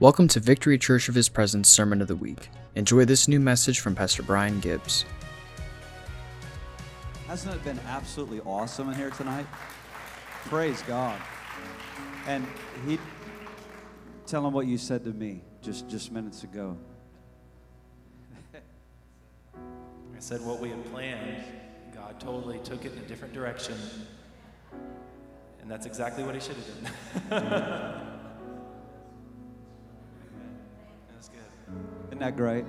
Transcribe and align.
Welcome 0.00 0.28
to 0.28 0.38
Victory 0.38 0.78
Church 0.78 1.08
of 1.08 1.16
His 1.16 1.28
Presence 1.28 1.68
Sermon 1.68 2.00
of 2.00 2.06
the 2.06 2.14
Week. 2.14 2.50
Enjoy 2.76 3.04
this 3.04 3.26
new 3.26 3.40
message 3.40 3.80
from 3.80 3.96
Pastor 3.96 4.22
Brian 4.22 4.60
Gibbs. 4.60 5.04
Hasn't 7.26 7.52
it 7.52 7.64
been 7.64 7.80
absolutely 7.80 8.38
awesome 8.42 8.90
in 8.90 8.94
here 8.94 9.10
tonight? 9.10 9.44
Praise 10.44 10.82
God. 10.82 11.20
And 12.28 12.46
he 12.86 13.00
tell 14.24 14.46
him 14.46 14.52
what 14.52 14.68
you 14.68 14.78
said 14.78 15.02
to 15.02 15.10
me 15.10 15.42
just 15.62 15.88
just 15.88 16.12
minutes 16.12 16.44
ago. 16.44 16.78
I 18.54 20.20
said 20.20 20.40
what 20.42 20.60
we 20.60 20.68
had 20.68 20.84
planned. 20.92 21.42
God 21.92 22.20
totally 22.20 22.60
took 22.60 22.84
it 22.84 22.92
in 22.92 22.98
a 23.00 23.06
different 23.08 23.34
direction. 23.34 23.74
And 25.60 25.68
that's 25.68 25.86
exactly 25.86 26.22
what 26.22 26.36
he 26.36 26.40
should 26.40 26.54
have 26.54 27.30
done. 27.30 28.04
Isn't 32.08 32.20
that 32.20 32.36
great? 32.36 32.64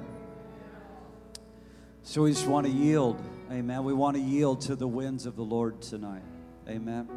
So 2.04 2.24
we 2.24 2.32
just 2.32 2.48
want 2.48 2.68
to 2.68 2.72
yield. 2.72 3.22
Amen. 3.52 3.84
We 3.84 3.94
want 3.94 4.18
to 4.18 4.22
yield 4.22 4.62
to 4.62 4.76
the 4.76 4.88
winds 4.88 5.26
of 5.26 5.36
the 5.36 5.44
Lord 5.44 5.82
tonight. 5.82 6.24
Amen. 6.68 7.08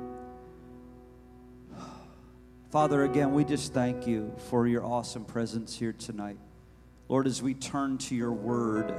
Father, 2.71 3.05
again, 3.05 3.35
we 3.35 3.45
just 3.45 3.75
thank 3.75 4.07
you 4.07 4.35
for 4.49 4.67
your 4.67 4.85
awesome 4.85 5.27
presence 5.27 5.77
here 5.77 5.93
tonight. 5.93 6.39
Lord, 7.09 7.27
as 7.27 7.43
we 7.43 7.53
turn 7.53 7.99
to 7.99 8.15
your 8.15 8.33
word, 8.33 8.95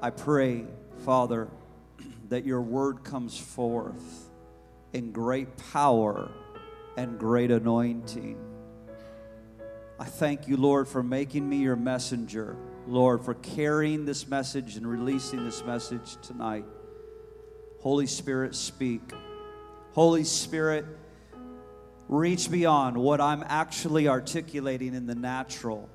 I 0.00 0.08
pray, 0.08 0.64
Father, 1.04 1.48
that 2.30 2.46
your 2.46 2.62
word 2.62 3.04
comes 3.04 3.36
forth 3.36 4.30
in 4.94 5.12
great 5.12 5.48
power 5.72 6.30
and 6.96 7.18
great 7.18 7.50
anointing. 7.50 8.47
I 10.00 10.04
thank 10.04 10.46
you, 10.46 10.56
Lord, 10.56 10.86
for 10.86 11.02
making 11.02 11.48
me 11.48 11.56
your 11.56 11.76
messenger. 11.76 12.56
Lord, 12.86 13.24
for 13.24 13.34
carrying 13.34 14.04
this 14.04 14.28
message 14.28 14.76
and 14.76 14.86
releasing 14.86 15.44
this 15.44 15.64
message 15.64 16.16
tonight. 16.22 16.64
Holy 17.80 18.06
Spirit, 18.06 18.54
speak. 18.54 19.02
Holy 19.92 20.24
Spirit, 20.24 20.86
reach 22.08 22.50
beyond 22.50 22.96
what 22.96 23.20
I'm 23.20 23.44
actually 23.46 24.08
articulating 24.08 24.94
in 24.94 25.06
the 25.06 25.14
natural 25.14 25.88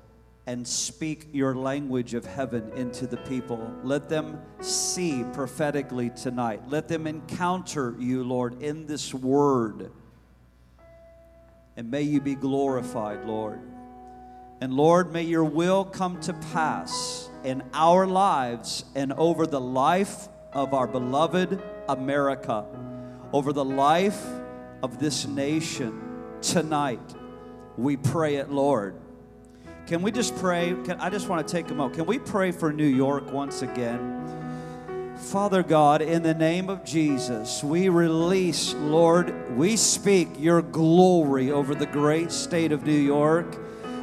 and 0.46 0.68
speak 0.68 1.28
your 1.32 1.54
language 1.54 2.12
of 2.12 2.26
heaven 2.26 2.70
into 2.76 3.06
the 3.06 3.16
people. 3.16 3.72
Let 3.82 4.10
them 4.10 4.38
see 4.60 5.24
prophetically 5.32 6.10
tonight. 6.10 6.68
Let 6.68 6.86
them 6.88 7.06
encounter 7.06 7.94
you, 7.98 8.22
Lord, 8.22 8.62
in 8.62 8.86
this 8.86 9.14
word. 9.14 9.90
And 11.76 11.90
may 11.90 12.02
you 12.02 12.20
be 12.20 12.34
glorified, 12.34 13.24
Lord. 13.24 13.58
And 14.60 14.72
Lord, 14.72 15.12
may 15.12 15.22
your 15.22 15.44
will 15.44 15.84
come 15.84 16.20
to 16.22 16.32
pass 16.52 17.28
in 17.44 17.62
our 17.74 18.06
lives 18.06 18.84
and 18.94 19.12
over 19.12 19.46
the 19.46 19.60
life 19.60 20.28
of 20.52 20.72
our 20.72 20.86
beloved 20.86 21.62
America, 21.88 22.64
over 23.32 23.52
the 23.52 23.64
life 23.64 24.24
of 24.82 24.98
this 24.98 25.26
nation 25.26 26.00
tonight. 26.40 27.14
We 27.76 27.96
pray 27.96 28.36
it, 28.36 28.50
Lord. 28.50 28.94
Can 29.86 30.00
we 30.00 30.12
just 30.12 30.34
pray? 30.36 30.74
Can, 30.84 30.98
I 31.00 31.10
just 31.10 31.28
want 31.28 31.46
to 31.46 31.52
take 31.52 31.70
a 31.70 31.74
moment. 31.74 31.96
Can 31.96 32.06
we 32.06 32.18
pray 32.18 32.52
for 32.52 32.72
New 32.72 32.86
York 32.86 33.32
once 33.32 33.62
again? 33.62 34.14
Father 35.16 35.62
God, 35.62 36.02
in 36.02 36.22
the 36.22 36.34
name 36.34 36.68
of 36.70 36.84
Jesus, 36.84 37.62
we 37.62 37.88
release, 37.88 38.74
Lord, 38.74 39.56
we 39.56 39.76
speak 39.76 40.28
your 40.38 40.62
glory 40.62 41.50
over 41.50 41.74
the 41.74 41.86
great 41.86 42.32
state 42.32 42.72
of 42.72 42.84
New 42.84 42.92
York. 42.92 43.58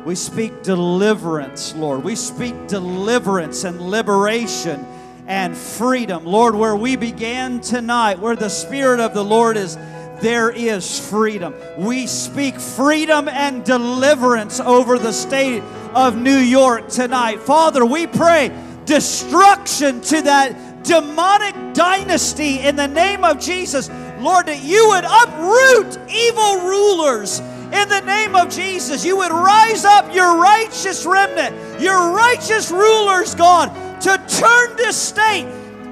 We 0.06 0.16
speak 0.16 0.64
deliverance, 0.64 1.76
Lord. 1.76 2.04
We 2.04 2.16
speak 2.16 2.68
deliverance 2.68 3.64
and 3.66 3.80
liberation 3.80 4.86
and 5.28 5.56
freedom. 5.56 6.26
Lord, 6.26 6.56
where 6.56 6.76
we 6.76 6.96
began 6.96 7.62
tonight, 7.62 8.20
where 8.20 8.36
the 8.36 8.50
Spirit 8.50 9.00
of 9.00 9.14
the 9.14 9.24
Lord 9.24 9.58
is, 9.58 9.78
there 10.20 10.50
is 10.50 11.00
freedom. 11.10 11.54
We 11.78 12.08
speak 12.08 12.60
freedom 12.60 13.30
and 13.30 13.64
deliverance 13.64 14.60
over 14.60 14.98
the 14.98 15.14
state 15.14 15.62
of 15.94 16.18
New 16.18 16.38
York 16.38 16.90
tonight. 16.90 17.40
Father, 17.40 17.86
we 17.86 18.08
pray 18.08 18.52
destruction 18.86 20.02
to 20.02 20.22
that 20.24 20.84
demonic 20.84 21.76
dynasty 21.76 22.60
in 22.60 22.76
the 22.76 22.88
name 22.88 23.24
of 23.24 23.40
Jesus. 23.40 23.90
Lord, 24.20 24.48
that 24.48 24.64
you 24.64 24.90
would 24.90 25.06
uproot 25.06 26.10
evil 26.10 26.68
rulers 26.68 27.40
in 27.74 27.90
the 27.90 28.02
name 28.02 28.36
of 28.36 28.50
Jesus. 28.50 29.06
You 29.06 29.18
would 29.18 29.32
rise 29.32 29.86
up 29.86 30.14
your 30.14 30.38
righteous 30.38 31.06
remnant, 31.06 31.82
your 31.82 32.12
righteous 32.12 32.72
rulers, 32.72 33.36
God, 33.36 33.70
to 34.02 34.18
turn 34.28 34.76
this 34.76 34.98
state 34.98 35.46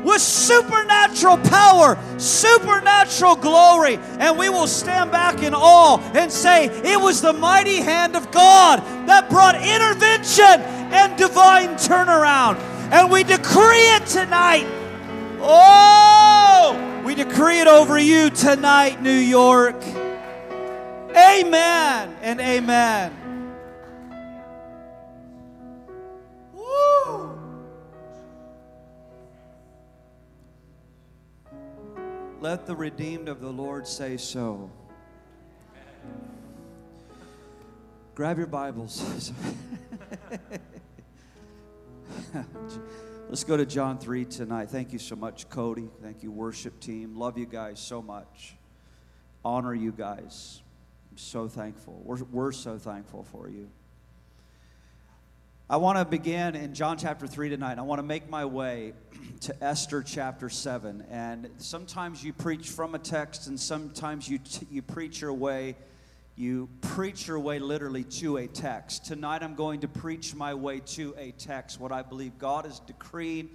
with 0.04 0.22
supernatural 0.22 1.38
power, 1.38 1.98
supernatural 2.18 3.36
glory, 3.36 3.98
and 4.20 4.38
we 4.38 4.50
will 4.50 4.68
stand 4.68 5.12
back 5.12 5.44
in 5.44 5.54
awe 5.54 6.00
and 6.14 6.32
say, 6.32 6.66
It 6.66 7.00
was 7.00 7.22
the 7.22 7.34
mighty 7.34 7.78
hand 7.78 8.16
of 8.16 8.32
God 8.32 8.80
that 9.08 9.30
brought 9.30 9.56
intervention 9.56 10.62
and 10.92 11.18
divine 11.18 11.70
turnaround. 11.76 12.58
And 12.92 13.12
we 13.12 13.24
decree 13.24 13.96
it 13.96 14.06
tonight. 14.06 14.66
Oh, 15.42 17.04
we 17.06 17.16
decree 17.16 17.60
it 17.60 17.68
over 17.68 18.00
you 18.00 18.30
tonight, 18.30 19.02
New 19.02 19.12
York. 19.12 19.76
Amen 21.16 22.16
and 22.22 22.40
amen. 22.40 23.56
Woo! 26.54 27.40
Let 32.40 32.66
the 32.66 32.76
redeemed 32.76 33.28
of 33.28 33.42
the 33.42 33.50
Lord 33.50 33.88
say 33.88 34.18
so. 34.18 34.70
Grab 38.14 38.38
your 38.38 38.48
Bibles. 38.48 39.32
Let's 43.30 43.44
go 43.44 43.58
to 43.58 43.66
John 43.66 43.98
3 43.98 44.26
tonight. 44.26 44.70
Thank 44.70 44.92
you 44.92 45.00
so 45.00 45.16
much, 45.16 45.50
Cody. 45.50 45.90
Thank 46.02 46.22
you, 46.22 46.32
worship 46.32 46.80
team. 46.80 47.16
Love 47.16 47.38
you 47.38 47.46
guys 47.46 47.80
so 47.80 48.02
much. 48.02 48.56
Honor 49.46 49.74
you 49.74 49.92
guys. 49.92 50.62
So 51.20 51.50
thankful. 51.50 52.02
We're, 52.06 52.24
we're 52.32 52.52
so 52.54 52.78
thankful 52.78 53.24
for 53.24 53.50
you. 53.50 53.70
I 55.70 55.76
want 55.76 55.98
to 55.98 56.06
begin 56.06 56.56
in 56.56 56.74
John 56.74 56.98
chapter 56.98 57.28
3 57.28 57.50
tonight. 57.50 57.78
I 57.78 57.82
want 57.82 58.00
to 58.00 58.04
make 58.04 58.30
my 58.30 58.46
way 58.46 58.94
to 59.42 59.64
Esther 59.64 60.02
chapter 60.02 60.50
7. 60.50 61.04
And 61.12 61.50
sometimes 61.58 62.24
you 62.24 62.32
preach 62.32 62.70
from 62.70 62.96
a 62.96 63.00
text, 63.00 63.48
and 63.48 63.60
sometimes 63.60 64.30
you, 64.30 64.38
t- 64.38 64.66
you 64.72 64.82
preach 64.82 65.20
your 65.20 65.34
way. 65.34 65.76
You 66.38 66.70
preach 66.80 67.28
your 67.28 67.40
way 67.40 67.60
literally 67.60 68.06
to 68.06 68.38
a 68.38 68.48
text. 68.48 69.06
Tonight 69.06 69.44
I'm 69.44 69.56
going 69.56 69.82
to 69.82 69.90
preach 69.90 70.34
my 70.34 70.54
way 70.54 70.80
to 70.80 71.14
a 71.18 71.32
text, 71.32 71.82
what 71.82 71.92
I 71.92 72.02
believe 72.02 72.40
God 72.40 72.66
is 72.66 72.80
decreeing, 72.80 73.50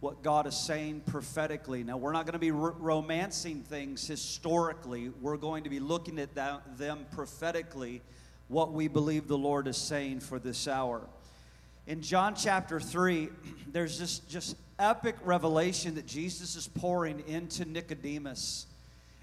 what 0.00 0.22
God 0.22 0.46
is 0.46 0.56
saying 0.56 1.02
prophetically. 1.06 1.84
Now, 1.84 1.96
we're 1.96 2.12
not 2.12 2.24
going 2.24 2.32
to 2.32 2.38
be 2.38 2.50
r- 2.50 2.74
romancing 2.78 3.62
things 3.62 4.06
historically, 4.06 5.10
we're 5.20 5.36
going 5.36 5.64
to 5.64 5.70
be 5.70 5.80
looking 5.80 6.18
at 6.18 6.34
them 6.34 7.06
prophetically, 7.12 8.02
what 8.48 8.72
we 8.72 8.88
believe 8.88 9.28
the 9.28 9.38
Lord 9.38 9.68
is 9.68 9.76
saying 9.76 10.20
for 10.20 10.38
this 10.38 10.66
hour 10.66 11.02
in 11.90 12.02
John 12.02 12.36
chapter 12.36 12.78
3, 12.78 13.28
there's 13.72 13.98
this 13.98 14.20
just 14.20 14.56
epic 14.78 15.16
revelation 15.24 15.96
that 15.96 16.06
Jesus 16.06 16.54
is 16.54 16.68
pouring 16.68 17.24
into 17.26 17.64
Nicodemus. 17.64 18.66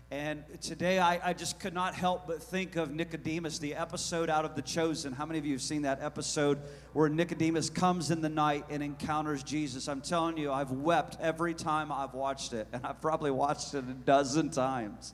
And 0.10 0.46
today 0.62 1.00
I, 1.00 1.32
I, 1.32 1.34
just 1.34 1.60
could 1.60 1.74
not 1.74 1.94
help 1.94 2.28
but 2.28 2.42
think 2.42 2.78
of 2.78 2.92
Nicodemus, 2.92 3.60
the 3.60 3.76
episode 3.76 4.30
out 4.30 4.46
of 4.46 4.56
The 4.56 4.62
Chosen. 4.62 5.12
How 5.12 5.26
many 5.26 5.38
of 5.38 5.46
you 5.46 5.52
have 5.52 5.62
seen 5.62 5.82
that 5.82 6.02
episode 6.02 6.60
where 6.94 7.10
Nicodemus 7.10 7.70
comes 7.70 8.10
in 8.10 8.22
the 8.22 8.30
night 8.30 8.64
and 8.70 8.82
encounters 8.82 9.44
Jesus? 9.44 9.90
I'm 9.90 10.00
telling 10.00 10.38
you, 10.38 10.50
I've 10.50 10.72
wept 10.72 11.18
every 11.20 11.54
time 11.54 11.92
I've 11.92 12.14
watched 12.14 12.54
it, 12.54 12.70
and 12.72 12.86
I've 12.86 13.02
probably 13.02 13.32
watched 13.32 13.74
it 13.74 13.80
a 13.80 13.94
dozen 13.94 14.50
times. 14.50 15.14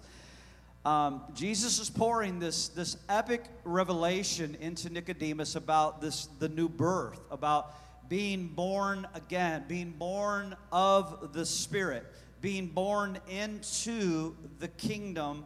Um, 0.85 1.23
Jesus 1.33 1.79
is 1.79 1.89
pouring 1.89 2.37
this, 2.37 2.67
this 2.67 2.97
epic 3.09 3.45
revelation 3.63 4.55
into 4.61 4.91
Nicodemus 4.91 5.55
about 5.55 6.01
this 6.01 6.27
the 6.37 6.49
new 6.49 6.69
birth, 6.69 7.19
about 7.31 7.73
being 8.09 8.47
born 8.49 9.07
again, 9.15 9.63
being 9.67 9.89
born 9.89 10.55
of 10.71 11.33
the 11.33 11.47
Spirit, 11.47 12.05
being 12.43 12.67
born 12.67 13.17
into 13.29 14.35
the 14.59 14.67
kingdom 14.67 15.45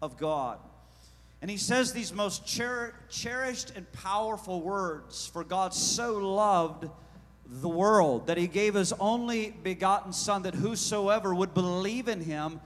of 0.00 0.16
God. 0.16 0.58
And 1.42 1.50
he 1.50 1.58
says 1.58 1.92
these 1.92 2.14
most 2.14 2.48
cher- 2.48 2.94
cherished 3.10 3.72
and 3.76 3.90
powerful 3.92 4.62
words 4.62 5.26
For 5.26 5.44
God 5.44 5.74
so 5.74 6.14
loved 6.14 6.88
the 7.46 7.68
world 7.68 8.28
that 8.28 8.38
he 8.38 8.46
gave 8.46 8.72
his 8.72 8.94
only 8.94 9.50
begotten 9.50 10.14
Son, 10.14 10.42
that 10.44 10.54
whosoever 10.54 11.34
would 11.34 11.52
believe 11.52 12.08
in 12.08 12.22
him 12.22 12.58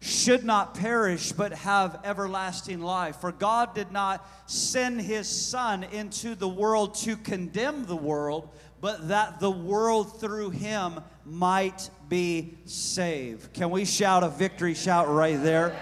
should 0.00 0.44
not 0.44 0.74
perish 0.74 1.32
but 1.32 1.52
have 1.52 2.00
everlasting 2.04 2.82
life. 2.82 3.16
For 3.16 3.32
God 3.32 3.74
did 3.74 3.92
not 3.92 4.28
send 4.44 5.00
his 5.00 5.26
Son 5.26 5.84
into 5.84 6.34
the 6.34 6.48
world 6.48 6.96
to 6.96 7.16
condemn 7.16 7.86
the 7.86 7.96
world, 7.96 8.50
but 8.82 9.08
that 9.08 9.40
the 9.40 9.50
world 9.50 10.20
through 10.20 10.50
him 10.50 11.00
might 11.24 11.90
be 12.08 12.58
saved. 12.66 13.52
Can 13.52 13.70
we 13.70 13.84
shout 13.84 14.22
a 14.22 14.28
victory 14.28 14.74
shout 14.74 15.08
right 15.08 15.42
there? 15.42 15.76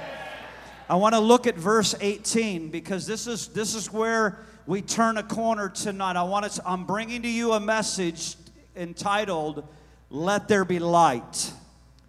I 0.89 0.97
want 0.97 1.15
to 1.15 1.21
look 1.21 1.47
at 1.47 1.57
verse 1.57 1.95
18 2.01 2.71
because 2.71 3.07
this 3.07 3.27
is 3.27 3.49
this 3.49 3.75
is 3.75 3.93
where 3.93 4.39
we 4.67 4.83
turn 4.83 5.19
a 5.19 5.23
corner 5.23 5.69
tonight. 5.69 6.17
I 6.17 6.23
want 6.25 6.51
to 6.51 6.63
I'm 6.67 6.85
bringing 6.85 7.23
to 7.23 7.29
you 7.29 7.53
a 7.53 7.61
message 7.61 8.37
entitled 8.77 9.67
Let 10.11 10.49
There 10.49 10.65
Be 10.65 10.79
Light. 10.79 11.53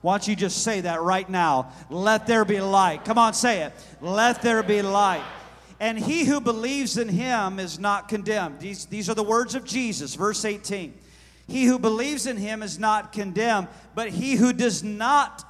Why 0.02 0.14
don't 0.14 0.28
you 0.28 0.36
just 0.36 0.64
say 0.64 0.82
that 0.82 1.02
right 1.02 1.30
now? 1.30 1.72
Let 1.90 2.26
there 2.26 2.44
be 2.44 2.60
light. 2.60 3.06
Come 3.06 3.20
on, 3.20 3.34
say 3.34 3.62
it. 3.62 3.74
Let 4.02 4.42
there 4.42 4.64
be 4.64 4.82
light. 4.82 5.24
And 5.80 5.98
he 5.98 6.26
who 6.26 6.42
believes 6.42 6.98
in 6.98 7.08
him 7.08 7.60
is 7.60 7.80
not 7.80 8.08
condemned. 8.08 8.60
These, 8.60 8.86
these 8.86 9.10
are 9.10 9.16
the 9.16 9.24
words 9.24 9.56
of 9.56 9.64
Jesus, 9.64 10.16
verse 10.16 10.44
18. 10.44 10.94
He 11.52 11.66
who 11.66 11.78
believes 11.78 12.26
in 12.26 12.38
him 12.38 12.64
is 12.64 12.80
not 12.80 13.12
condemned, 13.12 13.68
but 13.94 14.10
he 14.10 14.36
who 14.36 14.54
does 14.54 14.84
not 14.84 15.46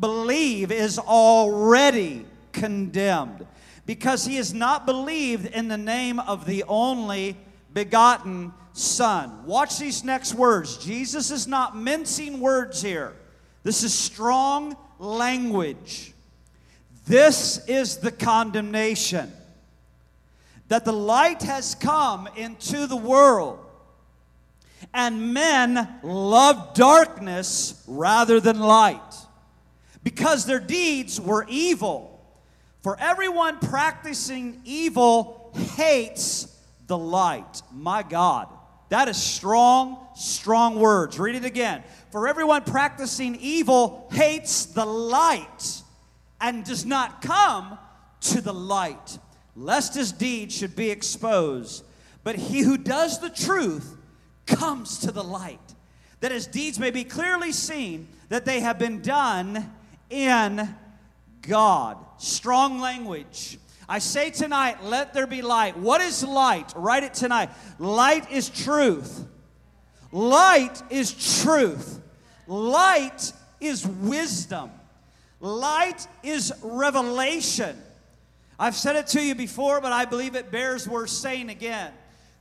believe 0.00 0.70
is 0.70 0.98
already 0.98 2.24
condemned 2.52 3.46
because 3.84 4.24
he 4.24 4.36
has 4.36 4.54
not 4.54 4.86
believed 4.86 5.46
in 5.46 5.68
the 5.68 5.78
name 5.78 6.18
of 6.20 6.46
the 6.46 6.64
only 6.64 7.36
begotten 7.72 8.52
Son. 8.74 9.44
Watch 9.44 9.78
these 9.78 10.02
next 10.02 10.34
words. 10.34 10.78
Jesus 10.78 11.30
is 11.30 11.46
not 11.46 11.76
mincing 11.76 12.40
words 12.40 12.80
here. 12.80 13.14
This 13.64 13.82
is 13.82 13.92
strong 13.92 14.76
language. 14.98 16.14
This 17.06 17.66
is 17.68 17.98
the 17.98 18.12
condemnation 18.12 19.32
that 20.68 20.86
the 20.86 20.92
light 20.92 21.42
has 21.42 21.74
come 21.74 22.28
into 22.34 22.86
the 22.86 22.96
world, 22.96 23.61
and 24.94 25.32
men 25.32 25.88
love 26.02 26.74
darkness 26.74 27.82
rather 27.86 28.40
than 28.40 28.58
light 28.58 29.14
because 30.02 30.44
their 30.44 30.60
deeds 30.60 31.20
were 31.20 31.46
evil. 31.48 32.08
For 32.82 32.98
everyone 32.98 33.58
practicing 33.58 34.60
evil 34.64 35.52
hates 35.76 36.48
the 36.86 36.98
light. 36.98 37.62
My 37.72 38.02
God. 38.02 38.48
That 38.88 39.08
is 39.08 39.16
strong, 39.16 40.08
strong 40.14 40.78
words. 40.78 41.18
Read 41.18 41.36
it 41.36 41.44
again. 41.44 41.82
For 42.10 42.28
everyone 42.28 42.62
practicing 42.64 43.36
evil 43.36 44.08
hates 44.12 44.66
the 44.66 44.84
light 44.84 45.82
and 46.40 46.64
does 46.64 46.84
not 46.84 47.22
come 47.22 47.78
to 48.20 48.40
the 48.40 48.52
light, 48.52 49.18
lest 49.56 49.94
his 49.94 50.12
deeds 50.12 50.54
should 50.54 50.76
be 50.76 50.90
exposed. 50.90 51.84
But 52.24 52.36
he 52.36 52.60
who 52.60 52.76
does 52.76 53.20
the 53.20 53.30
truth 53.30 53.96
comes 54.46 54.98
to 54.98 55.12
the 55.12 55.22
light, 55.22 55.74
that 56.20 56.32
his 56.32 56.46
deeds 56.46 56.78
may 56.78 56.90
be 56.90 57.04
clearly 57.04 57.52
seen 57.52 58.08
that 58.28 58.44
they 58.44 58.60
have 58.60 58.78
been 58.78 59.02
done 59.02 59.72
in 60.10 60.74
God. 61.42 61.98
Strong 62.18 62.78
language. 62.80 63.58
I 63.88 63.98
say 63.98 64.30
tonight, 64.30 64.84
let 64.84 65.12
there 65.12 65.26
be 65.26 65.42
light. 65.42 65.76
What 65.76 66.00
is 66.00 66.22
light? 66.24 66.72
Write 66.76 67.02
it 67.02 67.14
tonight. 67.14 67.50
Light 67.78 68.30
is 68.30 68.48
truth. 68.48 69.26
Light 70.12 70.82
is 70.90 71.42
truth. 71.42 72.00
Light 72.46 73.32
is 73.60 73.86
wisdom. 73.86 74.70
Light 75.40 76.06
is 76.22 76.52
revelation. 76.62 77.76
I've 78.58 78.76
said 78.76 78.96
it 78.96 79.08
to 79.08 79.20
you 79.20 79.34
before, 79.34 79.80
but 79.80 79.92
I 79.92 80.04
believe 80.04 80.36
it 80.36 80.52
bears 80.52 80.86
worth 80.86 81.10
saying 81.10 81.50
again. 81.50 81.92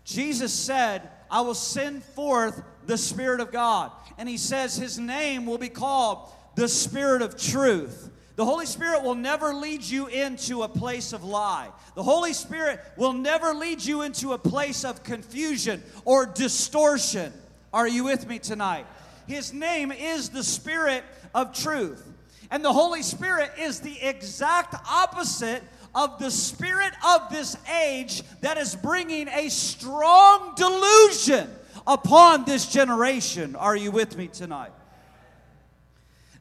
Jesus 0.03 0.53
said, 0.53 1.09
I 1.31 1.41
will 1.41 1.55
send 1.55 2.03
forth 2.03 2.61
the 2.85 2.97
Spirit 2.97 3.39
of 3.39 3.51
God. 3.51 3.91
And 4.17 4.27
he 4.27 4.37
says 4.37 4.75
his 4.75 4.99
name 4.99 5.45
will 5.45 5.57
be 5.57 5.69
called 5.69 6.29
the 6.55 6.67
Spirit 6.67 7.21
of 7.21 7.41
truth. 7.41 8.09
The 8.35 8.45
Holy 8.45 8.65
Spirit 8.65 9.03
will 9.03 9.15
never 9.15 9.53
lead 9.53 9.83
you 9.83 10.07
into 10.07 10.63
a 10.63 10.67
place 10.67 11.13
of 11.13 11.23
lie. 11.23 11.69
The 11.95 12.03
Holy 12.03 12.33
Spirit 12.33 12.79
will 12.97 13.13
never 13.13 13.53
lead 13.53 13.83
you 13.83 14.01
into 14.01 14.33
a 14.33 14.37
place 14.37 14.83
of 14.83 15.03
confusion 15.03 15.81
or 16.05 16.25
distortion. 16.25 17.31
Are 17.73 17.87
you 17.87 18.03
with 18.03 18.27
me 18.27 18.39
tonight? 18.39 18.85
His 19.27 19.53
name 19.53 19.91
is 19.91 20.29
the 20.29 20.43
Spirit 20.43 21.03
of 21.33 21.53
truth. 21.53 22.05
And 22.49 22.65
the 22.65 22.73
Holy 22.73 23.01
Spirit 23.01 23.51
is 23.57 23.79
the 23.79 23.97
exact 24.01 24.75
opposite 24.89 25.63
of 25.93 26.19
the 26.19 26.31
spirit 26.31 26.93
of 27.05 27.29
this 27.29 27.57
age 27.83 28.23
that 28.41 28.57
is 28.57 28.75
bringing 28.75 29.27
a 29.27 29.49
strong 29.49 30.53
delusion 30.55 31.49
upon 31.85 32.45
this 32.45 32.71
generation. 32.71 33.55
Are 33.55 33.75
you 33.75 33.91
with 33.91 34.17
me 34.17 34.27
tonight? 34.27 34.71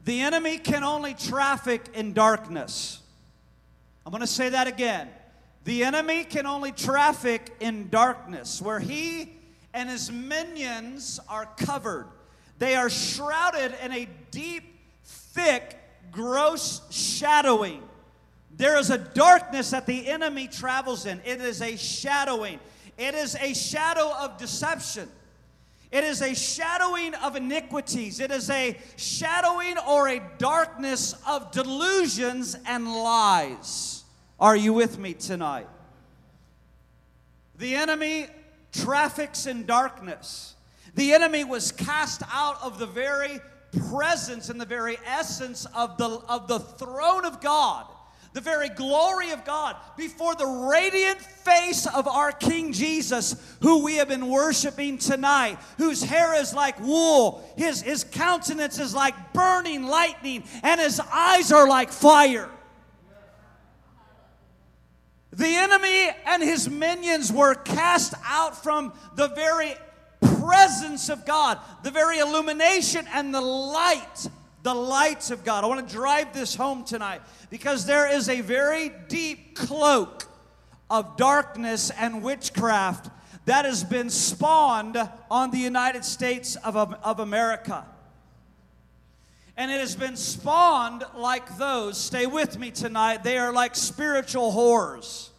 The 0.04 0.20
enemy 0.20 0.58
can 0.58 0.82
only 0.82 1.14
traffic 1.14 1.84
in 1.94 2.12
darkness. 2.12 3.00
I'm 4.04 4.12
going 4.12 4.22
to 4.22 4.26
say 4.26 4.48
that 4.50 4.66
again. 4.66 5.08
The 5.64 5.84
enemy 5.84 6.24
can 6.24 6.46
only 6.46 6.72
traffic 6.72 7.54
in 7.60 7.90
darkness, 7.90 8.62
where 8.62 8.80
he 8.80 9.32
and 9.74 9.90
his 9.90 10.10
minions 10.10 11.20
are 11.28 11.46
covered. 11.56 12.06
They 12.58 12.74
are 12.76 12.90
shrouded 12.90 13.74
in 13.82 13.92
a 13.92 14.08
deep, 14.30 14.64
thick, 15.04 15.76
gross 16.10 16.80
shadowing. 16.90 17.82
There 18.60 18.76
is 18.76 18.90
a 18.90 18.98
darkness 18.98 19.70
that 19.70 19.86
the 19.86 20.06
enemy 20.06 20.46
travels 20.46 21.06
in. 21.06 21.22
It 21.24 21.40
is 21.40 21.62
a 21.62 21.78
shadowing, 21.78 22.60
it 22.98 23.14
is 23.14 23.34
a 23.34 23.54
shadow 23.54 24.12
of 24.20 24.36
deception. 24.36 25.08
It 25.90 26.04
is 26.04 26.20
a 26.20 26.34
shadowing 26.34 27.14
of 27.14 27.36
iniquities. 27.36 28.20
It 28.20 28.30
is 28.30 28.50
a 28.50 28.76
shadowing 28.96 29.76
or 29.88 30.08
a 30.08 30.20
darkness 30.36 31.14
of 31.26 31.50
delusions 31.52 32.54
and 32.66 32.86
lies. 32.86 34.04
Are 34.38 34.54
you 34.54 34.74
with 34.74 34.98
me 34.98 35.14
tonight? 35.14 35.66
The 37.56 37.74
enemy 37.74 38.26
traffics 38.72 39.46
in 39.46 39.64
darkness. 39.64 40.54
The 40.94 41.14
enemy 41.14 41.44
was 41.44 41.72
cast 41.72 42.22
out 42.30 42.62
of 42.62 42.78
the 42.78 42.86
very 42.86 43.40
presence 43.88 44.50
and 44.50 44.60
the 44.60 44.66
very 44.66 44.98
essence 45.06 45.66
of 45.74 45.96
the, 45.96 46.08
of 46.28 46.46
the 46.46 46.60
throne 46.60 47.24
of 47.24 47.40
God, 47.40 47.86
the 48.32 48.40
very 48.40 48.68
glory 48.68 49.30
of 49.30 49.44
God, 49.44 49.76
before 49.96 50.34
the 50.34 50.46
radiant 50.46 51.20
face 51.20 51.86
of 51.86 52.06
our 52.06 52.30
King 52.30 52.72
Jesus, 52.72 53.34
who 53.60 53.82
we 53.82 53.96
have 53.96 54.08
been 54.08 54.28
worshiping 54.28 54.98
tonight, 54.98 55.58
whose 55.78 56.02
hair 56.02 56.34
is 56.34 56.54
like 56.54 56.78
wool, 56.80 57.42
his, 57.56 57.82
his 57.82 58.04
countenance 58.04 58.78
is 58.78 58.94
like 58.94 59.32
burning 59.32 59.86
lightning, 59.86 60.44
and 60.62 60.80
his 60.80 61.00
eyes 61.00 61.50
are 61.50 61.68
like 61.68 61.90
fire. 61.90 62.48
The 65.32 65.46
enemy 65.46 66.10
and 66.26 66.42
his 66.42 66.68
minions 66.68 67.32
were 67.32 67.54
cast 67.54 68.14
out 68.24 68.62
from 68.62 68.92
the 69.16 69.28
very 69.28 69.74
presence 70.40 71.08
of 71.08 71.24
God, 71.24 71.58
the 71.82 71.90
very 71.90 72.18
illumination 72.18 73.06
and 73.12 73.34
the 73.34 73.40
light, 73.40 74.28
the 74.62 74.74
lights 74.74 75.30
of 75.30 75.44
God. 75.44 75.64
I 75.64 75.66
want 75.66 75.86
to 75.88 75.94
drive 75.94 76.32
this 76.32 76.54
home 76.54 76.84
tonight 76.84 77.22
because 77.48 77.86
there 77.86 78.10
is 78.10 78.28
a 78.28 78.40
very 78.40 78.90
deep 79.08 79.56
cloak 79.56 80.26
of 80.90 81.16
darkness 81.16 81.90
and 81.90 82.22
witchcraft 82.22 83.10
that 83.46 83.64
has 83.64 83.84
been 83.84 84.10
spawned 84.10 84.96
on 85.30 85.50
the 85.50 85.58
United 85.58 86.04
States 86.04 86.56
of, 86.56 86.76
of 86.76 87.20
America. 87.20 87.86
And 89.56 89.70
it 89.70 89.80
has 89.80 89.96
been 89.96 90.16
spawned 90.16 91.04
like 91.14 91.58
those. 91.58 91.98
Stay 91.98 92.26
with 92.26 92.58
me 92.58 92.70
tonight. 92.70 93.22
They 93.22 93.38
are 93.38 93.52
like 93.52 93.76
spiritual 93.76 94.52
whores. 94.52 95.30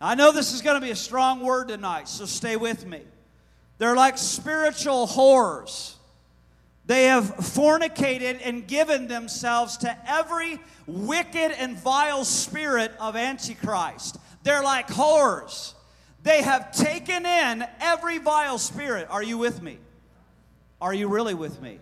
I 0.00 0.14
know 0.14 0.30
this 0.30 0.52
is 0.52 0.62
going 0.62 0.80
to 0.80 0.84
be 0.84 0.92
a 0.92 0.96
strong 0.96 1.40
word 1.40 1.68
tonight, 1.68 2.08
so 2.08 2.24
stay 2.24 2.56
with 2.56 2.86
me. 2.86 3.02
They're 3.78 3.96
like 3.96 4.18
spiritual 4.18 5.06
whores. 5.06 5.94
They 6.88 7.04
have 7.04 7.36
fornicated 7.36 8.40
and 8.42 8.66
given 8.66 9.08
themselves 9.08 9.76
to 9.78 9.96
every 10.10 10.58
wicked 10.86 11.52
and 11.52 11.76
vile 11.76 12.24
spirit 12.24 12.92
of 12.98 13.14
Antichrist. 13.14 14.16
They're 14.42 14.62
like 14.62 14.88
whores. 14.88 15.74
They 16.22 16.40
have 16.40 16.72
taken 16.72 17.26
in 17.26 17.66
every 17.80 18.16
vile 18.16 18.56
spirit. 18.56 19.06
Are 19.10 19.22
you 19.22 19.36
with 19.36 19.60
me? 19.60 19.76
Are 20.80 20.94
you 20.94 21.08
really 21.08 21.34
with 21.34 21.60
me? 21.60 21.78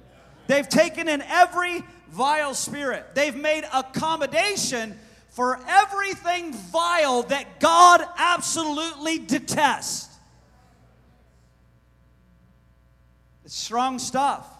They've 0.48 0.68
taken 0.68 1.08
in 1.08 1.22
every 1.22 1.84
vile 2.08 2.54
spirit. 2.54 3.14
They've 3.14 3.36
made 3.36 3.62
accommodation 3.72 4.98
for 5.30 5.60
everything 5.68 6.52
vile 6.52 7.22
that 7.24 7.60
God 7.60 8.04
absolutely 8.18 9.20
detests. 9.20 10.12
It's 13.44 13.54
strong 13.54 14.00
stuff. 14.00 14.54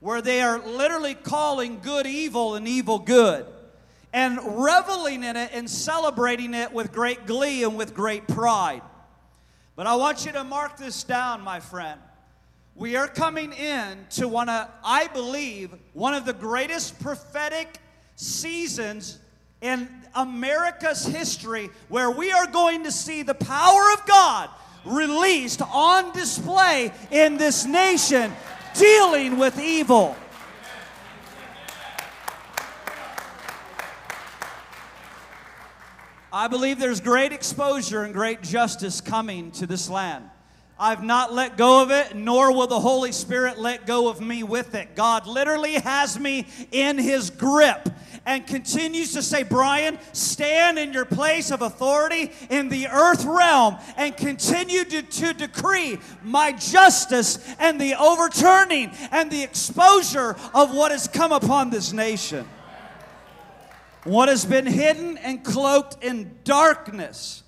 Where 0.00 0.22
they 0.22 0.40
are 0.40 0.58
literally 0.58 1.14
calling 1.14 1.78
good 1.80 2.06
evil 2.06 2.54
and 2.54 2.66
evil 2.66 2.98
good 2.98 3.46
and 4.12 4.38
reveling 4.64 5.22
in 5.22 5.36
it 5.36 5.50
and 5.52 5.70
celebrating 5.70 6.54
it 6.54 6.72
with 6.72 6.90
great 6.92 7.26
glee 7.26 7.62
and 7.62 7.76
with 7.76 7.94
great 7.94 8.26
pride. 8.26 8.82
But 9.76 9.86
I 9.86 9.94
want 9.96 10.26
you 10.26 10.32
to 10.32 10.42
mark 10.42 10.76
this 10.76 11.04
down, 11.04 11.42
my 11.42 11.60
friend. 11.60 12.00
We 12.74 12.96
are 12.96 13.08
coming 13.08 13.52
in 13.52 14.06
to 14.10 14.26
one 14.26 14.48
of, 14.48 14.68
I 14.82 15.06
believe, 15.08 15.74
one 15.92 16.14
of 16.14 16.24
the 16.24 16.32
greatest 16.32 16.98
prophetic 17.00 17.78
seasons 18.16 19.18
in 19.60 19.88
America's 20.14 21.04
history 21.04 21.70
where 21.88 22.10
we 22.10 22.32
are 22.32 22.46
going 22.46 22.84
to 22.84 22.92
see 22.92 23.22
the 23.22 23.34
power 23.34 23.92
of 23.92 24.06
God 24.06 24.50
released 24.86 25.60
on 25.60 26.12
display 26.12 26.90
in 27.10 27.36
this 27.36 27.66
nation 27.66 28.32
dealing 28.74 29.38
with 29.38 29.58
evil. 29.58 30.16
I 36.32 36.46
believe 36.46 36.78
there's 36.78 37.00
great 37.00 37.32
exposure 37.32 38.04
and 38.04 38.14
great 38.14 38.42
justice 38.42 39.00
coming 39.00 39.50
to 39.52 39.66
this 39.66 39.90
land. 39.90 40.30
I've 40.82 41.04
not 41.04 41.30
let 41.34 41.58
go 41.58 41.82
of 41.82 41.90
it, 41.90 42.16
nor 42.16 42.54
will 42.56 42.66
the 42.66 42.80
Holy 42.80 43.12
Spirit 43.12 43.58
let 43.58 43.86
go 43.86 44.08
of 44.08 44.22
me 44.22 44.42
with 44.42 44.74
it. 44.74 44.96
God 44.96 45.26
literally 45.26 45.74
has 45.74 46.18
me 46.18 46.46
in 46.72 46.96
His 46.96 47.28
grip 47.28 47.86
and 48.24 48.46
continues 48.46 49.12
to 49.12 49.20
say, 49.20 49.42
Brian, 49.42 49.98
stand 50.14 50.78
in 50.78 50.94
your 50.94 51.04
place 51.04 51.50
of 51.50 51.60
authority 51.60 52.32
in 52.48 52.70
the 52.70 52.88
earth 52.88 53.26
realm 53.26 53.76
and 53.98 54.16
continue 54.16 54.84
to, 54.84 55.02
to 55.02 55.34
decree 55.34 55.98
my 56.22 56.52
justice 56.52 57.38
and 57.58 57.78
the 57.78 57.94
overturning 57.96 58.90
and 59.10 59.30
the 59.30 59.42
exposure 59.42 60.34
of 60.54 60.74
what 60.74 60.92
has 60.92 61.06
come 61.06 61.30
upon 61.30 61.68
this 61.68 61.92
nation. 61.92 62.48
What 64.04 64.30
has 64.30 64.46
been 64.46 64.64
hidden 64.64 65.18
and 65.18 65.44
cloaked 65.44 66.02
in 66.02 66.38
darkness, 66.44 67.42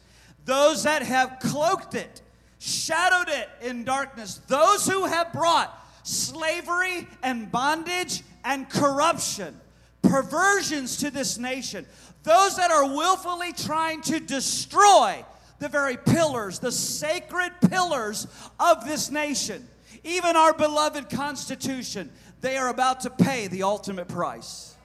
those 0.44 0.82
that 0.82 1.00
have 1.00 1.38
cloaked 1.40 1.94
it 1.94 2.20
shadowed 2.62 3.28
it 3.28 3.48
in 3.60 3.82
darkness. 3.82 4.40
Those 4.46 4.86
who 4.86 5.06
have 5.06 5.32
brought 5.32 5.76
slavery 6.04 7.08
and 7.22 7.50
bondage 7.50 8.22
and 8.44 8.68
corruption, 8.70 9.60
perversions 10.02 10.98
to 10.98 11.10
this 11.10 11.38
nation, 11.38 11.84
those 12.22 12.56
that 12.56 12.70
are 12.70 12.86
willfully 12.86 13.52
trying 13.52 14.00
to 14.02 14.20
destroy 14.20 15.24
the 15.58 15.68
very 15.68 15.96
pillars, 15.96 16.60
the 16.60 16.70
sacred 16.70 17.52
pillars 17.68 18.28
of 18.60 18.86
this 18.86 19.10
nation, 19.10 19.68
even 20.04 20.36
our 20.36 20.52
beloved 20.52 21.10
Constitution, 21.10 22.10
they 22.40 22.56
are 22.56 22.68
about 22.68 23.00
to 23.00 23.10
pay 23.10 23.48
the 23.48 23.64
ultimate 23.64 24.06
price. 24.06 24.76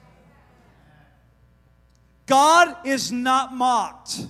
God 2.26 2.76
is 2.84 3.12
not 3.12 3.54
mocked. 3.54 4.26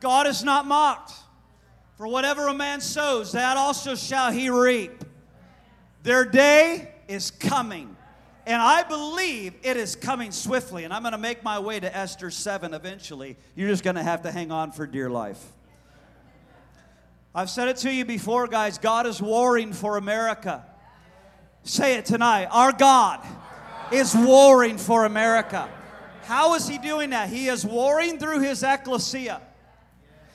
God 0.00 0.26
is 0.26 0.42
not 0.42 0.66
mocked. 0.66 1.12
For 1.96 2.06
whatever 2.08 2.48
a 2.48 2.54
man 2.54 2.80
sows, 2.80 3.32
that 3.32 3.58
also 3.58 3.94
shall 3.94 4.32
he 4.32 4.48
reap. 4.48 5.04
Their 6.02 6.24
day 6.24 6.92
is 7.08 7.30
coming. 7.30 7.94
And 8.46 8.60
I 8.60 8.82
believe 8.84 9.52
it 9.62 9.76
is 9.76 9.96
coming 9.96 10.32
swiftly. 10.32 10.84
And 10.84 10.94
I'm 10.94 11.02
going 11.02 11.12
to 11.12 11.18
make 11.18 11.44
my 11.44 11.58
way 11.58 11.78
to 11.78 11.94
Esther 11.94 12.30
7 12.30 12.72
eventually. 12.72 13.36
You're 13.54 13.68
just 13.68 13.84
going 13.84 13.96
to 13.96 14.02
have 14.02 14.22
to 14.22 14.32
hang 14.32 14.50
on 14.50 14.72
for 14.72 14.86
dear 14.86 15.10
life. 15.10 15.44
I've 17.34 17.50
said 17.50 17.68
it 17.68 17.76
to 17.78 17.92
you 17.92 18.06
before, 18.06 18.46
guys. 18.46 18.78
God 18.78 19.06
is 19.06 19.20
warring 19.20 19.74
for 19.74 19.98
America. 19.98 20.64
Say 21.64 21.96
it 21.96 22.06
tonight. 22.06 22.46
Our 22.46 22.72
God 22.72 23.24
is 23.92 24.14
warring 24.14 24.78
for 24.78 25.04
America. 25.04 25.68
How 26.24 26.54
is 26.54 26.66
He 26.66 26.78
doing 26.78 27.10
that? 27.10 27.28
He 27.28 27.48
is 27.48 27.64
warring 27.64 28.18
through 28.18 28.40
His 28.40 28.62
ecclesia. 28.62 29.42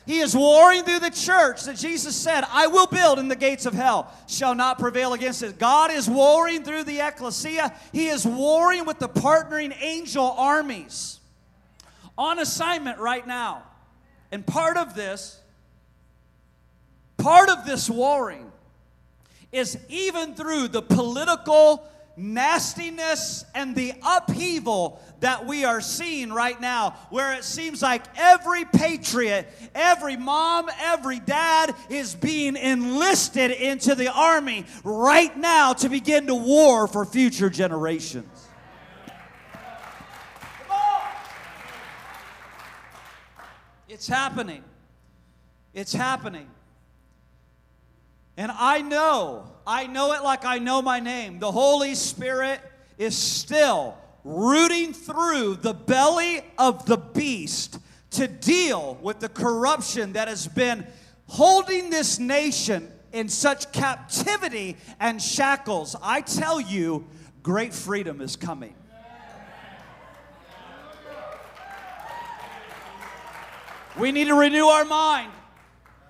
He 0.06 0.20
is 0.20 0.36
warring 0.36 0.84
through 0.84 1.00
the 1.00 1.10
church 1.10 1.64
that 1.64 1.78
Jesus 1.78 2.16
said, 2.16 2.44
I 2.52 2.68
will 2.68 2.86
build 2.86 3.18
and 3.18 3.30
the 3.30 3.36
gates 3.36 3.66
of 3.66 3.74
hell 3.74 4.14
shall 4.28 4.54
not 4.54 4.78
prevail 4.78 5.14
against 5.14 5.42
it. 5.42 5.58
God 5.58 5.92
is 5.92 6.08
warring 6.08 6.64
through 6.64 6.84
the 6.84 7.00
ecclesia. 7.00 7.74
He 7.92 8.08
is 8.08 8.26
warring 8.26 8.86
with 8.86 9.00
the 9.00 9.10
partnering 9.10 9.76
angel 9.82 10.36
armies 10.38 11.20
on 12.18 12.40
assignment 12.40 13.00
right 13.00 13.26
now. 13.26 13.64
And 14.32 14.46
part 14.46 14.78
of 14.78 14.94
this, 14.94 15.40
part 17.18 17.50
of 17.50 17.66
this 17.66 17.90
warring 17.90 18.52
is 19.52 19.78
even 19.90 20.36
through 20.36 20.68
the 20.68 20.82
political 20.82 21.90
nastiness 22.18 23.46
and 23.54 23.76
the 23.76 23.94
upheaval 24.06 25.02
that 25.20 25.46
we 25.46 25.66
are 25.66 25.82
seeing 25.82 26.32
right 26.32 26.60
now, 26.60 26.92
where 27.10 27.34
it 27.34 27.44
seems 27.44 27.82
like 27.82 28.04
every 28.18 28.66
patriot, 28.66 29.48
every 29.74 30.18
mom, 30.18 30.70
every 30.80 31.20
dad 31.20 31.76
is 31.90 32.16
being 32.16 32.56
enlisted 32.56 33.52
into 33.52 33.96
the 33.96 34.12
army 34.12 34.66
right 34.84 35.36
now 35.38 35.74
to 35.74 35.90
begin 35.90 36.28
to 36.28 36.36
war 36.36 36.88
for 36.88 37.06
future 37.06 37.50
generations. 37.50 38.48
It's 43.88 44.08
happening. 44.08 44.64
It's 45.74 45.94
happening. 45.94 46.48
And 48.38 48.52
I 48.52 48.82
know, 48.82 49.50
I 49.66 49.88
know 49.88 50.14
it 50.14 50.24
like 50.24 50.46
I 50.46 50.60
know 50.60 50.82
my 50.82 51.00
name. 51.00 51.40
The 51.40 51.52
Holy 51.52 51.96
Spirit 51.96 52.60
is 52.98 53.18
still 53.18 53.98
rooting 54.24 54.92
through 54.92 55.56
the 55.56 55.74
belly 55.74 56.42
of 56.58 56.86
the 56.86 56.98
beast 56.98 57.80
to 58.12 58.28
deal 58.28 58.98
with 59.02 59.20
the 59.20 59.30
corruption 59.30 60.14
that 60.14 60.28
has 60.28 60.48
been 60.48 60.86
holding 61.28 61.90
this 61.90 62.20
nation 62.20 62.92
in 63.14 63.30
such 63.30 63.72
captivity 63.72 64.76
and 65.00 65.22
shackles. 65.22 65.96
I 66.02 66.22
tell 66.22 66.60
you, 66.60 67.08
great 67.44 67.74
freedom 67.74 68.20
is 68.20 68.36
coming. 68.36 68.76
We 73.98 74.12
need 74.12 74.26
to 74.26 74.36
renew 74.36 74.66
our 74.66 74.84
mind. 74.84 75.32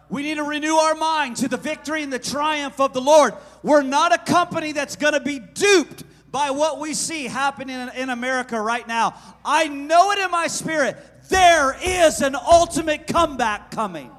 We 0.09 0.21
need 0.23 0.35
to 0.35 0.43
renew 0.43 0.75
our 0.75 0.95
mind 0.95 1.37
to 1.37 1.47
the 1.47 1.57
victory 1.57 2.03
and 2.03 2.13
the 2.13 2.19
triumph 2.19 2.79
of 2.79 2.93
the 2.93 3.01
Lord. 3.01 3.33
We're 3.63 3.81
not 3.81 4.13
a 4.13 4.17
company 4.17 4.71
that's 4.71 4.95
going 4.95 5.13
to 5.13 5.19
be 5.19 5.39
duped 5.39 6.03
by 6.31 6.51
what 6.51 6.79
we 6.79 6.93
see 6.93 7.25
happening 7.25 7.89
in, 7.95 8.09
America 8.09 8.59
right 8.59 8.87
now. 8.87 9.15
I 9.43 9.67
know 9.67 10.11
it 10.11 10.19
in 10.19 10.29
my 10.29 10.47
spirit. 10.47 10.97
There 11.29 11.75
is 11.81 12.21
an 12.21 12.35
ultimate 12.35 13.07
comeback 13.07 13.71
coming. 13.71 14.11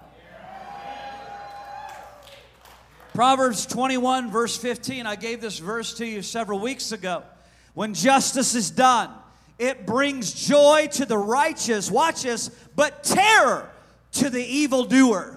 Proverbs 3.14 3.64
21, 3.66 4.30
verse 4.30 4.56
15. 4.56 5.06
I 5.06 5.16
gave 5.16 5.40
this 5.40 5.58
verse 5.58 5.94
to 5.94 6.06
you 6.06 6.20
several 6.20 6.58
weeks 6.58 6.92
ago. 6.92 7.22
When 7.74 7.94
justice 7.94 8.54
is 8.54 8.70
done, 8.70 9.10
it 9.58 9.86
brings 9.86 10.32
joy 10.32 10.88
to 10.92 11.06
the 11.06 11.16
righteous, 11.16 11.90
watch 11.90 12.22
this, 12.22 12.48
but 12.74 13.04
terror 13.04 13.70
to 14.12 14.30
the 14.30 14.42
evildoer. 14.42 15.35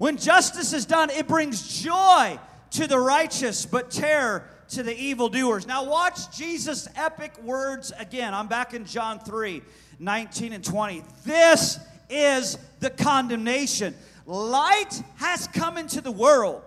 When 0.00 0.16
justice 0.16 0.72
is 0.72 0.86
done, 0.86 1.10
it 1.10 1.28
brings 1.28 1.82
joy 1.82 2.38
to 2.70 2.86
the 2.86 2.98
righteous, 2.98 3.66
but 3.66 3.90
terror 3.90 4.48
to 4.70 4.82
the 4.82 4.98
evildoers. 4.98 5.66
Now, 5.66 5.84
watch 5.84 6.34
Jesus' 6.34 6.88
epic 6.96 7.34
words 7.42 7.92
again. 7.98 8.32
I'm 8.32 8.48
back 8.48 8.72
in 8.72 8.86
John 8.86 9.18
3 9.18 9.60
19 9.98 10.54
and 10.54 10.64
20. 10.64 11.04
This 11.26 11.78
is 12.08 12.56
the 12.78 12.88
condemnation. 12.88 13.94
Light 14.24 15.02
has 15.16 15.46
come 15.48 15.76
into 15.76 16.00
the 16.00 16.10
world, 16.10 16.62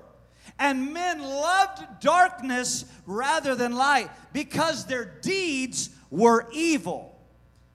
and 0.60 0.94
men 0.94 1.20
loved 1.20 1.82
darkness 2.02 2.86
rather 3.08 3.56
than 3.56 3.74
light 3.74 4.12
because 4.32 4.86
their 4.86 5.06
deeds 5.06 5.90
were 6.12 6.48
evil. 6.54 7.20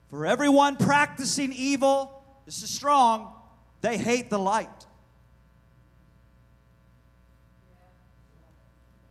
For 0.09 0.25
everyone 0.25 0.77
practicing 0.77 1.51
evil, 1.51 2.23
this 2.45 2.63
is 2.63 2.69
strong, 2.69 3.33
they 3.81 3.97
hate 3.97 4.29
the 4.29 4.39
light 4.39 4.85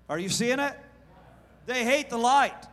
Are 0.08 0.18
you 0.18 0.28
seeing 0.28 0.58
it? 0.58 0.76
They 1.66 1.84
hate 1.84 2.10
the 2.10 2.18
light. 2.18 2.66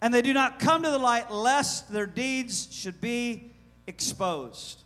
And 0.00 0.12
they 0.12 0.22
do 0.22 0.34
not 0.34 0.58
come 0.58 0.82
to 0.82 0.90
the 0.90 0.98
light 0.98 1.30
lest 1.30 1.90
their 1.90 2.06
deeds 2.06 2.68
should 2.70 3.00
be 3.00 3.52
exposed. 3.86 4.82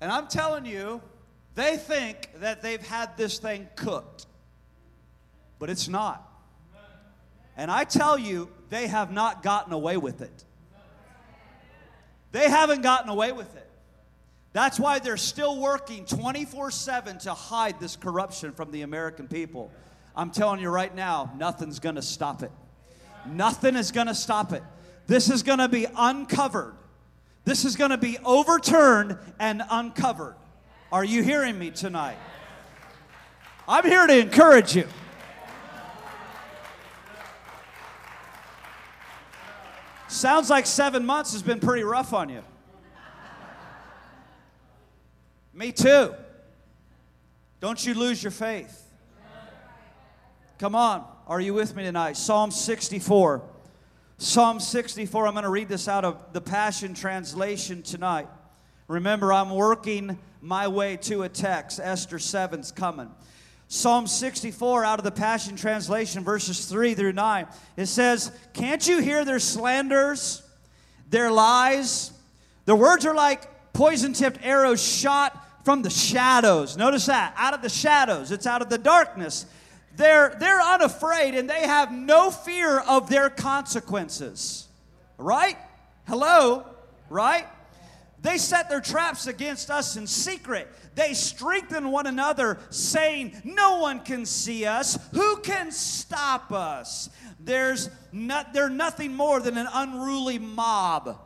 And 0.00 0.10
I'm 0.10 0.28
telling 0.28 0.64
you, 0.64 1.02
they 1.54 1.76
think 1.76 2.30
that 2.36 2.62
they've 2.62 2.80
had 2.80 3.16
this 3.16 3.38
thing 3.38 3.68
cooked, 3.76 4.26
but 5.58 5.68
it's 5.68 5.88
not. 5.88 6.26
And 7.56 7.70
I 7.70 7.84
tell 7.84 8.18
you, 8.18 8.48
they 8.70 8.86
have 8.86 9.12
not 9.12 9.42
gotten 9.42 9.72
away 9.72 9.98
with 9.98 10.22
it. 10.22 10.44
They 12.32 12.48
haven't 12.48 12.80
gotten 12.82 13.10
away 13.10 13.32
with 13.32 13.54
it. 13.56 13.69
That's 14.52 14.80
why 14.80 14.98
they're 14.98 15.16
still 15.16 15.60
working 15.60 16.04
24 16.04 16.70
7 16.70 17.18
to 17.20 17.34
hide 17.34 17.78
this 17.78 17.96
corruption 17.96 18.52
from 18.52 18.72
the 18.72 18.82
American 18.82 19.28
people. 19.28 19.70
I'm 20.16 20.30
telling 20.30 20.60
you 20.60 20.70
right 20.70 20.94
now, 20.94 21.32
nothing's 21.36 21.78
gonna 21.78 22.02
stop 22.02 22.42
it. 22.42 22.50
Nothing 23.26 23.76
is 23.76 23.92
gonna 23.92 24.14
stop 24.14 24.52
it. 24.52 24.62
This 25.06 25.30
is 25.30 25.42
gonna 25.42 25.68
be 25.68 25.86
uncovered. 25.96 26.74
This 27.44 27.64
is 27.64 27.76
gonna 27.76 27.98
be 27.98 28.18
overturned 28.24 29.18
and 29.38 29.62
uncovered. 29.70 30.34
Are 30.90 31.04
you 31.04 31.22
hearing 31.22 31.58
me 31.58 31.70
tonight? 31.70 32.18
I'm 33.68 33.84
here 33.84 34.06
to 34.06 34.18
encourage 34.18 34.74
you. 34.74 34.88
Sounds 40.08 40.50
like 40.50 40.66
seven 40.66 41.06
months 41.06 41.32
has 41.34 41.42
been 41.42 41.60
pretty 41.60 41.84
rough 41.84 42.12
on 42.12 42.28
you. 42.28 42.42
Me 45.60 45.72
too. 45.72 46.14
Don't 47.60 47.84
you 47.84 47.92
lose 47.92 48.22
your 48.22 48.30
faith. 48.30 48.82
Come 50.58 50.74
on. 50.74 51.06
Are 51.26 51.38
you 51.38 51.52
with 51.52 51.76
me 51.76 51.82
tonight? 51.82 52.16
Psalm 52.16 52.50
64. 52.50 53.42
Psalm 54.16 54.58
64, 54.58 55.26
I'm 55.26 55.34
going 55.34 55.44
to 55.44 55.50
read 55.50 55.68
this 55.68 55.86
out 55.86 56.06
of 56.06 56.32
the 56.32 56.40
Passion 56.40 56.94
Translation 56.94 57.82
tonight. 57.82 58.26
Remember, 58.88 59.34
I'm 59.34 59.50
working 59.50 60.18
my 60.40 60.66
way 60.66 60.96
to 60.96 61.24
a 61.24 61.28
text. 61.28 61.78
Esther 61.78 62.16
7's 62.16 62.72
coming. 62.72 63.10
Psalm 63.68 64.06
64 64.06 64.82
out 64.86 64.98
of 64.98 65.04
the 65.04 65.10
Passion 65.10 65.56
Translation, 65.56 66.24
verses 66.24 66.64
3 66.64 66.94
through 66.94 67.12
9. 67.12 67.46
It 67.76 67.84
says, 67.84 68.32
Can't 68.54 68.88
you 68.88 69.02
hear 69.02 69.26
their 69.26 69.38
slanders, 69.38 70.42
their 71.10 71.30
lies? 71.30 72.12
Their 72.64 72.76
words 72.76 73.04
are 73.04 73.14
like 73.14 73.74
poison 73.74 74.14
tipped 74.14 74.38
arrows 74.42 74.82
shot 74.82 75.48
from 75.64 75.82
the 75.82 75.90
shadows. 75.90 76.76
Notice 76.76 77.06
that, 77.06 77.34
out 77.36 77.54
of 77.54 77.62
the 77.62 77.68
shadows, 77.68 78.30
it's 78.30 78.46
out 78.46 78.62
of 78.62 78.70
the 78.70 78.78
darkness. 78.78 79.46
They're, 79.96 80.36
they're 80.38 80.60
unafraid 80.60 81.34
and 81.34 81.48
they 81.48 81.62
have 81.62 81.92
no 81.92 82.30
fear 82.30 82.80
of 82.80 83.10
their 83.10 83.28
consequences. 83.28 84.68
Right? 85.18 85.58
Hello? 86.06 86.66
Right? 87.08 87.46
They 88.22 88.38
set 88.38 88.68
their 88.68 88.80
traps 88.80 89.26
against 89.26 89.70
us 89.70 89.96
in 89.96 90.06
secret. 90.06 90.68
They 90.94 91.14
strengthen 91.14 91.90
one 91.90 92.06
another, 92.06 92.58
saying, 92.68 93.40
No 93.44 93.78
one 93.78 94.00
can 94.00 94.26
see 94.26 94.66
us. 94.66 94.98
Who 95.12 95.38
can 95.38 95.72
stop 95.72 96.52
us? 96.52 97.08
There's 97.38 97.88
not, 98.12 98.52
they're 98.52 98.68
nothing 98.68 99.14
more 99.14 99.40
than 99.40 99.56
an 99.56 99.68
unruly 99.72 100.38
mob. 100.38 101.18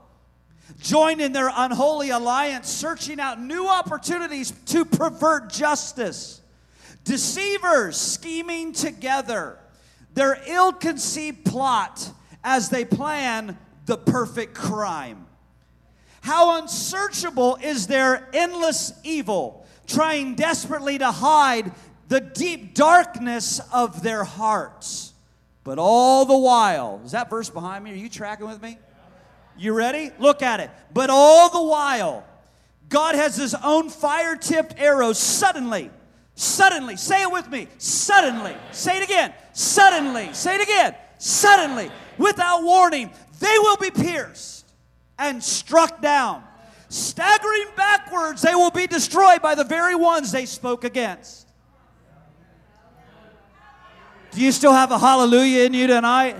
Joined 0.80 1.21
in 1.21 1.33
their 1.33 1.50
unholy 1.54 2.11
alliance, 2.11 2.68
searching 2.68 3.21
out 3.21 3.40
new 3.40 3.68
opportunities 3.68 4.52
to 4.66 4.85
pervert 4.85 5.50
justice. 5.50 6.40
Deceivers 7.04 7.97
scheming 7.97 8.73
together. 8.73 9.59
Their 10.14 10.40
ill 10.47 10.73
conceived 10.73 11.44
plot 11.44 12.11
as 12.42 12.68
they 12.68 12.85
plan 12.85 13.59
the 13.87 13.97
perfect 13.97 14.54
crime. 14.54 15.26
How 16.21 16.59
unsearchable 16.59 17.59
is 17.62 17.87
their 17.87 18.28
endless 18.33 18.92
evil, 19.04 19.66
trying 19.87 20.35
desperately 20.35 20.99
to 20.99 21.11
hide 21.11 21.73
the 22.09 22.21
deep 22.21 22.75
darkness 22.75 23.61
of 23.73 24.02
their 24.02 24.25
hearts. 24.25 25.12
But 25.64 25.78
all 25.78 26.25
the 26.25 26.37
while, 26.37 27.00
is 27.04 27.12
that 27.12 27.28
verse 27.28 27.50
behind 27.50 27.85
me? 27.85 27.92
Are 27.92 27.97
you 27.97 28.09
tracking 28.09 28.47
with 28.47 28.62
me? 28.62 28.78
You 29.56 29.73
ready? 29.73 30.11
Look 30.18 30.42
at 30.42 30.61
it. 30.61 30.70
But 30.92 31.11
all 31.11 31.49
the 31.50 31.62
while, 31.62 32.25
God 32.88 33.14
has 33.14 33.37
his 33.37 33.54
own 33.54 33.88
fire 33.88 34.37
tipped 34.37 34.75
arrows 34.78 35.18
suddenly, 35.18 35.90
suddenly, 36.34 36.96
say 36.96 37.23
it 37.23 37.32
with 37.32 37.49
me, 37.49 37.68
suddenly, 37.78 38.56
say 38.73 38.99
it 38.99 39.04
again, 39.04 39.32
suddenly, 39.52 40.32
say 40.32 40.56
it 40.56 40.62
again, 40.62 40.94
suddenly, 41.18 41.90
without 42.18 42.62
warning, 42.62 43.11
they 43.40 43.56
will 43.58 43.76
be 43.76 43.90
pierced 43.90 44.66
and 45.18 45.42
struck 45.42 46.00
down. 46.00 46.42
Staggering 46.88 47.66
backwards, 47.76 48.42
they 48.42 48.55
will 48.55 48.70
be 48.70 48.87
destroyed 48.87 49.42
by 49.42 49.55
the 49.55 49.64
very 49.64 49.94
ones 49.94 50.31
they 50.31 50.46
spoke 50.46 50.85
against. 50.85 51.48
Do 54.33 54.40
you 54.40 54.52
still 54.52 54.72
have 54.72 54.90
a 54.90 54.98
hallelujah 54.98 55.64
in 55.64 55.74
you 55.74 55.87
tonight? 55.87 56.37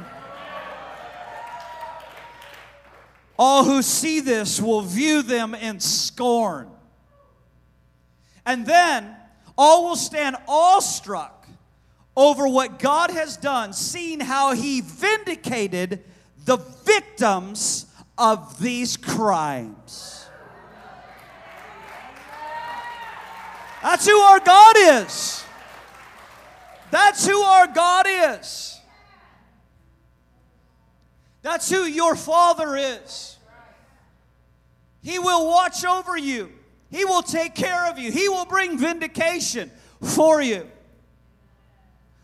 All 3.39 3.65
who 3.65 3.83
see 3.83 4.21
this 4.21 4.61
will 4.61 4.83
view 4.83 5.23
them 5.23 5.55
in 5.55 5.81
scorn. 5.81 6.71
And 8.47 8.67
then 8.67 9.17
all 9.57 9.85
will 9.89 9.97
stand 9.97 10.37
awestruck 10.47 11.49
over 12.17 12.47
what 12.47 12.79
God 12.79 13.11
has 13.11 13.37
done, 13.37 13.73
seeing 13.73 14.21
how 14.21 14.55
He 14.55 14.81
vindicated 14.81 16.05
the 16.45 16.57
victims 16.57 17.87
of 18.17 18.61
these 18.61 18.97
crimes. 18.97 20.27
That's 23.83 24.07
who 24.07 24.17
our 24.17 24.41
God 24.41 24.77
is. 24.77 25.45
That's 26.91 27.27
who 27.27 27.39
our 27.41 27.67
God 27.67 28.07
is. 28.09 28.74
That's 31.45 31.69
who 31.69 31.85
your 31.85 32.17
Father 32.17 32.75
is. 32.75 33.37
He 35.03 35.19
will 35.19 35.47
watch 35.47 35.85
over 35.85 36.17
you. 36.17 36.51
He 36.91 37.05
will 37.05 37.21
take 37.21 37.55
care 37.55 37.91
of 37.91 37.99
you. 37.99 38.11
He 38.11 38.31
will 38.31 38.47
bring 38.47 38.79
vindication 38.79 39.71
for 40.03 40.41
you. 40.41 40.67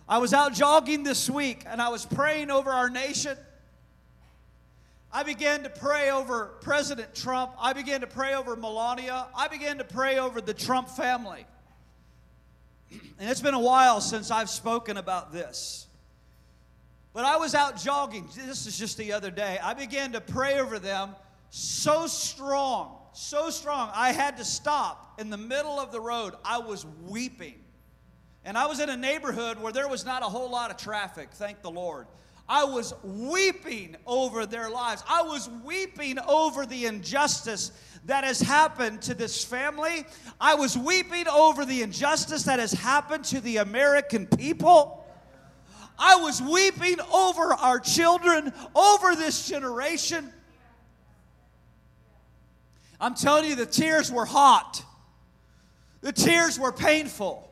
I 0.08 0.16
was 0.18 0.32
out 0.32 0.54
jogging 0.54 1.02
this 1.02 1.28
week 1.28 1.64
and 1.66 1.82
I 1.82 1.90
was 1.90 2.06
praying 2.06 2.50
over 2.50 2.70
our 2.70 2.88
nation. 2.88 3.36
I 5.12 5.22
began 5.22 5.64
to 5.64 5.68
pray 5.68 6.10
over 6.10 6.52
President 6.62 7.14
Trump. 7.14 7.52
I 7.60 7.74
began 7.74 8.00
to 8.00 8.06
pray 8.06 8.34
over 8.34 8.56
Melania. 8.56 9.26
I 9.36 9.48
began 9.48 9.76
to 9.78 9.84
pray 9.84 10.18
over 10.18 10.40
the 10.40 10.54
Trump 10.54 10.88
family. 10.88 11.44
And 12.90 13.28
it's 13.28 13.42
been 13.42 13.52
a 13.52 13.60
while 13.60 14.00
since 14.00 14.30
I've 14.30 14.48
spoken 14.48 14.96
about 14.96 15.30
this. 15.30 15.88
But 17.12 17.24
I 17.24 17.36
was 17.36 17.54
out 17.54 17.76
jogging. 17.76 18.28
This 18.34 18.66
is 18.66 18.78
just 18.78 18.96
the 18.96 19.12
other 19.12 19.30
day. 19.30 19.58
I 19.62 19.74
began 19.74 20.12
to 20.12 20.20
pray 20.20 20.60
over 20.60 20.78
them 20.78 21.16
so 21.50 22.06
strong, 22.06 22.98
so 23.12 23.50
strong. 23.50 23.90
I 23.92 24.12
had 24.12 24.36
to 24.36 24.44
stop 24.44 25.18
in 25.18 25.30
the 25.30 25.36
middle 25.36 25.80
of 25.80 25.90
the 25.90 26.00
road. 26.00 26.34
I 26.44 26.58
was 26.58 26.86
weeping. 27.02 27.56
And 28.44 28.56
I 28.56 28.66
was 28.66 28.80
in 28.80 28.88
a 28.88 28.96
neighborhood 28.96 29.60
where 29.60 29.72
there 29.72 29.88
was 29.88 30.04
not 30.04 30.22
a 30.22 30.26
whole 30.26 30.50
lot 30.50 30.70
of 30.70 30.76
traffic, 30.76 31.30
thank 31.32 31.62
the 31.62 31.70
Lord. 31.70 32.06
I 32.48 32.64
was 32.64 32.94
weeping 33.04 33.96
over 34.06 34.44
their 34.44 34.70
lives. 34.70 35.04
I 35.08 35.22
was 35.22 35.48
weeping 35.64 36.18
over 36.18 36.66
the 36.66 36.86
injustice 36.86 37.70
that 38.06 38.24
has 38.24 38.40
happened 38.40 39.02
to 39.02 39.14
this 39.14 39.44
family. 39.44 40.04
I 40.40 40.54
was 40.54 40.76
weeping 40.76 41.28
over 41.28 41.64
the 41.64 41.82
injustice 41.82 42.44
that 42.44 42.58
has 42.58 42.72
happened 42.72 43.24
to 43.26 43.40
the 43.40 43.58
American 43.58 44.26
people. 44.26 44.99
I 46.00 46.16
was 46.16 46.40
weeping 46.40 46.96
over 47.12 47.52
our 47.52 47.78
children, 47.78 48.52
over 48.74 49.14
this 49.14 49.46
generation. 49.46 50.32
I'm 52.98 53.14
telling 53.14 53.50
you, 53.50 53.54
the 53.54 53.66
tears 53.66 54.10
were 54.10 54.24
hot, 54.24 54.82
the 56.00 56.12
tears 56.12 56.58
were 56.58 56.72
painful. 56.72 57.46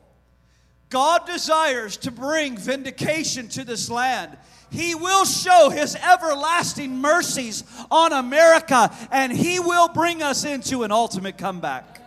God 0.89 1.27
desires 1.27 1.99
to 1.99 2.11
bring 2.11 2.57
vindication 2.57 3.49
to 3.49 3.65
this 3.65 3.91
land. 3.91 4.39
He 4.71 4.95
will 4.95 5.27
show 5.27 5.69
His 5.69 5.95
everlasting 5.97 6.97
mercies 6.97 7.63
on 7.91 8.15
America 8.15 8.91
and 9.11 9.31
He 9.31 9.61
will 9.61 9.89
bring 9.89 10.23
us 10.23 10.47
into 10.47 10.85
an 10.85 10.93
ultimate 10.93 11.37
comeback. 11.37 11.98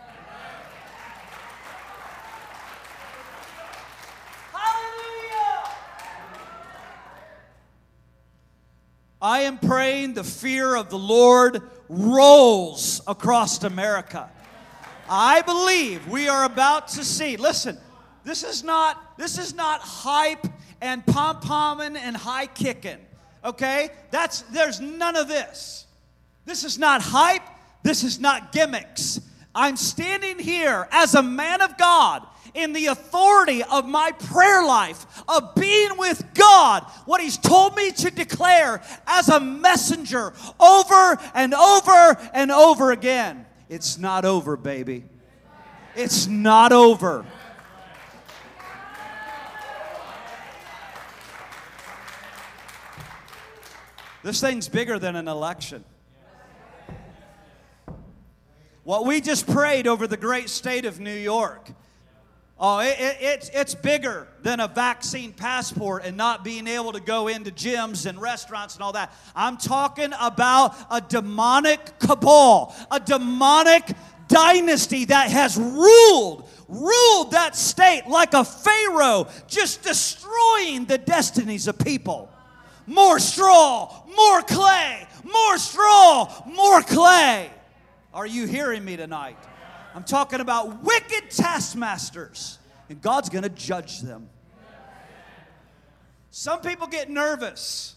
I 9.22 9.42
am 9.42 9.58
praying 9.58 10.14
the 10.14 10.24
fear 10.24 10.74
of 10.74 10.90
the 10.90 10.98
Lord 10.98 11.62
rolls 11.88 13.00
across 13.06 13.62
America. 13.62 14.28
I 15.08 15.42
believe 15.42 16.08
we 16.08 16.28
are 16.28 16.44
about 16.44 16.88
to 16.88 17.04
see. 17.04 17.36
Listen, 17.36 17.78
this 18.24 18.42
is 18.42 18.64
not 18.64 19.16
this 19.16 19.38
is 19.38 19.54
not 19.54 19.80
hype 19.80 20.44
and 20.80 21.06
pom 21.06 21.40
pomming 21.40 21.96
and 21.96 22.16
high 22.16 22.46
kicking. 22.46 22.98
Okay? 23.44 23.90
That's 24.10 24.42
there's 24.42 24.80
none 24.80 25.14
of 25.14 25.28
this. 25.28 25.86
This 26.44 26.64
is 26.64 26.76
not 26.76 27.00
hype. 27.00 27.46
This 27.84 28.02
is 28.02 28.18
not 28.18 28.50
gimmicks. 28.50 29.20
I'm 29.54 29.76
standing 29.76 30.40
here 30.40 30.88
as 30.90 31.14
a 31.14 31.22
man 31.22 31.60
of 31.60 31.78
God 31.78 32.26
in 32.54 32.72
the 32.72 32.86
authority 32.86 33.62
of 33.62 33.86
my 33.86 34.12
prayer 34.12 34.64
life, 34.64 35.06
of 35.28 35.54
being 35.54 35.96
with 35.96 36.24
God, 36.34 36.84
what 37.06 37.20
He's 37.20 37.38
told 37.38 37.76
me 37.76 37.92
to 37.92 38.10
declare 38.10 38.82
as 39.06 39.28
a 39.28 39.40
messenger 39.40 40.32
over 40.60 41.18
and 41.34 41.54
over 41.54 42.18
and 42.34 42.50
over 42.50 42.92
again. 42.92 43.46
It's 43.68 43.98
not 43.98 44.24
over, 44.24 44.56
baby. 44.56 45.04
It's 45.94 46.26
not 46.26 46.72
over. 46.72 47.24
This 54.22 54.40
thing's 54.40 54.68
bigger 54.68 54.98
than 54.98 55.16
an 55.16 55.26
election. 55.26 55.84
What 58.84 59.04
we 59.06 59.20
just 59.20 59.46
prayed 59.46 59.86
over 59.86 60.06
the 60.06 60.16
great 60.16 60.48
state 60.48 60.84
of 60.84 61.00
New 61.00 61.14
York. 61.14 61.70
Oh, 62.64 62.78
it, 62.78 62.96
it, 63.00 63.16
it's, 63.20 63.50
it's 63.52 63.74
bigger 63.74 64.28
than 64.42 64.60
a 64.60 64.68
vaccine 64.68 65.32
passport 65.32 66.04
and 66.04 66.16
not 66.16 66.44
being 66.44 66.68
able 66.68 66.92
to 66.92 67.00
go 67.00 67.26
into 67.26 67.50
gyms 67.50 68.06
and 68.06 68.22
restaurants 68.22 68.76
and 68.76 68.84
all 68.84 68.92
that. 68.92 69.12
I'm 69.34 69.56
talking 69.56 70.12
about 70.20 70.76
a 70.88 71.00
demonic 71.00 71.98
cabal, 71.98 72.72
a 72.88 73.00
demonic 73.00 73.90
dynasty 74.28 75.06
that 75.06 75.32
has 75.32 75.56
ruled, 75.56 76.48
ruled 76.68 77.32
that 77.32 77.56
state 77.56 78.04
like 78.06 78.32
a 78.32 78.44
pharaoh, 78.44 79.26
just 79.48 79.82
destroying 79.82 80.84
the 80.84 80.98
destinies 80.98 81.66
of 81.66 81.76
people. 81.80 82.30
More 82.86 83.18
straw, 83.18 84.04
more 84.16 84.42
clay, 84.42 85.04
more 85.24 85.58
straw, 85.58 86.44
more 86.46 86.80
clay. 86.82 87.50
Are 88.14 88.26
you 88.26 88.46
hearing 88.46 88.84
me 88.84 88.96
tonight? 88.96 89.36
I'm 89.94 90.04
talking 90.04 90.40
about 90.40 90.82
wicked 90.82 91.30
taskmasters, 91.30 92.58
and 92.88 93.00
God's 93.00 93.28
going 93.28 93.44
to 93.44 93.50
judge 93.50 94.00
them. 94.00 94.28
Some 96.30 96.60
people 96.62 96.86
get 96.86 97.10
nervous. 97.10 97.94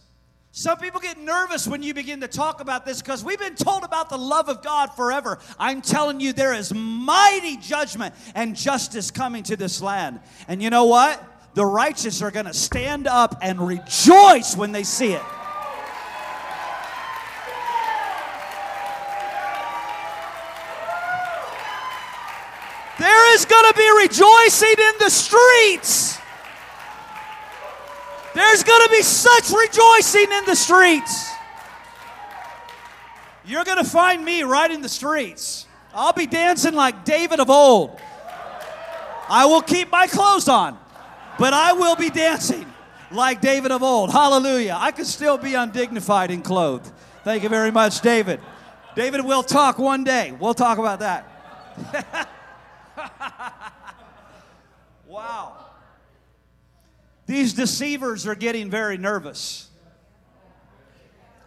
Some 0.52 0.78
people 0.78 1.02
get 1.02 1.18
nervous 1.18 1.68
when 1.68 1.84
you 1.84 1.94
begin 1.94 2.22
to 2.22 2.30
talk 2.30 2.62
about 2.62 2.86
this 2.86 3.02
because 3.02 3.24
we've 3.24 3.40
been 3.40 3.56
told 3.56 3.84
about 3.84 4.10
the 4.10 4.18
love 4.18 4.48
of 4.48 4.64
God 4.64 4.88
forever. 4.88 5.40
I'm 5.60 5.82
telling 5.82 6.22
you, 6.22 6.32
there 6.32 6.54
is 6.54 6.74
mighty 6.74 7.58
judgment 7.58 8.16
and 8.36 8.56
justice 8.56 9.12
coming 9.12 9.44
to 9.44 9.58
this 9.58 9.82
land. 9.82 10.22
And 10.48 10.64
you 10.64 10.70
know 10.70 10.86
what? 10.86 11.22
The 11.56 11.66
righteous 11.66 12.22
are 12.22 12.32
going 12.32 12.46
to 12.46 12.54
stand 12.54 13.08
up 13.08 13.38
and 13.42 13.66
rejoice 13.66 14.56
when 14.56 14.72
they 14.72 14.84
see 14.84 15.14
it. 15.14 15.22
There 23.36 23.42
is 23.42 23.46
going 23.48 23.74
to 23.74 23.78
be 23.78 23.92
rejoicing 23.98 24.76
in 24.80 24.94
the 24.98 25.10
streets. 25.10 26.18
There's 28.34 28.64
going 28.64 28.82
to 28.86 28.90
be 28.90 29.02
such 29.02 29.50
rejoicing 29.50 30.32
in 30.32 30.46
the 30.46 30.56
streets. 30.56 31.32
You're 33.44 33.66
going 33.66 33.84
to 33.84 33.90
find 33.90 34.24
me 34.24 34.44
right 34.44 34.72
in 34.72 34.82
the 34.82 34.88
streets. 34.88 35.68
I'll 35.94 36.14
be 36.14 36.28
dancing 36.28 36.76
like 36.76 37.04
David 37.04 37.42
of 37.42 37.50
old. 37.50 38.00
I 39.28 39.46
will 39.48 39.62
keep 39.62 39.92
my 39.92 40.08
clothes 40.08 40.48
on, 40.48 40.80
but 41.38 41.52
I 41.52 41.74
will 41.74 41.98
be 41.98 42.10
dancing 42.10 42.66
like 43.12 43.42
David 43.42 43.74
of 43.74 43.84
old. 43.84 44.12
Hallelujah. 44.12 44.78
I 44.80 44.92
could 44.92 45.08
still 45.08 45.38
be 45.38 45.56
undignified 45.56 46.32
in 46.32 46.42
clothed. 46.42 46.90
Thank 47.26 47.44
you 47.44 47.50
very 47.50 47.72
much, 47.72 48.00
David. 48.00 48.40
David, 48.96 49.26
we'll 49.26 49.44
talk 49.44 49.78
one 49.78 50.06
day. 50.06 50.32
We'll 50.40 50.54
talk 50.54 50.78
about 50.78 51.00
that. 51.00 52.30
wow. 55.08 55.58
These 57.26 57.54
deceivers 57.54 58.28
are 58.28 58.36
getting 58.36 58.70
very 58.70 58.98
nervous. 58.98 59.70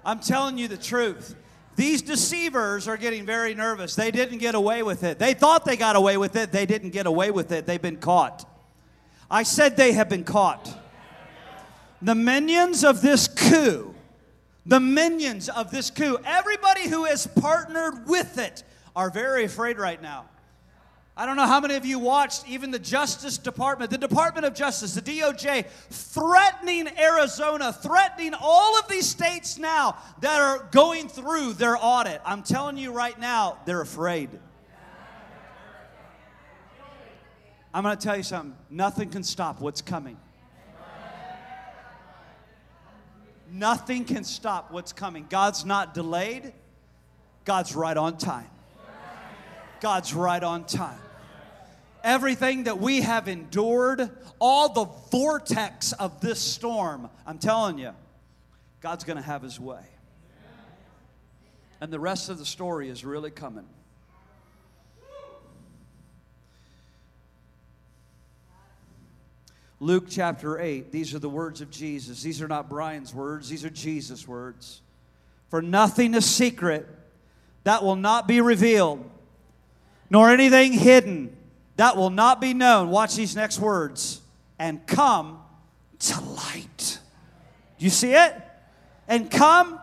I'm 0.04 0.20
telling 0.20 0.58
you 0.58 0.68
the 0.68 0.76
truth. 0.76 1.34
These 1.76 2.02
deceivers 2.02 2.88
are 2.88 2.96
getting 2.96 3.24
very 3.24 3.54
nervous. 3.54 3.94
They 3.94 4.10
didn't 4.10 4.38
get 4.38 4.56
away 4.56 4.82
with 4.82 5.04
it. 5.04 5.20
They 5.20 5.34
thought 5.34 5.64
they 5.64 5.76
got 5.76 5.94
away 5.94 6.16
with 6.16 6.34
it. 6.34 6.50
They 6.50 6.66
didn't 6.66 6.90
get 6.90 7.06
away 7.06 7.30
with 7.30 7.52
it. 7.52 7.66
They've 7.66 7.80
been 7.80 7.98
caught. 7.98 8.44
I 9.30 9.44
said 9.44 9.76
they 9.76 9.92
have 9.92 10.08
been 10.08 10.24
caught. 10.24 10.76
The 12.02 12.14
minions 12.14 12.84
of 12.84 13.00
this 13.00 13.28
coup, 13.28 13.94
the 14.66 14.80
minions 14.80 15.48
of 15.48 15.70
this 15.70 15.90
coup, 15.90 16.18
everybody 16.24 16.88
who 16.88 17.04
has 17.04 17.26
partnered 17.26 18.08
with 18.08 18.38
it 18.38 18.64
are 18.96 19.10
very 19.10 19.44
afraid 19.44 19.78
right 19.78 20.00
now. 20.00 20.24
I 21.18 21.26
don't 21.26 21.34
know 21.34 21.46
how 21.46 21.58
many 21.58 21.74
of 21.74 21.84
you 21.84 21.98
watched 21.98 22.48
even 22.48 22.70
the 22.70 22.78
Justice 22.78 23.38
Department, 23.38 23.90
the 23.90 23.98
Department 23.98 24.46
of 24.46 24.54
Justice, 24.54 24.94
the 24.94 25.02
DOJ, 25.02 25.66
threatening 25.90 26.88
Arizona, 26.96 27.72
threatening 27.72 28.34
all 28.40 28.78
of 28.78 28.86
these 28.86 29.08
states 29.08 29.58
now 29.58 29.96
that 30.20 30.40
are 30.40 30.68
going 30.70 31.08
through 31.08 31.54
their 31.54 31.76
audit. 31.76 32.20
I'm 32.24 32.44
telling 32.44 32.76
you 32.76 32.92
right 32.92 33.18
now, 33.18 33.58
they're 33.64 33.80
afraid. 33.80 34.30
I'm 37.74 37.82
going 37.82 37.96
to 37.96 38.02
tell 38.02 38.16
you 38.16 38.22
something 38.22 38.56
nothing 38.70 39.10
can 39.10 39.24
stop 39.24 39.60
what's 39.60 39.82
coming. 39.82 40.18
Nothing 43.50 44.04
can 44.04 44.22
stop 44.22 44.70
what's 44.70 44.92
coming. 44.92 45.26
God's 45.28 45.64
not 45.64 45.94
delayed, 45.94 46.52
God's 47.44 47.74
right 47.74 47.96
on 47.96 48.18
time. 48.18 48.50
God's 49.80 50.14
right 50.14 50.42
on 50.44 50.64
time 50.64 51.00
everything 52.04 52.64
that 52.64 52.78
we 52.78 53.00
have 53.02 53.28
endured, 53.28 54.10
all 54.38 54.72
the 54.72 54.84
vortex 55.10 55.92
of 55.92 56.20
this 56.20 56.40
storm, 56.40 57.08
I'm 57.26 57.38
telling 57.38 57.78
you, 57.78 57.92
God's 58.80 59.04
going 59.04 59.16
to 59.16 59.22
have 59.22 59.42
his 59.42 59.58
way. 59.58 59.82
And 61.80 61.92
the 61.92 62.00
rest 62.00 62.28
of 62.28 62.38
the 62.38 62.46
story 62.46 62.88
is 62.88 63.04
really 63.04 63.30
coming. 63.30 63.66
Luke 69.80 70.06
chapter 70.08 70.58
8, 70.58 70.90
these 70.90 71.14
are 71.14 71.20
the 71.20 71.28
words 71.28 71.60
of 71.60 71.70
Jesus. 71.70 72.20
These 72.22 72.42
are 72.42 72.48
not 72.48 72.68
Brian's 72.68 73.14
words, 73.14 73.48
these 73.48 73.64
are 73.64 73.70
Jesus' 73.70 74.26
words. 74.26 74.80
For 75.50 75.62
nothing 75.62 76.14
is 76.14 76.26
secret 76.26 76.88
that 77.62 77.84
will 77.84 77.96
not 77.96 78.26
be 78.26 78.40
revealed, 78.40 79.08
nor 80.10 80.30
anything 80.30 80.72
hidden 80.72 81.36
that 81.78 81.96
will 81.96 82.10
not 82.10 82.40
be 82.40 82.54
known. 82.54 82.90
Watch 82.90 83.14
these 83.14 83.36
next 83.36 83.60
words 83.60 84.20
and 84.58 84.84
come 84.84 85.38
to 86.00 86.20
light. 86.20 86.98
You 87.78 87.88
see 87.88 88.14
it? 88.14 88.34
And 89.06 89.30
come 89.30 89.78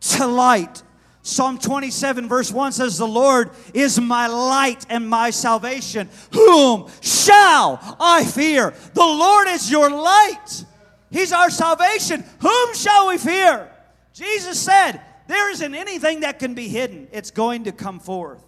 to 0.00 0.26
light. 0.26 0.82
Psalm 1.20 1.58
27, 1.58 2.28
verse 2.28 2.50
1 2.50 2.72
says, 2.72 2.96
The 2.96 3.06
Lord 3.06 3.50
is 3.74 4.00
my 4.00 4.26
light 4.26 4.86
and 4.88 5.06
my 5.06 5.28
salvation. 5.28 6.08
Whom 6.32 6.88
shall 7.02 7.78
I 8.00 8.24
fear? 8.24 8.72
The 8.94 9.00
Lord 9.00 9.48
is 9.48 9.70
your 9.70 9.90
light. 9.90 10.64
He's 11.10 11.32
our 11.32 11.50
salvation. 11.50 12.24
Whom 12.40 12.74
shall 12.74 13.08
we 13.08 13.18
fear? 13.18 13.70
Jesus 14.14 14.58
said, 14.58 14.98
There 15.28 15.50
isn't 15.50 15.74
anything 15.74 16.20
that 16.20 16.38
can 16.38 16.54
be 16.54 16.68
hidden, 16.68 17.06
it's 17.12 17.30
going 17.30 17.64
to 17.64 17.72
come 17.72 18.00
forth. 18.00 18.42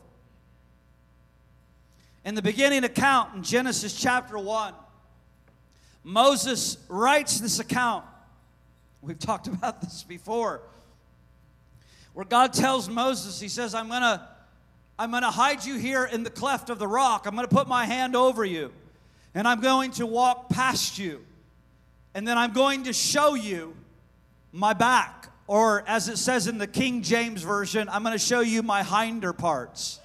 In 2.27 2.35
the 2.35 2.43
beginning 2.43 2.83
account 2.83 3.37
in 3.37 3.45
Genesis 3.45 3.97
chapter 3.97 4.37
1, 4.37 4.75
Moses 6.03 6.77
writes 6.89 7.39
this 7.39 7.61
account. 7.61 8.05
We've 9.01 9.17
talked 9.17 9.47
about 9.47 9.81
this 9.81 10.03
before. 10.03 10.63
Where 12.15 12.25
God 12.25 12.53
tells 12.53 12.89
Moses, 12.89 13.39
He 13.39 13.47
says, 13.47 13.77
I'm 13.77 13.89
gonna, 13.89 14.29
I'm 14.99 15.13
gonna 15.13 15.31
hide 15.31 15.65
you 15.65 15.77
here 15.79 16.05
in 16.05 16.25
the 16.25 16.31
cleft 16.31 16.69
of 16.69 16.81
the 16.81 16.89
rock. 16.89 17.27
I'm 17.27 17.37
gonna 17.37 17.47
put 17.47 17.69
my 17.69 17.85
hand 17.85 18.17
over 18.17 18.45
you, 18.45 18.73
and 19.33 19.47
I'm 19.47 19.61
going 19.61 19.93
to 19.93 20.05
walk 20.05 20.49
past 20.49 20.99
you. 20.99 21.25
And 22.13 22.27
then 22.27 22.37
I'm 22.37 22.53
going 22.53 22.85
to 22.85 22.93
show 22.93 23.35
you 23.35 23.77
my 24.51 24.73
back. 24.73 25.29
Or 25.47 25.85
as 25.87 26.09
it 26.09 26.17
says 26.17 26.49
in 26.49 26.59
the 26.59 26.67
King 26.67 27.03
James 27.05 27.43
Version, 27.43 27.89
I'm 27.89 28.03
gonna 28.03 28.19
show 28.19 28.41
you 28.41 28.65
my 28.65 28.83
hinder 28.83 29.33
parts. 29.33 30.01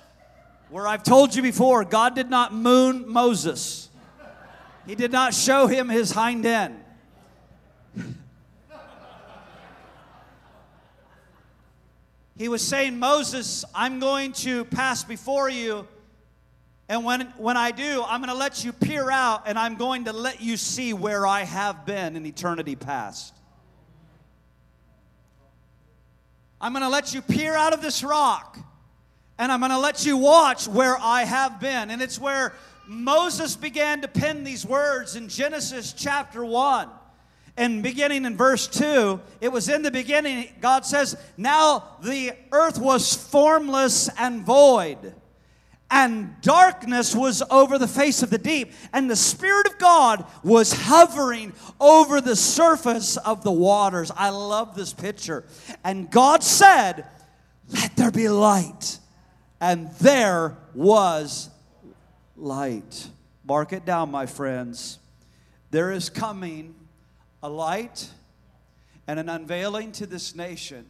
Where 0.71 0.87
I've 0.87 1.03
told 1.03 1.35
you 1.35 1.41
before, 1.41 1.83
God 1.83 2.15
did 2.15 2.29
not 2.29 2.53
moon 2.53 3.03
Moses, 3.05 3.89
He 4.87 4.95
did 4.95 5.11
not 5.11 5.33
show 5.33 5.67
him 5.67 5.89
his 5.89 6.11
hind 6.11 6.45
end. 6.45 6.77
he 12.37 12.47
was 12.47 12.65
saying, 12.65 12.97
Moses, 12.97 13.65
I'm 13.75 13.99
going 13.99 14.31
to 14.31 14.63
pass 14.63 15.03
before 15.03 15.49
you. 15.49 15.85
And 16.87 17.03
when, 17.03 17.21
when 17.37 17.57
I 17.57 17.71
do, 17.71 18.03
I'm 18.07 18.21
going 18.21 18.33
to 18.33 18.39
let 18.39 18.63
you 18.63 18.71
peer 18.71 19.11
out 19.11 19.43
and 19.47 19.59
I'm 19.59 19.75
going 19.75 20.05
to 20.05 20.13
let 20.13 20.41
you 20.41 20.55
see 20.55 20.93
where 20.93 21.27
I 21.27 21.43
have 21.43 21.85
been 21.85 22.15
in 22.15 22.25
eternity 22.25 22.77
past. 22.77 23.33
I'm 26.61 26.71
going 26.71 26.83
to 26.83 26.89
let 26.89 27.13
you 27.13 27.21
peer 27.21 27.55
out 27.55 27.73
of 27.73 27.81
this 27.81 28.05
rock 28.05 28.57
and 29.41 29.51
I'm 29.51 29.59
going 29.59 29.71
to 29.71 29.79
let 29.79 30.05
you 30.05 30.17
watch 30.17 30.67
where 30.67 30.95
I 30.99 31.23
have 31.23 31.59
been. 31.59 31.89
And 31.89 31.99
it's 31.99 32.19
where 32.19 32.53
Moses 32.87 33.55
began 33.55 34.01
to 34.01 34.07
pen 34.07 34.43
these 34.43 34.67
words 34.67 35.15
in 35.15 35.29
Genesis 35.29 35.93
chapter 35.93 36.45
1. 36.45 36.87
And 37.57 37.81
beginning 37.81 38.25
in 38.25 38.37
verse 38.37 38.67
2, 38.67 39.19
it 39.41 39.51
was 39.51 39.67
in 39.67 39.81
the 39.81 39.89
beginning, 39.89 40.47
God 40.61 40.85
says, 40.85 41.17
Now 41.37 41.97
the 42.03 42.33
earth 42.51 42.77
was 42.77 43.15
formless 43.15 44.09
and 44.19 44.43
void, 44.43 45.15
and 45.89 46.39
darkness 46.41 47.15
was 47.15 47.41
over 47.49 47.79
the 47.79 47.87
face 47.87 48.21
of 48.21 48.29
the 48.29 48.37
deep, 48.37 48.71
and 48.93 49.09
the 49.09 49.15
Spirit 49.15 49.65
of 49.65 49.79
God 49.79 50.23
was 50.43 50.71
hovering 50.71 51.53
over 51.79 52.21
the 52.21 52.35
surface 52.35 53.17
of 53.17 53.43
the 53.43 53.51
waters. 53.51 54.11
I 54.15 54.29
love 54.29 54.75
this 54.75 54.93
picture. 54.93 55.45
And 55.83 56.11
God 56.11 56.43
said, 56.43 57.07
Let 57.69 57.95
there 57.95 58.11
be 58.11 58.29
light. 58.29 58.99
And 59.61 59.91
there 59.99 60.57
was 60.73 61.51
light. 62.35 63.07
Mark 63.45 63.73
it 63.73 63.85
down, 63.85 64.09
my 64.09 64.25
friends. 64.25 64.97
There 65.69 65.91
is 65.91 66.09
coming 66.09 66.73
a 67.43 67.49
light 67.49 68.09
and 69.07 69.19
an 69.19 69.29
unveiling 69.29 69.91
to 69.93 70.07
this 70.07 70.35
nation. 70.35 70.87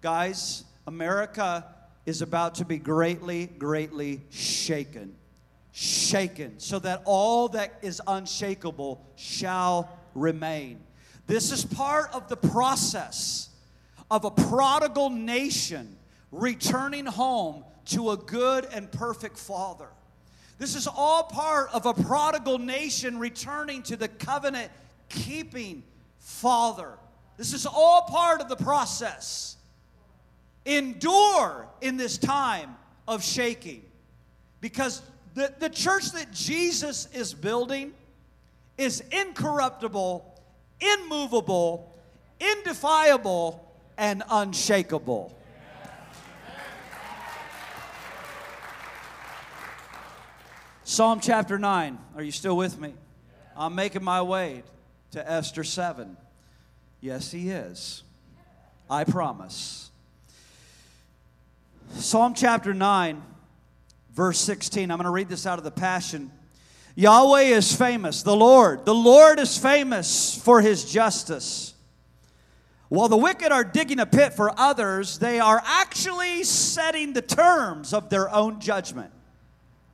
Guys, 0.00 0.64
America 0.86 1.66
is 2.06 2.22
about 2.22 2.54
to 2.56 2.64
be 2.64 2.78
greatly, 2.78 3.46
greatly 3.46 4.22
shaken. 4.30 5.14
Shaken, 5.72 6.60
so 6.60 6.78
that 6.78 7.02
all 7.04 7.48
that 7.48 7.74
is 7.82 8.00
unshakable 8.06 9.04
shall 9.16 9.90
remain. 10.14 10.80
This 11.26 11.52
is 11.52 11.64
part 11.66 12.14
of 12.14 12.28
the 12.28 12.36
process 12.36 13.50
of 14.10 14.24
a 14.24 14.30
prodigal 14.30 15.10
nation 15.10 15.98
returning 16.30 17.06
home 17.06 17.64
to 17.86 18.10
a 18.10 18.16
good 18.16 18.66
and 18.72 18.90
perfect 18.90 19.38
father. 19.38 19.88
This 20.58 20.76
is 20.76 20.86
all 20.86 21.24
part 21.24 21.68
of 21.72 21.86
a 21.86 21.94
prodigal 21.94 22.58
nation 22.58 23.18
returning 23.18 23.82
to 23.84 23.96
the 23.96 24.08
covenant 24.08 24.70
keeping 25.08 25.82
father. 26.18 26.92
This 27.36 27.52
is 27.52 27.66
all 27.66 28.02
part 28.02 28.40
of 28.40 28.48
the 28.48 28.56
process 28.56 29.56
endure 30.64 31.68
in 31.80 31.96
this 31.96 32.16
time 32.16 32.76
of 33.06 33.22
shaking. 33.22 33.82
Because 34.60 35.02
the, 35.34 35.52
the 35.58 35.68
church 35.68 36.12
that 36.12 36.30
Jesus 36.32 37.08
is 37.12 37.34
building 37.34 37.92
is 38.78 39.02
incorruptible, 39.12 40.24
immovable, 40.80 41.94
indefiable, 42.40 43.60
and 43.98 44.22
unshakable. 44.30 45.36
Psalm 50.86 51.18
chapter 51.18 51.58
9. 51.58 51.98
Are 52.14 52.22
you 52.22 52.30
still 52.30 52.58
with 52.58 52.78
me? 52.78 52.92
I'm 53.56 53.74
making 53.74 54.04
my 54.04 54.20
way 54.20 54.62
to 55.12 55.30
Esther 55.30 55.64
7. 55.64 56.14
Yes, 57.00 57.30
he 57.30 57.48
is. 57.48 58.02
I 58.90 59.04
promise. 59.04 59.90
Psalm 61.94 62.34
chapter 62.34 62.74
9, 62.74 63.22
verse 64.12 64.38
16. 64.40 64.90
I'm 64.90 64.98
going 64.98 65.06
to 65.06 65.10
read 65.10 65.30
this 65.30 65.46
out 65.46 65.56
of 65.56 65.64
the 65.64 65.70
Passion. 65.70 66.30
Yahweh 66.96 67.42
is 67.42 67.74
famous, 67.74 68.22
the 68.22 68.36
Lord. 68.36 68.84
The 68.84 68.94
Lord 68.94 69.38
is 69.38 69.56
famous 69.56 70.38
for 70.44 70.60
his 70.60 70.84
justice. 70.84 71.72
While 72.90 73.08
the 73.08 73.16
wicked 73.16 73.50
are 73.52 73.64
digging 73.64 74.00
a 74.00 74.06
pit 74.06 74.34
for 74.34 74.52
others, 74.60 75.18
they 75.18 75.40
are 75.40 75.62
actually 75.64 76.44
setting 76.44 77.14
the 77.14 77.22
terms 77.22 77.94
of 77.94 78.10
their 78.10 78.30
own 78.30 78.60
judgment. 78.60 79.10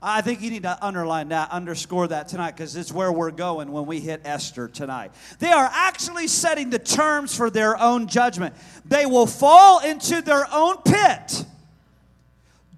I 0.02 0.22
think 0.22 0.40
you 0.40 0.50
need 0.50 0.62
to 0.62 0.78
underline 0.84 1.28
that, 1.28 1.50
underscore 1.50 2.08
that 2.08 2.28
tonight, 2.28 2.52
because 2.52 2.74
it's 2.74 2.90
where 2.90 3.12
we're 3.12 3.30
going 3.30 3.70
when 3.70 3.84
we 3.84 4.00
hit 4.00 4.22
Esther 4.24 4.66
tonight. 4.66 5.12
They 5.38 5.52
are 5.52 5.68
actually 5.70 6.26
setting 6.26 6.70
the 6.70 6.78
terms 6.78 7.36
for 7.36 7.50
their 7.50 7.78
own 7.78 8.06
judgment. 8.06 8.54
They 8.86 9.04
will 9.04 9.26
fall 9.26 9.80
into 9.80 10.22
their 10.22 10.46
own 10.52 10.78
pit 10.78 11.44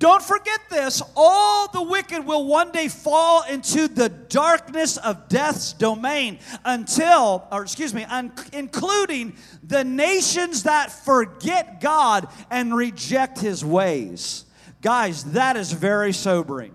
don't 0.03 0.21
forget 0.21 0.59
this 0.69 1.01
all 1.15 1.69
the 1.69 1.81
wicked 1.81 2.27
will 2.27 2.45
one 2.45 2.73
day 2.73 2.89
fall 2.89 3.45
into 3.45 3.87
the 3.87 4.09
darkness 4.09 4.97
of 4.97 5.29
death's 5.29 5.75
domain 5.75 6.41
until, 6.65 7.47
or 7.53 7.63
excuse 7.63 7.95
me, 7.95 8.03
un- 8.03 8.33
including 8.53 9.37
the 9.63 9.85
nations 9.85 10.65
that 10.65 10.91
forget 10.91 11.81
God 11.81 12.27
and 12.51 12.75
reject 12.75 13.39
his 13.39 13.65
ways. 13.65 14.45
Guys, 14.81 15.23
that 15.35 15.57
is 15.57 15.71
very 15.71 16.13
sobering. 16.13 16.75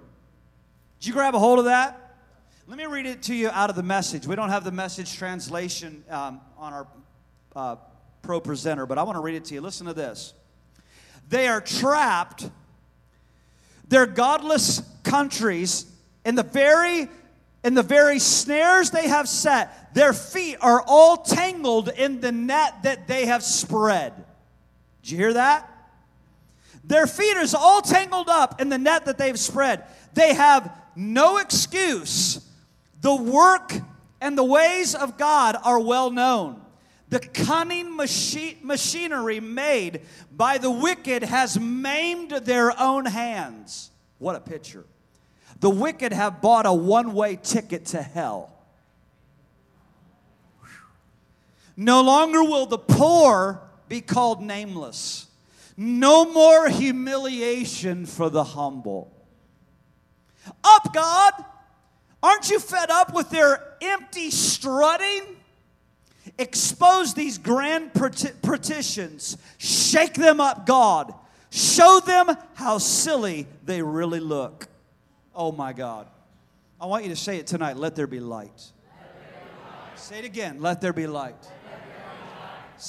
Did 0.99 1.07
you 1.07 1.13
grab 1.13 1.35
a 1.35 1.39
hold 1.39 1.59
of 1.59 1.65
that? 1.65 2.15
Let 2.67 2.77
me 2.77 2.85
read 2.85 3.05
it 3.05 3.21
to 3.23 3.35
you 3.35 3.49
out 3.49 3.69
of 3.69 3.75
the 3.75 3.83
message. 3.83 4.25
We 4.25 4.35
don't 4.35 4.49
have 4.49 4.63
the 4.63 4.71
message 4.71 5.15
translation 5.15 6.03
um, 6.09 6.41
on 6.57 6.73
our 6.73 6.87
uh, 7.55 7.75
ProPresenter, 8.23 8.87
but 8.87 8.97
I 8.97 9.03
want 9.03 9.15
to 9.15 9.21
read 9.21 9.35
it 9.35 9.45
to 9.45 9.53
you. 9.53 9.61
Listen 9.61 9.87
to 9.87 9.93
this. 9.93 10.33
They 11.29 11.47
are 11.47 11.61
trapped 11.61 12.49
their 13.87 14.05
godless 14.05 14.81
countries 15.03 15.85
in 16.25 16.35
the 16.35 16.43
very 16.43 17.07
in 17.63 17.73
the 17.73 17.83
very 17.83 18.19
snares 18.19 18.91
they 18.91 19.07
have 19.07 19.27
set 19.27 19.93
their 19.93 20.13
feet 20.13 20.57
are 20.61 20.83
all 20.85 21.17
tangled 21.17 21.89
in 21.89 22.21
the 22.21 22.31
net 22.31 22.83
that 22.83 23.07
they 23.07 23.25
have 23.25 23.41
spread 23.43 24.13
did 25.01 25.11
you 25.11 25.17
hear 25.17 25.33
that 25.33 25.69
their 26.83 27.07
feet 27.07 27.37
is 27.37 27.55
all 27.55 27.81
tangled 27.81 28.29
up 28.29 28.61
in 28.61 28.69
the 28.69 28.77
net 28.77 29.05
that 29.05 29.17
they've 29.17 29.39
spread 29.39 29.83
they 30.13 30.33
have 30.33 30.69
no 30.97 31.37
excuse 31.37 32.45
the 33.01 33.15
work 33.15 33.71
and 34.19 34.37
the 34.37 34.43
ways 34.43 34.95
of 34.95 35.17
god 35.17 35.55
are 35.63 35.79
well 35.79 36.09
known 36.11 36.61
the 37.09 37.19
cunning 37.19 37.95
machi- 37.95 38.57
machinery 38.61 39.39
made 39.39 40.01
by 40.31 40.57
the 40.57 40.71
wicked 40.71 41.23
has 41.23 41.57
maimed 41.59 42.31
their 42.31 42.77
own 42.79 43.05
hands. 43.05 43.91
What 44.17 44.35
a 44.35 44.41
picture. 44.41 44.85
The 45.61 45.69
wicked 45.69 46.11
have 46.11 46.41
bought 46.41 46.65
a 46.65 46.73
one 46.73 47.13
way 47.13 47.37
ticket 47.41 47.85
to 47.87 48.01
hell. 48.01 48.53
No 51.77 52.01
longer 52.01 52.43
will 52.43 52.65
the 52.65 52.77
poor 52.77 53.61
be 53.87 54.01
called 54.01 54.41
nameless. 54.41 55.27
No 55.77 56.25
more 56.25 56.67
humiliation 56.67 58.05
for 58.05 58.29
the 58.29 58.43
humble. 58.43 59.13
Up, 60.63 60.93
God! 60.93 61.33
Aren't 62.21 62.49
you 62.49 62.59
fed 62.59 62.89
up 62.89 63.13
with 63.13 63.29
their 63.29 63.75
empty 63.81 64.31
strutting? 64.31 65.37
Expose 66.37 67.13
these 67.13 67.37
grand 67.37 67.91
petitions. 67.93 69.37
Shake 69.57 70.13
them 70.13 70.41
up, 70.41 70.65
God. 70.65 71.13
Show 71.49 72.01
them 72.05 72.35
how 72.55 72.79
silly 72.79 73.47
they 73.65 73.81
really 73.81 74.19
look. 74.19 74.67
Oh 75.33 75.51
my 75.51 75.73
God. 75.73 76.07
I 76.79 76.85
want 76.85 77.03
you 77.03 77.09
to 77.09 77.15
say 77.15 77.37
it 77.37 77.47
tonight. 77.47 77.77
Let 77.77 77.95
there 77.95 78.07
be 78.07 78.19
light. 78.19 78.51
There 78.57 79.07
be 79.13 79.63
light. 79.63 79.99
Say 79.99 80.19
it 80.19 80.25
again. 80.25 80.61
Let 80.61 80.81
there 80.81 80.93
be 80.93 81.07
light. 81.07 81.35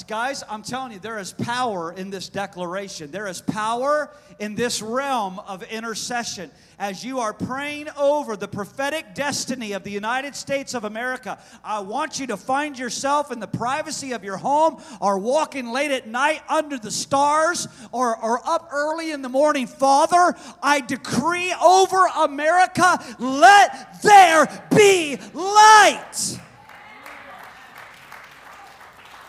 Guys, 0.06 0.44
I'm 0.50 0.62
telling 0.62 0.92
you, 0.92 0.98
there 0.98 1.18
is 1.18 1.32
power 1.32 1.92
in 1.92 2.10
this 2.10 2.28
declaration. 2.28 3.10
There 3.10 3.26
is 3.26 3.40
power 3.40 4.10
in 4.38 4.54
this 4.54 4.82
realm 4.82 5.38
of 5.40 5.62
intercession. 5.62 6.50
As 6.78 7.02
you 7.02 7.20
are 7.20 7.32
praying 7.32 7.88
over 7.96 8.36
the 8.36 8.48
prophetic 8.48 9.14
destiny 9.14 9.72
of 9.72 9.84
the 9.84 9.90
United 9.90 10.36
States 10.36 10.74
of 10.74 10.84
America, 10.84 11.38
I 11.64 11.80
want 11.80 12.20
you 12.20 12.26
to 12.26 12.36
find 12.36 12.78
yourself 12.78 13.32
in 13.32 13.40
the 13.40 13.46
privacy 13.46 14.12
of 14.12 14.24
your 14.24 14.36
home 14.36 14.80
or 15.00 15.18
walking 15.18 15.70
late 15.72 15.90
at 15.90 16.06
night 16.06 16.42
under 16.50 16.78
the 16.78 16.90
stars 16.90 17.66
or, 17.90 18.14
or 18.22 18.46
up 18.46 18.68
early 18.70 19.10
in 19.10 19.22
the 19.22 19.30
morning. 19.30 19.66
Father, 19.66 20.36
I 20.62 20.82
decree 20.82 21.54
over 21.64 22.06
America, 22.14 23.02
let 23.18 24.02
there 24.02 24.46
be 24.70 25.16
light. 25.32 26.38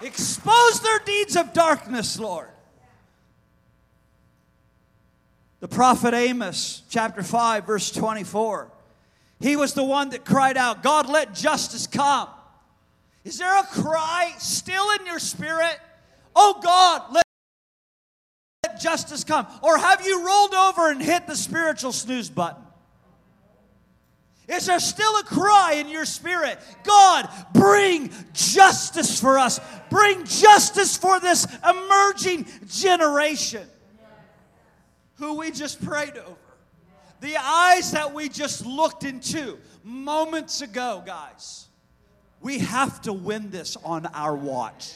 Expose 0.02 0.80
their 0.82 1.00
deeds 1.00 1.36
of 1.36 1.54
darkness, 1.54 2.20
Lord. 2.20 2.50
The 5.60 5.68
prophet 5.68 6.14
Amos, 6.14 6.84
chapter 6.90 7.22
5, 7.22 7.68
verse 7.68 7.92
24. 7.92 8.72
He 9.42 9.56
was 9.56 9.74
the 9.74 9.84
one 9.84 10.10
that 10.10 10.24
cried 10.26 10.58
out, 10.58 10.84
God, 10.84 11.10
let 11.10 11.34
justice 11.34 11.88
come. 11.88 12.30
Is 13.26 13.38
there 13.38 13.58
a 13.58 13.64
cry 13.64 14.34
still 14.38 14.90
in 15.00 15.06
your 15.06 15.20
spirit? 15.20 15.78
Oh 16.36 16.60
God, 16.64 17.14
let 17.14 18.80
justice 18.80 19.24
come. 19.24 19.48
Or 19.62 19.78
have 19.78 20.06
you 20.06 20.26
rolled 20.26 20.54
over 20.54 20.90
and 20.90 21.02
hit 21.02 21.28
the 21.28 21.36
spiritual 21.36 21.92
snooze 21.92 22.30
button? 22.30 22.64
Is 24.50 24.66
there 24.66 24.80
still 24.80 25.16
a 25.18 25.24
cry 25.24 25.74
in 25.74 25.90
your 25.90 26.06
spirit? 26.06 26.60
God, 26.84 27.30
bring 27.54 28.12
justice 28.34 29.22
for 29.22 29.38
us. 29.38 29.60
Bring 29.92 30.26
justice 30.26 30.98
for 30.98 31.20
this 31.20 31.46
emerging 31.68 32.48
generation 32.68 33.68
who 35.18 35.36
we 35.36 35.52
just 35.52 35.84
prayed 35.86 36.18
over. 36.18 36.36
The 37.22 37.38
eyes 37.38 37.92
that 37.92 38.14
we 38.14 38.28
just 38.28 38.66
looked 38.66 39.04
into 39.04 39.60
moments 39.84 40.62
ago, 40.62 41.04
guys. 41.06 41.68
We 42.42 42.60
have 42.60 43.02
to 43.02 43.14
win 43.14 43.52
this 43.52 43.78
on 43.84 44.08
our 44.08 44.36
watch. 44.36 44.94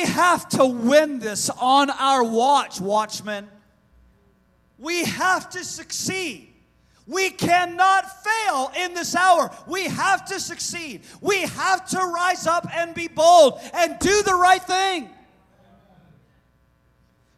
Have 0.00 0.48
to 0.50 0.66
win 0.66 1.18
this 1.18 1.50
on 1.50 1.90
our 1.90 2.24
watch, 2.24 2.80
watchmen. 2.80 3.48
We 4.78 5.04
have 5.04 5.50
to 5.50 5.64
succeed. 5.64 6.48
We 7.06 7.30
cannot 7.30 8.04
fail 8.24 8.72
in 8.78 8.94
this 8.94 9.14
hour. 9.14 9.50
We 9.66 9.84
have 9.84 10.24
to 10.26 10.38
succeed. 10.38 11.02
We 11.20 11.40
have 11.40 11.88
to 11.90 11.98
rise 11.98 12.46
up 12.46 12.66
and 12.72 12.94
be 12.94 13.08
bold 13.08 13.60
and 13.74 13.98
do 13.98 14.22
the 14.22 14.34
right 14.34 14.62
thing. 14.62 15.10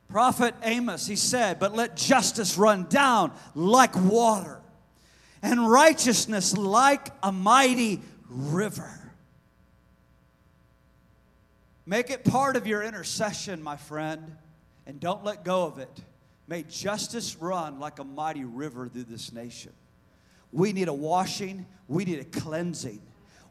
Prophet 0.08 0.54
Amos, 0.62 1.06
he 1.06 1.16
said, 1.16 1.58
But 1.58 1.74
let 1.74 1.96
justice 1.96 2.58
run 2.58 2.84
down 2.84 3.32
like 3.54 3.96
water, 3.96 4.60
and 5.40 5.68
righteousness 5.70 6.54
like 6.54 7.08
a 7.22 7.32
mighty 7.32 8.02
river. 8.28 9.01
Make 11.84 12.10
it 12.10 12.24
part 12.24 12.56
of 12.56 12.66
your 12.66 12.82
intercession, 12.82 13.62
my 13.62 13.76
friend, 13.76 14.36
and 14.86 15.00
don't 15.00 15.24
let 15.24 15.44
go 15.44 15.64
of 15.64 15.78
it. 15.78 16.00
May 16.46 16.62
justice 16.62 17.36
run 17.36 17.80
like 17.80 17.98
a 17.98 18.04
mighty 18.04 18.44
river 18.44 18.88
through 18.88 19.04
this 19.04 19.32
nation. 19.32 19.72
We 20.52 20.72
need 20.72 20.88
a 20.88 20.92
washing, 20.92 21.66
we 21.88 22.04
need 22.04 22.18
a 22.18 22.24
cleansing, 22.24 23.00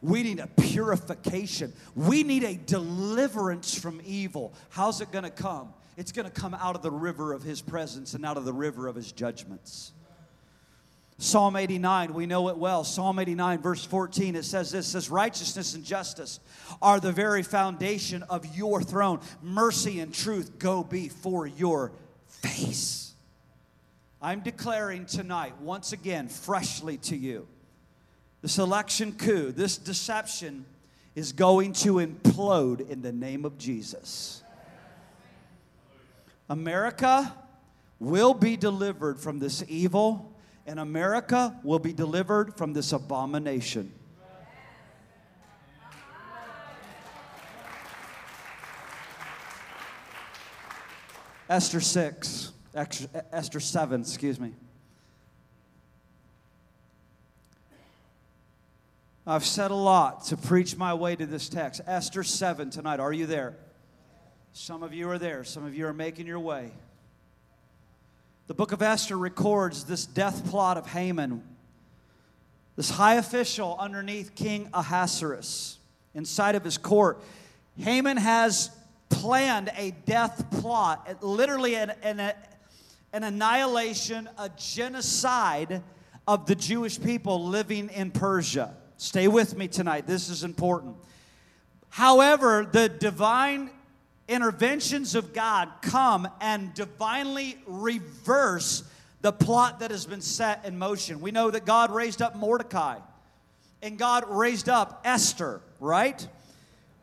we 0.02 0.24
need 0.24 0.39
a 0.39 0.48
purification, 0.48 1.74
we 1.96 2.24
need 2.24 2.44
a 2.44 2.56
deliverance 2.56 3.74
from 3.74 4.02
evil. 4.06 4.54
How's 4.70 5.02
it 5.02 5.12
going 5.12 5.24
to 5.24 5.32
come? 5.32 5.74
It's 5.98 6.12
going 6.12 6.30
to 6.30 6.32
come 6.32 6.54
out 6.54 6.76
of 6.76 6.84
the 6.84 6.91
river 6.91 7.34
of 7.34 7.44
His 7.44 7.62
presence 7.62 8.13
and 8.13 8.26
out 8.26 8.38
of 8.38 8.46
the 8.46 8.54
river 8.54 8.88
of 8.88 8.96
His 8.96 9.12
judgments. 9.12 9.94
Psalm 11.21 11.55
89, 11.55 12.15
we 12.15 12.25
know 12.25 12.49
it 12.49 12.57
well. 12.57 12.84
Psalm 12.84 13.19
89, 13.19 13.60
verse 13.60 13.86
14, 13.86 14.36
it 14.36 14.43
says 14.43 14.71
this 14.71 14.88
says, 14.88 15.07
Righteousness 15.07 15.75
and 15.75 15.84
justice 15.84 16.39
are 16.81 16.99
the 16.99 17.12
very 17.12 17.43
foundation 17.43 18.23
of 18.23 18.57
your 18.57 18.81
throne. 18.81 19.19
Mercy 19.43 19.99
and 19.99 20.12
truth 20.12 20.57
go 20.57 20.84
before 20.84 21.45
your 21.45 21.91
face. 22.25 23.13
I'm 24.19 24.39
declaring 24.39 25.05
tonight, 25.05 25.62
once 25.62 25.93
again, 25.93 26.27
freshly 26.27 26.97
to 26.97 27.15
you, 27.15 27.47
this 28.41 28.57
election 28.57 29.12
coup, 29.12 29.51
this 29.51 29.77
deception 29.77 30.65
is 31.13 31.34
going 31.34 31.73
to 31.73 31.97
implode 31.97 32.89
in 32.89 33.03
the 33.03 33.12
name 33.12 33.45
of 33.45 33.60
Jesus. 33.60 34.41
America 36.49 37.31
will 37.99 38.34
be 38.34 38.57
delivered 38.57 39.19
from 39.19 39.38
this 39.38 39.63
evil, 39.67 40.31
and 40.65 40.80
America 40.80 41.60
will 41.63 41.80
be 41.80 41.93
delivered 41.93 42.56
from 42.58 42.74
this 42.74 42.93
abomination. 42.93 43.93
Esther 51.50 51.82
6, 51.82 52.54
Esther 52.74 53.60
7, 53.60 54.02
excuse 54.02 54.39
me. 54.39 54.54
I've 59.28 59.45
said 59.45 59.69
a 59.69 59.76
lot 59.76 60.24
to 60.26 60.38
preach 60.38 60.78
my 60.78 60.93
way 60.93 61.15
to 61.15 61.26
this 61.26 61.50
text. 61.50 61.82
Esther 61.86 62.24
7 62.24 62.69
tonight. 62.69 63.00
Are 63.00 63.13
you 63.13 63.26
there? 63.26 63.58
Some 64.54 64.82
of 64.82 64.93
you 64.93 65.10
are 65.10 65.19
there, 65.19 65.43
some 65.43 65.65
of 65.65 65.76
you 65.76 65.86
are 65.88 65.93
making 65.93 66.26
your 66.26 66.39
way. 66.39 66.71
The 68.47 68.54
book 68.54 68.71
of 68.71 68.82
Esther 68.82 69.17
records 69.17 69.86
this 69.86 70.06
death 70.06 70.49
plot 70.49 70.77
of 70.77 70.88
Haman, 70.88 71.41
this 72.75 72.89
high 72.89 73.15
official 73.15 73.77
underneath 73.80 74.36
King 74.36 74.69
Ahasuerus, 74.73 75.77
inside 76.13 76.56
of 76.56 76.63
his 76.63 76.77
court. 76.77 77.21
Haman 77.77 78.17
has 78.17 78.71
planned 79.10 79.71
a 79.77 79.91
death 80.06 80.45
plot, 80.60 81.23
literally 81.23 81.75
an, 81.75 81.91
an, 82.01 82.19
an 83.13 83.23
annihilation, 83.23 84.27
a 84.38 84.49
genocide 84.49 85.82
of 86.27 86.45
the 86.45 86.56
Jewish 86.56 86.99
people 86.99 87.45
living 87.45 87.89
in 87.89 88.12
Persia. 88.12 88.75
Stay 88.97 89.27
with 89.27 89.56
me 89.56 89.67
tonight, 89.67 90.08
this 90.08 90.30
is 90.30 90.43
important. 90.43 90.95
However, 91.89 92.67
the 92.69 92.89
divine 92.89 93.69
interventions 94.32 95.13
of 95.13 95.34
God 95.34 95.70
come 95.82 96.26
and 96.39 96.74
divinely 96.74 97.58
reverse 97.67 98.84
the 99.22 99.34
plot 99.34 99.82
that 99.82 99.91
has 99.91 100.06
been 100.06 100.22
set 100.22 100.63
in 100.65 100.78
motion. 100.78 101.20
We 101.20 101.32
know 101.32 101.52
that 101.52 101.65
God 101.65 101.91
raised 101.91 102.22
up 102.22 102.36
Mordecai 102.36 102.98
and 103.82 104.00
God 104.00 104.24
raised 104.30 104.70
up 104.70 105.02
Esther, 105.04 105.62
right? 105.82 106.26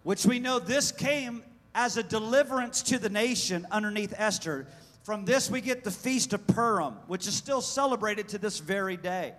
Which 0.05 0.25
we 0.25 0.39
know 0.39 0.59
this 0.59 0.91
came 0.91 1.43
as 1.75 1.99
a 1.99 2.03
deliverance 2.03 2.83
to 2.85 2.99
the 2.99 3.11
nation 3.11 3.67
underneath 3.71 4.15
Esther. 4.17 4.67
From 5.03 5.27
this, 5.27 5.51
we 5.51 5.61
get 5.61 5.85
the 5.85 5.91
Feast 5.91 6.33
of 6.33 6.47
Purim, 6.47 6.95
which 7.09 7.27
is 7.27 7.35
still 7.35 7.61
celebrated 7.61 8.29
to 8.29 8.39
this 8.39 8.59
very 8.59 8.97
day. 8.97 9.35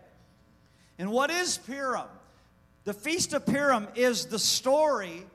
And 1.00 1.12
what 1.12 1.32
is 1.32 1.58
Purim? 1.58 2.08
The 2.84 2.94
Feast 2.94 3.34
of 3.34 3.46
Purim 3.48 3.88
is 3.96 4.28
the 4.28 4.40
story 4.40 5.26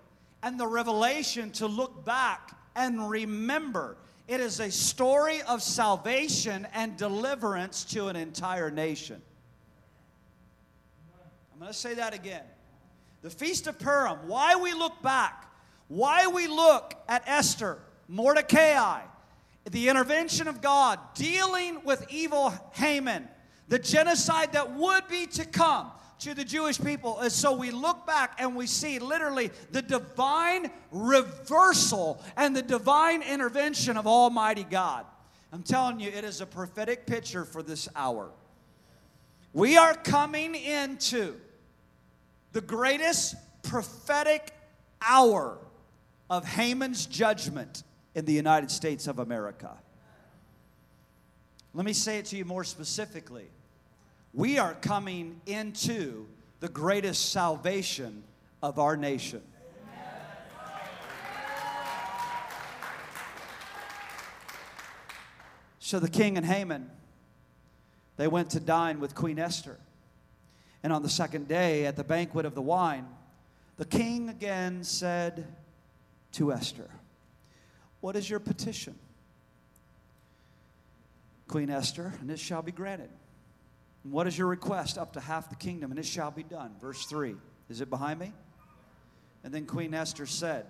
and 0.44 0.60
the 0.60 0.66
revelation 0.66 1.50
to 1.50 1.66
look 1.66 2.04
back 2.04 2.54
and 2.76 3.08
remember. 3.08 3.96
It 4.28 4.40
is 4.40 4.60
a 4.60 4.70
story 4.70 5.40
of 5.42 5.62
salvation 5.62 6.68
and 6.74 6.98
deliverance 6.98 7.82
to 7.86 8.08
an 8.08 8.16
entire 8.16 8.70
nation. 8.70 9.22
I'm 11.50 11.60
going 11.60 11.72
to 11.72 11.78
say 11.78 11.94
that 11.94 12.12
again. 12.12 12.44
The 13.22 13.30
Feast 13.30 13.66
of 13.68 13.78
Purim, 13.78 14.18
why 14.26 14.54
we 14.56 14.74
look 14.74 15.00
back, 15.00 15.50
why 15.88 16.26
we 16.26 16.46
look 16.46 16.94
at 17.08 17.26
Esther, 17.26 17.78
Mordecai, 18.06 19.00
the 19.70 19.88
intervention 19.88 20.46
of 20.46 20.60
God, 20.60 20.98
dealing 21.14 21.82
with 21.84 22.04
evil 22.10 22.52
Haman, 22.72 23.28
the 23.68 23.78
genocide 23.78 24.52
that 24.52 24.74
would 24.74 25.08
be 25.08 25.24
to 25.26 25.46
come 25.46 25.90
to 26.20 26.34
the 26.34 26.44
Jewish 26.44 26.80
people 26.80 27.20
is 27.20 27.34
so 27.34 27.56
we 27.56 27.70
look 27.70 28.06
back 28.06 28.36
and 28.38 28.56
we 28.56 28.66
see 28.66 28.98
literally 28.98 29.50
the 29.72 29.82
divine 29.82 30.70
reversal 30.90 32.22
and 32.36 32.54
the 32.54 32.62
divine 32.62 33.22
intervention 33.22 33.96
of 33.96 34.06
Almighty 34.06 34.64
God. 34.64 35.06
I'm 35.52 35.62
telling 35.62 36.00
you, 36.00 36.10
it 36.10 36.24
is 36.24 36.40
a 36.40 36.46
prophetic 36.46 37.06
picture 37.06 37.44
for 37.44 37.62
this 37.62 37.88
hour. 37.94 38.30
We 39.52 39.76
are 39.76 39.94
coming 39.94 40.54
into 40.54 41.36
the 42.52 42.60
greatest 42.60 43.36
prophetic 43.62 44.52
hour 45.00 45.58
of 46.30 46.44
Haman's 46.44 47.06
judgment 47.06 47.82
in 48.14 48.24
the 48.24 48.32
United 48.32 48.70
States 48.70 49.06
of 49.06 49.18
America. 49.18 49.70
Let 51.72 51.84
me 51.84 51.92
say 51.92 52.18
it 52.18 52.26
to 52.26 52.36
you 52.36 52.44
more 52.44 52.64
specifically 52.64 53.48
we 54.34 54.58
are 54.58 54.74
coming 54.74 55.40
into 55.46 56.26
the 56.58 56.68
greatest 56.68 57.30
salvation 57.30 58.24
of 58.62 58.78
our 58.78 58.96
nation. 58.96 59.42
So 65.78 66.00
the 66.00 66.08
king 66.08 66.36
and 66.36 66.44
Haman, 66.44 66.90
they 68.16 68.26
went 68.26 68.50
to 68.50 68.60
dine 68.60 68.98
with 69.00 69.14
Queen 69.14 69.38
Esther. 69.38 69.78
And 70.82 70.92
on 70.92 71.02
the 71.02 71.08
second 71.08 71.46
day, 71.46 71.86
at 71.86 71.94
the 71.94 72.04
banquet 72.04 72.46
of 72.46 72.54
the 72.54 72.62
wine, 72.62 73.06
the 73.76 73.84
king 73.84 74.28
again 74.28 74.82
said 74.82 75.46
to 76.32 76.52
Esther, 76.52 76.90
What 78.00 78.16
is 78.16 78.28
your 78.28 78.40
petition? 78.40 78.98
Queen 81.46 81.70
Esther, 81.70 82.14
and 82.20 82.30
it 82.30 82.38
shall 82.38 82.62
be 82.62 82.72
granted. 82.72 83.10
And 84.04 84.12
what 84.12 84.26
is 84.26 84.38
your 84.38 84.46
request? 84.46 84.98
Up 84.98 85.14
to 85.14 85.20
half 85.20 85.48
the 85.48 85.56
kingdom, 85.56 85.90
and 85.90 85.98
it 85.98 86.06
shall 86.06 86.30
be 86.30 86.42
done. 86.42 86.72
Verse 86.80 87.06
3. 87.06 87.34
Is 87.68 87.80
it 87.80 87.90
behind 87.90 88.20
me? 88.20 88.32
And 89.42 89.52
then 89.52 89.66
Queen 89.66 89.94
Esther 89.94 90.26
said, 90.26 90.66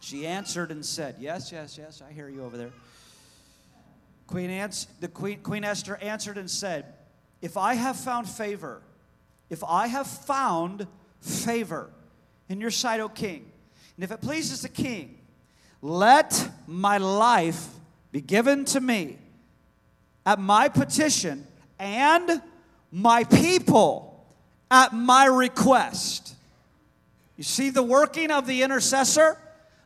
She 0.00 0.26
answered 0.26 0.70
and 0.70 0.84
said, 0.84 1.16
Yes, 1.18 1.50
yes, 1.50 1.78
yes, 1.78 2.02
I 2.06 2.12
hear 2.12 2.28
you 2.28 2.44
over 2.44 2.56
there. 2.56 2.72
Queen, 4.26 4.50
ans- 4.50 4.86
the 5.00 5.08
Queen, 5.08 5.40
Queen 5.40 5.64
Esther 5.64 5.96
answered 5.96 6.38
and 6.38 6.50
said, 6.50 6.84
If 7.40 7.56
I 7.56 7.74
have 7.74 7.96
found 7.96 8.28
favor, 8.28 8.82
if 9.50 9.64
I 9.64 9.86
have 9.86 10.06
found 10.06 10.86
favor 11.20 11.90
in 12.48 12.60
your 12.60 12.70
sight, 12.70 13.00
O 13.00 13.08
king, 13.08 13.50
and 13.96 14.04
if 14.04 14.10
it 14.10 14.20
pleases 14.20 14.62
the 14.62 14.68
king, 14.68 15.18
let 15.80 16.48
my 16.66 16.98
life 16.98 17.68
be 18.10 18.20
given 18.20 18.64
to 18.66 18.80
me 18.80 19.18
at 20.24 20.38
my 20.38 20.68
petition 20.68 21.46
and 21.78 22.40
my 22.92 23.24
people 23.24 24.24
at 24.70 24.92
my 24.92 25.24
request. 25.24 26.36
You 27.36 27.44
see 27.44 27.70
the 27.70 27.82
working 27.82 28.30
of 28.30 28.46
the 28.46 28.62
intercessor? 28.62 29.38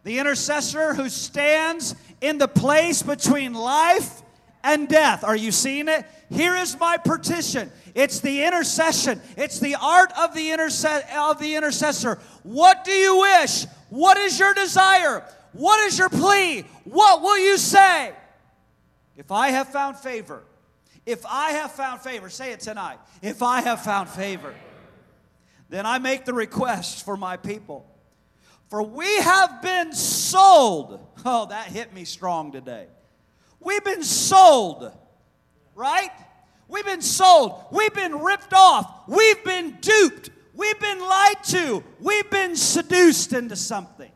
The 0.02 0.18
intercessor 0.18 0.94
who 0.94 1.08
stands 1.08 1.94
in 2.20 2.38
the 2.38 2.48
place 2.48 3.02
between 3.02 3.54
life 3.54 4.22
and 4.62 4.88
death. 4.88 5.24
Are 5.24 5.36
you 5.36 5.52
seeing 5.52 5.88
it? 5.88 6.04
Here 6.28 6.56
is 6.56 6.78
my 6.78 6.96
petition. 6.96 7.70
It's 7.94 8.20
the 8.20 8.42
intercession. 8.42 9.20
It's 9.36 9.60
the 9.60 9.76
art 9.80 10.12
of 10.18 10.34
the, 10.34 10.50
interse- 10.50 11.16
of 11.16 11.38
the 11.38 11.54
intercessor. 11.54 12.18
What 12.42 12.84
do 12.84 12.92
you 12.92 13.20
wish? 13.20 13.64
What 13.90 14.16
is 14.16 14.38
your 14.38 14.52
desire? 14.52 15.24
What 15.52 15.80
is 15.86 15.98
your 15.98 16.08
plea? 16.08 16.64
What 16.84 17.22
will 17.22 17.38
you 17.38 17.56
say? 17.56 18.12
If 19.16 19.32
I 19.32 19.48
have 19.50 19.68
found 19.68 19.96
favor, 19.96 20.42
if 21.06 21.24
I 21.24 21.52
have 21.52 21.70
found 21.72 22.00
favor, 22.00 22.28
say 22.28 22.52
it 22.52 22.60
tonight. 22.60 22.98
If 23.22 23.42
I 23.42 23.60
have 23.60 23.82
found 23.82 24.08
favor, 24.08 24.54
then 25.68 25.86
I 25.86 25.98
make 25.98 26.24
the 26.24 26.34
request 26.34 27.04
for 27.04 27.16
my 27.16 27.36
people. 27.36 27.86
For 28.68 28.82
we 28.82 29.16
have 29.20 29.62
been 29.62 29.92
sold. 29.92 31.00
Oh, 31.24 31.46
that 31.46 31.68
hit 31.68 31.94
me 31.94 32.04
strong 32.04 32.50
today. 32.50 32.88
We've 33.60 33.84
been 33.84 34.02
sold, 34.02 34.92
right? 35.76 36.10
We've 36.68 36.84
been 36.84 37.02
sold. 37.02 37.64
We've 37.70 37.94
been 37.94 38.18
ripped 38.20 38.52
off. 38.52 39.08
We've 39.08 39.42
been 39.44 39.78
duped. 39.80 40.30
We've 40.54 40.80
been 40.80 41.00
lied 41.00 41.44
to. 41.44 41.84
We've 42.00 42.28
been 42.30 42.56
seduced 42.56 43.32
into 43.32 43.54
something. 43.54 44.10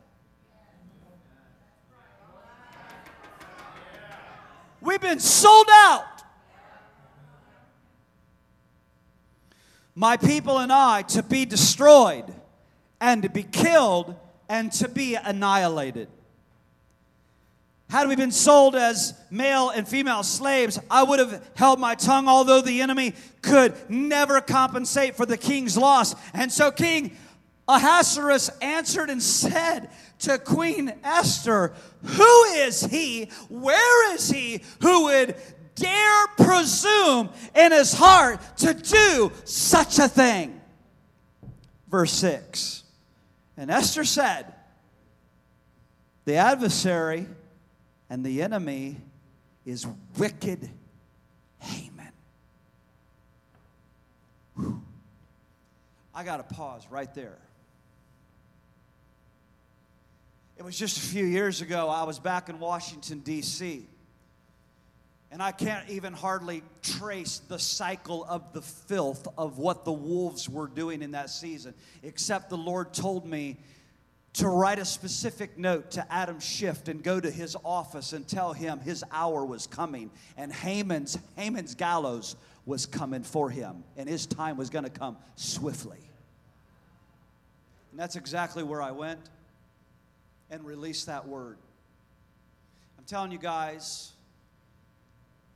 We've 4.80 5.00
been 5.00 5.20
sold 5.20 5.68
out. 5.70 6.19
My 9.94 10.16
people 10.16 10.58
and 10.58 10.72
I 10.72 11.02
to 11.02 11.22
be 11.22 11.44
destroyed 11.44 12.24
and 13.00 13.22
to 13.22 13.28
be 13.28 13.42
killed 13.42 14.14
and 14.48 14.72
to 14.72 14.88
be 14.88 15.14
annihilated. 15.14 16.08
Had 17.90 18.06
we 18.06 18.14
been 18.14 18.30
sold 18.30 18.76
as 18.76 19.14
male 19.30 19.70
and 19.70 19.86
female 19.86 20.22
slaves, 20.22 20.78
I 20.88 21.02
would 21.02 21.18
have 21.18 21.44
held 21.56 21.80
my 21.80 21.96
tongue, 21.96 22.28
although 22.28 22.60
the 22.60 22.82
enemy 22.82 23.14
could 23.42 23.74
never 23.90 24.40
compensate 24.40 25.16
for 25.16 25.26
the 25.26 25.36
king's 25.36 25.76
loss. 25.76 26.14
And 26.32 26.52
so 26.52 26.70
King 26.70 27.16
Ahasuerus 27.66 28.48
answered 28.62 29.10
and 29.10 29.20
said 29.20 29.90
to 30.20 30.38
Queen 30.38 30.92
Esther, 31.02 31.72
Who 32.04 32.44
is 32.54 32.82
he? 32.82 33.24
Where 33.48 34.14
is 34.14 34.30
he 34.30 34.62
who 34.82 35.04
would 35.04 35.34
dare 35.80 36.26
presume 36.36 37.30
in 37.54 37.72
his 37.72 37.92
heart 37.92 38.40
to 38.58 38.74
do 38.74 39.32
such 39.44 39.98
a 39.98 40.08
thing? 40.08 40.60
Verse 41.88 42.12
6. 42.12 42.84
And 43.56 43.70
Esther 43.70 44.04
said, 44.04 44.54
The 46.24 46.36
adversary 46.36 47.26
and 48.08 48.24
the 48.24 48.42
enemy 48.42 48.96
is 49.66 49.86
wicked 50.18 50.68
Haman. 51.58 52.12
Whew. 54.56 54.82
I 56.14 56.24
got 56.24 56.36
to 56.48 56.54
pause 56.54 56.86
right 56.90 57.12
there. 57.14 57.38
It 60.56 60.62
was 60.62 60.78
just 60.78 60.98
a 60.98 61.00
few 61.00 61.24
years 61.24 61.62
ago, 61.62 61.88
I 61.88 62.02
was 62.02 62.18
back 62.18 62.50
in 62.50 62.58
Washington, 62.58 63.20
D.C. 63.20 63.86
And 65.32 65.40
I 65.42 65.52
can't 65.52 65.88
even 65.88 66.12
hardly 66.12 66.62
trace 66.82 67.38
the 67.38 67.58
cycle 67.58 68.24
of 68.24 68.52
the 68.52 68.62
filth 68.62 69.28
of 69.38 69.58
what 69.58 69.84
the 69.84 69.92
wolves 69.92 70.48
were 70.48 70.66
doing 70.66 71.02
in 71.02 71.12
that 71.12 71.30
season, 71.30 71.74
except 72.02 72.50
the 72.50 72.56
Lord 72.56 72.92
told 72.92 73.26
me 73.26 73.58
to 74.34 74.48
write 74.48 74.78
a 74.78 74.84
specific 74.84 75.58
note 75.58 75.92
to 75.92 76.12
Adam 76.12 76.40
Schiff 76.40 76.88
and 76.88 77.02
go 77.02 77.20
to 77.20 77.30
his 77.30 77.56
office 77.64 78.12
and 78.12 78.26
tell 78.26 78.52
him 78.52 78.80
his 78.80 79.04
hour 79.10 79.44
was 79.44 79.66
coming 79.66 80.10
and 80.36 80.52
Haman's, 80.52 81.18
Haman's 81.36 81.74
gallows 81.74 82.36
was 82.66 82.86
coming 82.86 83.22
for 83.22 83.50
him 83.50 83.82
and 83.96 84.08
his 84.08 84.26
time 84.26 84.56
was 84.56 84.70
going 84.70 84.84
to 84.84 84.90
come 84.90 85.16
swiftly. 85.34 85.98
And 87.90 87.98
that's 87.98 88.16
exactly 88.16 88.62
where 88.62 88.82
I 88.82 88.92
went 88.92 89.20
and 90.50 90.64
released 90.64 91.06
that 91.06 91.26
word. 91.26 91.58
I'm 92.98 93.04
telling 93.04 93.32
you 93.32 93.38
guys, 93.38 94.12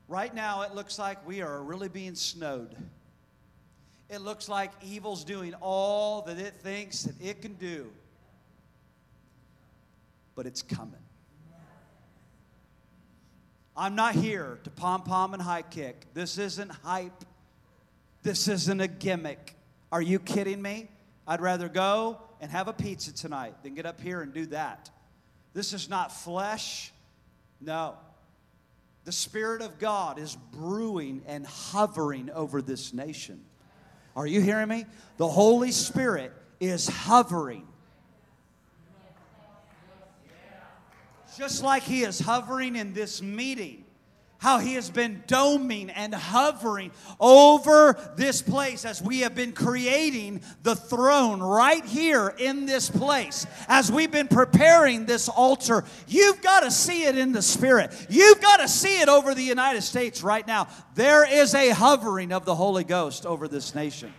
right 0.08 0.34
now 0.34 0.62
it 0.62 0.74
looks 0.74 0.98
like 0.98 1.26
we 1.26 1.42
are 1.42 1.62
really 1.62 1.88
being 1.88 2.14
snowed. 2.14 2.76
It 4.08 4.20
looks 4.20 4.48
like 4.48 4.70
evil's 4.82 5.24
doing 5.24 5.54
all 5.60 6.22
that 6.22 6.38
it 6.38 6.54
thinks 6.54 7.04
that 7.04 7.20
it 7.20 7.42
can 7.42 7.54
do 7.54 7.90
but 10.34 10.46
it's 10.46 10.62
coming. 10.62 11.00
I'm 13.76 13.96
not 13.96 14.14
here 14.14 14.58
to 14.64 14.70
pom 14.70 15.02
pom 15.02 15.34
and 15.34 15.42
high 15.42 15.62
kick. 15.62 16.06
This 16.14 16.38
isn't 16.38 16.70
hype. 16.70 17.24
This 18.22 18.46
isn't 18.48 18.80
a 18.80 18.88
gimmick. 18.88 19.56
Are 19.90 20.02
you 20.02 20.18
kidding 20.18 20.62
me? 20.62 20.88
I'd 21.26 21.40
rather 21.40 21.68
go 21.68 22.18
and 22.40 22.50
have 22.50 22.68
a 22.68 22.72
pizza 22.72 23.12
tonight 23.12 23.54
than 23.62 23.74
get 23.74 23.86
up 23.86 24.00
here 24.00 24.22
and 24.22 24.32
do 24.32 24.46
that. 24.46 24.90
This 25.54 25.72
is 25.72 25.88
not 25.88 26.12
flesh. 26.12 26.92
No. 27.60 27.94
The 29.04 29.12
Spirit 29.12 29.62
of 29.62 29.78
God 29.78 30.18
is 30.18 30.36
brewing 30.52 31.22
and 31.26 31.46
hovering 31.46 32.30
over 32.30 32.62
this 32.62 32.94
nation. 32.94 33.44
Are 34.16 34.26
you 34.26 34.40
hearing 34.40 34.68
me? 34.68 34.86
The 35.16 35.28
Holy 35.28 35.72
Spirit 35.72 36.32
is 36.60 36.88
hovering 36.88 37.66
just 41.36 41.62
like 41.62 41.82
He 41.82 42.02
is 42.02 42.18
hovering 42.18 42.76
in 42.76 42.92
this 42.92 43.20
meeting, 43.20 43.83
how 44.44 44.58
He 44.58 44.74
has 44.74 44.90
been 44.90 45.24
doming 45.26 45.90
and 45.94 46.14
hovering 46.14 46.92
over 47.18 47.98
this 48.14 48.42
place 48.42 48.84
as 48.84 49.00
we 49.00 49.20
have 49.20 49.34
been 49.34 49.52
creating 49.52 50.42
the 50.62 50.76
throne 50.76 51.40
right 51.40 51.82
here 51.86 52.34
in 52.36 52.66
this 52.66 52.90
place. 52.90 53.46
As 53.68 53.90
we've 53.90 54.10
been 54.10 54.28
preparing 54.28 55.06
this 55.06 55.30
altar, 55.30 55.82
you've 56.06 56.42
got 56.42 56.60
to 56.60 56.70
see 56.70 57.04
it 57.04 57.16
in 57.16 57.32
the 57.32 57.40
Spirit. 57.40 57.90
You've 58.10 58.42
got 58.42 58.58
to 58.58 58.68
see 58.68 59.00
it 59.00 59.08
over 59.08 59.34
the 59.34 59.42
United 59.42 59.80
States 59.80 60.22
right 60.22 60.46
now. 60.46 60.68
There 60.94 61.26
is 61.26 61.54
a 61.54 61.70
hovering 61.70 62.30
of 62.30 62.44
the 62.44 62.54
Holy 62.54 62.84
Ghost 62.84 63.24
over 63.24 63.48
this 63.48 63.74
nation. 63.74 64.12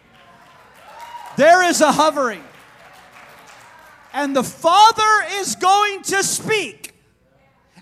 There 1.38 1.64
is 1.70 1.82
a 1.82 1.92
hovering. 1.92 2.44
And 4.12 4.36
the 4.36 4.44
Father 4.44 5.28
is 5.34 5.56
going 5.56 6.02
to 6.02 6.24
speak. 6.24 6.95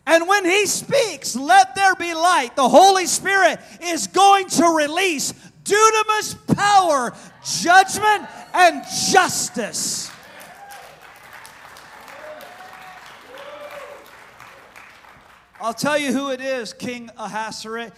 And 0.05 0.27
when 0.27 0.43
he 0.43 0.65
speaks, 0.65 1.35
let 1.35 1.75
there 1.75 1.95
be 1.95 2.13
light, 2.13 2.55
the 2.55 2.67
Holy 2.67 3.05
Spirit 3.05 3.59
is 3.81 4.07
going 4.07 4.49
to 4.49 4.65
release 4.65 5.33
dunamis 5.63 6.55
power, 6.55 7.13
judgment, 7.43 8.29
and 8.53 8.83
justice. 9.11 10.11
I'll 15.61 15.73
tell 15.73 15.97
you 15.97 16.11
who 16.11 16.31
it 16.31 16.41
is, 16.41 16.73
King 16.73 17.09
Ahasuerus. 17.17 17.91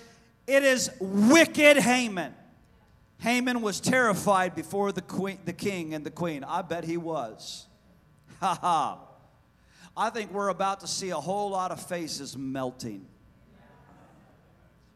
It 0.45 0.61
is 0.61 0.91
wicked 0.99 1.77
Haman. 1.77 2.35
Haman 3.17 3.61
was 3.61 3.79
terrified 3.79 4.53
before 4.53 4.91
the, 4.91 5.01
queen, 5.01 5.39
the 5.45 5.53
king 5.53 5.95
and 5.95 6.05
the 6.05 6.11
queen. 6.11 6.43
I 6.43 6.61
bet 6.61 6.83
he 6.83 6.97
was. 6.97 7.65
Ha 8.39 8.59
ha. 8.61 9.04
I 9.97 10.09
think 10.09 10.31
we're 10.31 10.49
about 10.49 10.81
to 10.81 10.87
see 10.87 11.11
a 11.11 11.17
whole 11.17 11.51
lot 11.51 11.71
of 11.71 11.81
faces 11.81 12.37
melting. 12.37 13.05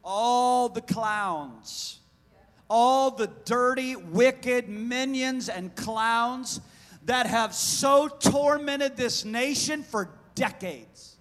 All 0.04 0.70
the 0.70 0.82
clowns, 0.82 2.00
all 2.70 3.12
the 3.12 3.28
dirty, 3.46 3.96
wicked 3.96 4.68
minions 4.68 5.48
and 5.50 5.74
clowns 5.76 6.60
that 7.06 7.28
have 7.28 7.54
so 7.54 8.08
tormented 8.08 8.98
this 8.98 9.24
nation 9.24 9.84
for 9.84 10.10
decades. 10.36 11.18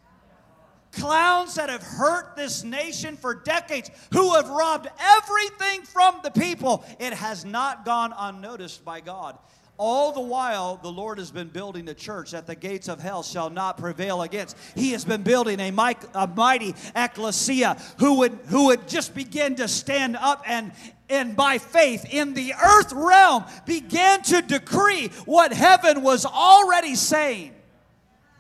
Clowns 0.93 1.55
that 1.55 1.69
have 1.69 1.83
hurt 1.83 2.35
this 2.35 2.65
nation 2.65 3.17
for 3.17 3.35
decades, 3.35 3.91
who 4.13 4.35
have 4.35 4.49
robbed 4.49 4.89
everything 4.99 5.83
from 5.83 6.19
the 6.25 6.31
people. 6.31 6.85
It 6.99 7.13
has 7.13 7.45
not 7.45 7.85
gone 7.85 8.13
unnoticed 8.17 8.85
by 8.85 9.01
God. 9.01 9.39
All 9.79 10.11
the 10.11 10.21
while, 10.21 10.77
the 10.83 10.91
Lord 10.91 11.19
has 11.19 11.31
been 11.31 11.47
building 11.47 11.89
a 11.89 11.95
church 11.95 12.33
that 12.33 12.49
the 12.49 12.57
gates 12.57 12.89
of 12.89 12.99
hell 12.99 13.23
shall 13.23 13.49
not 13.49 13.79
prevail 13.79 14.23
against. 14.23 14.57
He 14.75 14.91
has 14.91 15.05
been 15.05 15.23
building 15.23 15.61
a, 15.61 15.71
mighty 15.71 16.75
ecclesia 16.97 17.81
who 17.99 18.19
would, 18.19 18.37
who 18.49 18.67
would 18.67 18.89
just 18.89 19.15
begin 19.15 19.55
to 19.57 19.69
stand 19.69 20.17
up 20.17 20.43
and, 20.47 20.73
and 21.09 21.37
by 21.37 21.59
faith 21.59 22.05
in 22.11 22.35
the 22.35 22.55
earth 22.55 22.93
realm 22.93 23.45
begin 23.67 24.21
to 24.23 24.43
decree 24.43 25.09
what 25.27 25.53
heaven 25.53 26.03
was 26.03 26.27
already 26.27 26.97
saying. 26.97 27.55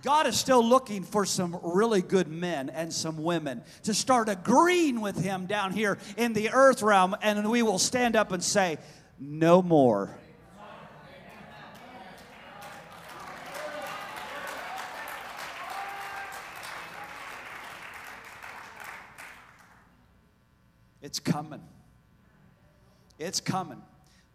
God 0.02 0.26
is 0.26 0.36
still 0.36 0.64
looking 0.64 1.04
for 1.04 1.24
some 1.24 1.56
really 1.62 2.02
good 2.02 2.26
men 2.26 2.68
and 2.68 2.92
some 2.92 3.22
women 3.22 3.62
to 3.84 3.94
start 3.94 4.28
agreeing 4.28 5.00
with 5.00 5.22
Him 5.22 5.46
down 5.46 5.72
here 5.72 5.98
in 6.16 6.32
the 6.32 6.50
earth 6.50 6.82
realm, 6.82 7.16
and 7.22 7.48
we 7.48 7.62
will 7.62 7.78
stand 7.78 8.16
up 8.16 8.32
and 8.32 8.42
say, 8.42 8.78
No 9.20 9.62
more. 9.62 10.10
It's 21.08 21.20
coming. 21.20 21.62
It's 23.18 23.40
coming. 23.40 23.80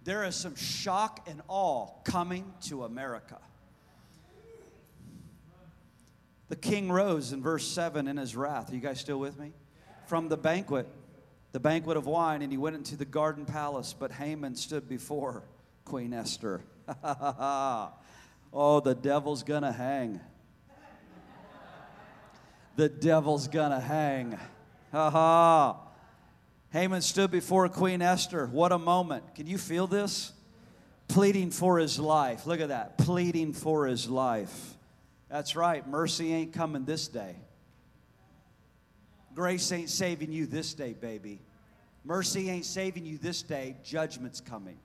There 0.05 0.24
is 0.24 0.36
some 0.36 0.55
shock 0.55 1.30
and 1.30 1.43
awe 1.47 1.89
coming 2.03 2.51
to 2.61 2.84
America. 2.84 3.38
The 6.49 6.55
king 6.55 6.91
rose 6.91 7.32
in 7.32 7.43
verse 7.43 7.67
7 7.67 8.07
in 8.07 8.17
his 8.17 8.36
wrath. 8.36 8.71
Are 8.71 8.74
you 8.74 8.82
guys 8.82 8.99
still 8.99 9.19
with 9.19 9.38
me? 9.39 9.53
From 10.07 10.30
the 10.30 10.36
banquet, 10.36 10.88
the 11.51 11.59
banquet 11.59 11.95
of 11.95 12.07
wine, 12.07 12.41
and 12.41 12.51
he 12.51 12.57
went 12.57 12.76
into 12.76 12.95
the 12.95 13.05
garden 13.05 13.45
palace, 13.45 13.93
but 13.93 14.11
Haman 14.11 14.55
stood 14.55 14.89
before 14.89 15.43
Queen 15.86 16.11
Esther. 16.11 16.61
oh, 17.03 18.80
the 18.84 18.95
devil's 18.99 19.43
gonna 19.43 19.71
hang. 19.71 20.19
The 22.78 22.89
devil's 22.89 23.47
gonna 23.47 23.80
hang. 23.80 24.39
Ha 24.91 25.11
ha. 25.11 25.92
Haman 26.74 27.03
stood 27.03 27.30
before 27.30 27.69
Queen 27.69 28.01
Esther. 28.01 28.47
What 28.47 28.71
a 28.71 28.80
moment. 28.80 29.36
Can 29.36 29.45
you 29.45 29.59
feel 29.59 29.86
this? 29.86 30.34
Pleading 31.07 31.51
for 31.51 31.78
his 31.78 31.99
life. 31.99 32.47
Look 32.47 32.59
at 32.61 32.69
that. 32.69 32.97
Pleading 32.97 33.53
for 33.53 33.86
his 33.86 34.09
life. 34.09 34.74
That's 35.30 35.55
right. 35.55 35.88
Mercy 35.88 36.34
ain't 36.34 36.51
coming 36.51 36.84
this 36.84 37.07
day. 37.07 37.36
Grace 39.36 39.71
ain't 39.71 39.91
saving 39.91 40.32
you 40.32 40.47
this 40.47 40.74
day, 40.74 40.93
baby. 40.93 41.39
Mercy 42.03 42.49
ain't 42.49 42.65
saving 42.65 43.05
you 43.05 43.19
this 43.19 43.43
day. 43.43 43.76
Judgment's 43.84 44.41
coming. 44.41 44.80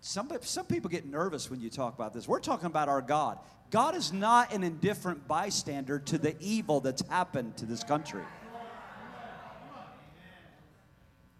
Some, 0.00 0.30
some 0.42 0.66
people 0.66 0.88
get 0.88 1.06
nervous 1.06 1.50
when 1.50 1.60
you 1.60 1.70
talk 1.70 1.96
about 1.96 2.14
this. 2.14 2.28
We're 2.28 2.38
talking 2.38 2.66
about 2.66 2.88
our 2.88 3.02
God. 3.02 3.40
God 3.72 3.96
is 3.96 4.12
not 4.12 4.52
an 4.52 4.62
indifferent 4.62 5.26
bystander 5.26 5.98
to 5.98 6.18
the 6.18 6.36
evil 6.38 6.78
that's 6.78 7.02
happened 7.08 7.56
to 7.56 7.66
this 7.66 7.82
country. 7.82 8.22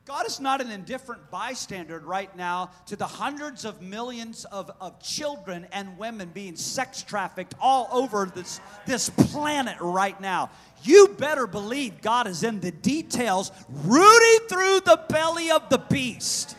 God 0.07 0.25
is 0.29 0.39
not 0.39 0.61
an 0.61 0.71
indifferent 0.71 1.33
bystander 1.33 1.99
right 1.99 2.35
now 2.37 2.71
to 2.87 2.95
the 2.95 3.09
hundreds 3.09 3.65
of 3.65 3.83
millions 3.83 4.45
of, 4.45 4.71
of 4.81 5.03
children 5.03 5.67
and 5.73 5.99
women 5.99 6.31
being 6.33 6.55
sex 6.55 7.03
trafficked 7.03 7.55
all 7.61 7.89
over 7.91 8.31
this, 8.33 8.61
this 8.87 9.11
planet 9.11 9.77
right 9.81 10.19
now. 10.21 10.51
You 10.85 11.09
better 11.19 11.49
believe 11.49 12.01
God 12.03 12.29
is 12.29 12.45
in 12.45 12.61
the 12.61 12.71
details, 12.71 13.51
rooting 13.69 14.47
through 14.49 14.81
the 14.85 15.01
belly 15.09 15.51
of 15.51 15.69
the 15.71 15.79
beast. 15.79 16.57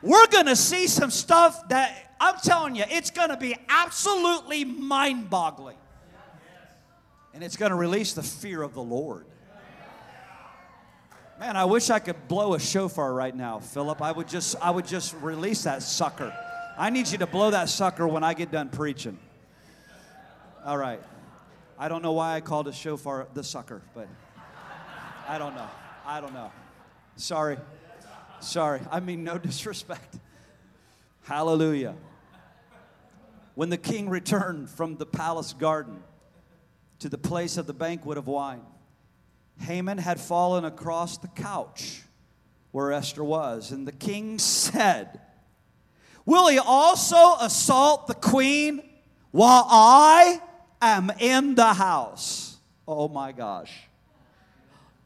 We're 0.00 0.28
going 0.28 0.46
to 0.46 0.56
see 0.56 0.86
some 0.86 1.10
stuff 1.10 1.68
that 1.70 2.14
I'm 2.20 2.36
telling 2.36 2.76
you, 2.76 2.84
it's 2.88 3.10
going 3.10 3.30
to 3.30 3.36
be 3.36 3.56
absolutely 3.68 4.64
mind 4.64 5.28
boggling. 5.28 5.78
And 7.32 7.42
it's 7.42 7.56
going 7.56 7.70
to 7.70 7.76
release 7.76 8.12
the 8.12 8.22
fear 8.22 8.62
of 8.62 8.74
the 8.74 8.82
Lord. 8.82 9.26
Man, 11.40 11.56
I 11.56 11.64
wish 11.64 11.90
I 11.90 11.98
could 11.98 12.28
blow 12.28 12.54
a 12.54 12.60
shofar 12.60 13.12
right 13.12 13.34
now, 13.34 13.58
Philip. 13.58 14.00
I 14.00 14.12
would 14.12 14.28
just 14.28 14.54
I 14.62 14.70
would 14.70 14.86
just 14.86 15.14
release 15.20 15.64
that 15.64 15.82
sucker. 15.82 16.32
I 16.78 16.90
need 16.90 17.08
you 17.08 17.18
to 17.18 17.26
blow 17.26 17.50
that 17.50 17.68
sucker 17.68 18.06
when 18.06 18.22
I 18.22 18.34
get 18.34 18.52
done 18.52 18.68
preaching. 18.68 19.18
All 20.64 20.78
right. 20.78 21.00
I 21.76 21.88
don't 21.88 22.02
know 22.02 22.12
why 22.12 22.36
I 22.36 22.40
called 22.40 22.68
a 22.68 22.72
shofar 22.72 23.26
the 23.34 23.42
sucker, 23.42 23.82
but 23.94 24.08
I 25.28 25.38
don't 25.38 25.56
know. 25.56 25.68
I 26.06 26.20
don't 26.20 26.34
know. 26.34 26.52
Sorry. 27.16 27.58
Sorry. 28.38 28.80
I 28.90 29.00
mean 29.00 29.24
no 29.24 29.36
disrespect. 29.48 30.18
Hallelujah. 31.24 31.96
When 33.56 33.70
the 33.70 33.76
king 33.76 34.08
returned 34.08 34.70
from 34.70 34.96
the 34.96 35.06
palace 35.06 35.52
garden 35.52 36.02
to 37.00 37.08
the 37.08 37.18
place 37.18 37.56
of 37.56 37.66
the 37.66 37.72
banquet 37.72 38.18
of 38.18 38.28
wine, 38.28 38.62
Haman 39.60 39.98
had 39.98 40.20
fallen 40.20 40.64
across 40.64 41.18
the 41.18 41.28
couch 41.28 42.02
where 42.72 42.92
Esther 42.92 43.22
was. 43.22 43.70
And 43.70 43.86
the 43.86 43.92
king 43.92 44.38
said, 44.38 45.20
Will 46.26 46.48
he 46.48 46.58
also 46.58 47.36
assault 47.40 48.06
the 48.06 48.14
queen 48.14 48.82
while 49.30 49.66
I 49.68 50.40
am 50.80 51.10
in 51.20 51.54
the 51.54 51.72
house? 51.74 52.56
Oh 52.88 53.08
my 53.08 53.32
gosh. 53.32 53.72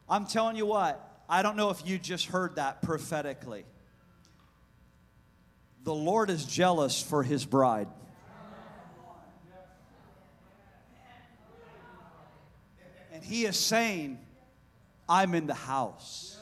I'm 0.09 0.25
telling 0.25 0.55
you 0.55 0.65
what, 0.65 1.23
I 1.29 1.43
don't 1.43 1.55
know 1.55 1.69
if 1.69 1.85
you 1.85 1.99
just 1.99 2.25
heard 2.25 2.55
that 2.55 2.81
prophetically. 2.81 3.65
The 5.83 5.93
Lord 5.93 6.29
is 6.29 6.45
jealous 6.45 7.01
for 7.01 7.21
his 7.21 7.45
bride. 7.45 7.87
And 13.13 13.23
he 13.23 13.45
is 13.45 13.57
saying, 13.57 14.19
I'm 15.09 15.33
in 15.33 15.47
the 15.47 15.55
house. 15.55 16.37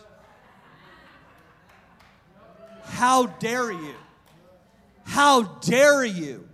How 2.84 3.28
dare 3.28 3.72
you? 3.72 3.95
How 5.05 5.43
dare 5.43 6.03
you? 6.03 6.47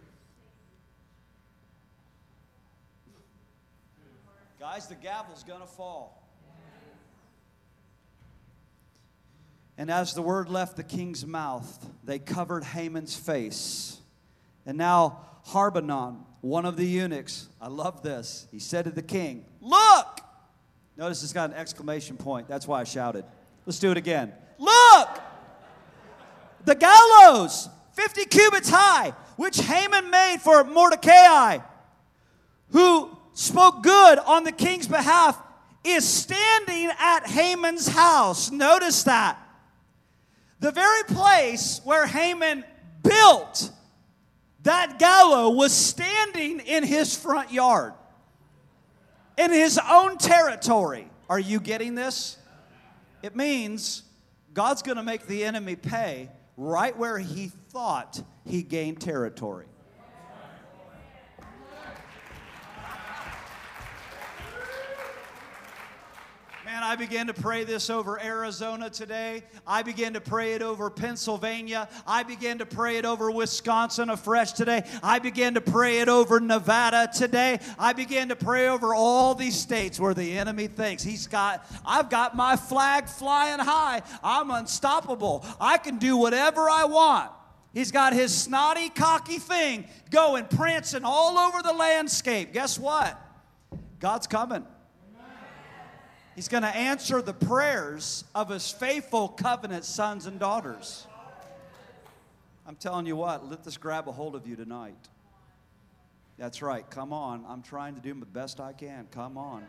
Guys, 4.59 4.87
the 4.87 4.95
gavel's 4.95 5.43
going 5.43 5.61
to 5.61 5.67
fall. 5.67 6.23
And 9.77 9.89
as 9.89 10.13
the 10.13 10.21
word 10.21 10.49
left 10.49 10.77
the 10.77 10.83
king's 10.83 11.25
mouth, 11.25 11.89
they 12.03 12.19
covered 12.19 12.63
Haman's 12.63 13.15
face. 13.15 13.99
And 14.65 14.77
now 14.77 15.19
Harbonah, 15.45 16.17
one 16.41 16.65
of 16.65 16.77
the 16.77 16.85
eunuchs, 16.85 17.47
I 17.59 17.69
love 17.69 18.03
this, 18.03 18.47
he 18.51 18.59
said 18.59 18.85
to 18.85 18.91
the 18.91 19.01
king, 19.01 19.45
Look! 19.61 20.12
Notice 20.97 21.23
it's 21.23 21.33
got 21.33 21.49
an 21.49 21.55
exclamation 21.55 22.17
point. 22.17 22.47
That's 22.47 22.67
why 22.67 22.81
I 22.81 22.83
shouted. 22.83 23.25
Let's 23.65 23.79
do 23.79 23.91
it 23.91 23.97
again. 23.97 24.33
Look! 24.59 25.21
The 26.65 26.75
gallows, 26.75 27.67
50 27.93 28.25
cubits 28.25 28.69
high, 28.69 29.13
which 29.35 29.57
Haman 29.59 30.09
made 30.09 30.37
for 30.41 30.63
Mordecai, 30.63 31.59
who 32.69 33.17
spoke 33.33 33.83
good 33.83 34.19
on 34.19 34.43
the 34.43 34.51
king's 34.51 34.87
behalf, 34.87 35.41
is 35.83 36.07
standing 36.07 36.89
at 36.99 37.27
Haman's 37.27 37.87
house. 37.87 38.51
Notice 38.51 39.03
that. 39.03 39.37
The 40.59 40.71
very 40.71 41.03
place 41.03 41.81
where 41.83 42.07
Haman 42.07 42.63
built 43.03 43.69
that 44.63 44.97
gallows 44.97 45.57
was 45.57 45.73
standing 45.73 46.61
in 46.61 46.83
his 46.83 47.17
front 47.17 47.51
yard 47.51 47.93
in 49.37 49.51
his 49.51 49.79
own 49.89 50.17
territory. 50.17 51.07
Are 51.29 51.39
you 51.39 51.59
getting 51.59 51.95
this? 51.95 52.37
It 53.21 53.35
means 53.35 54.03
God's 54.53 54.81
going 54.81 54.97
to 54.97 55.03
make 55.03 55.25
the 55.27 55.45
enemy 55.45 55.75
pay 55.75 56.29
right 56.57 56.95
where 56.97 57.17
he 57.17 57.47
thought 57.47 58.21
he 58.45 58.61
gained 58.61 59.01
territory. 59.01 59.65
Man, 66.73 66.81
I 66.81 66.95
began 66.95 67.27
to 67.27 67.35
pray 67.35 67.65
this 67.65 67.91
over 67.91 68.19
Arizona 68.19 68.89
today. 68.89 69.43
I 69.67 69.83
began 69.83 70.13
to 70.13 70.19
pray 70.19 70.53
it 70.53 70.63
over 70.63 70.89
Pennsylvania. 70.89 71.87
I 72.07 72.23
began 72.23 72.57
to 72.57 72.65
pray 72.65 72.97
it 72.97 73.05
over 73.05 73.29
Wisconsin 73.29 74.09
afresh 74.09 74.53
today. 74.53 74.83
I 75.03 75.19
began 75.19 75.53
to 75.53 75.61
pray 75.61 75.99
it 75.99 76.09
over 76.09 76.39
Nevada 76.39 77.11
today. 77.15 77.59
I 77.77 77.93
began 77.93 78.29
to 78.29 78.35
pray 78.35 78.69
over 78.69 78.95
all 78.95 79.35
these 79.35 79.55
states 79.55 79.99
where 79.99 80.15
the 80.15 80.35
enemy 80.35 80.65
thinks 80.65 81.03
he's 81.03 81.27
got, 81.27 81.63
I've 81.85 82.09
got 82.09 82.35
my 82.35 82.55
flag 82.55 83.07
flying 83.07 83.59
high. 83.59 84.01
I'm 84.23 84.49
unstoppable. 84.49 85.45
I 85.61 85.77
can 85.77 85.99
do 85.99 86.17
whatever 86.17 86.71
I 86.71 86.85
want. 86.85 87.29
He's 87.71 87.91
got 87.91 88.13
his 88.13 88.33
snotty, 88.33 88.89
cocky 88.89 89.37
thing 89.37 89.85
going, 90.09 90.45
prancing 90.45 91.03
all 91.05 91.37
over 91.37 91.61
the 91.61 91.73
landscape. 91.73 92.51
Guess 92.51 92.79
what? 92.79 93.15
God's 93.99 94.25
coming. 94.25 94.65
He's 96.35 96.47
going 96.47 96.63
to 96.63 96.75
answer 96.75 97.21
the 97.21 97.33
prayers 97.33 98.23
of 98.33 98.49
his 98.49 98.71
faithful 98.71 99.29
covenant 99.29 99.85
sons 99.85 100.25
and 100.25 100.39
daughters. 100.39 101.05
I'm 102.65 102.75
telling 102.75 103.05
you 103.05 103.15
what, 103.15 103.49
let 103.49 103.63
this 103.63 103.77
grab 103.77 104.07
a 104.07 104.11
hold 104.11 104.35
of 104.35 104.47
you 104.47 104.55
tonight. 104.55 105.09
That's 106.37 106.61
right. 106.61 106.89
Come 106.89 107.13
on. 107.13 107.45
I'm 107.47 107.61
trying 107.61 107.95
to 107.95 108.01
do 108.01 108.13
the 108.13 108.25
best 108.25 108.59
I 108.59 108.73
can. 108.73 109.07
Come 109.11 109.37
on. 109.37 109.63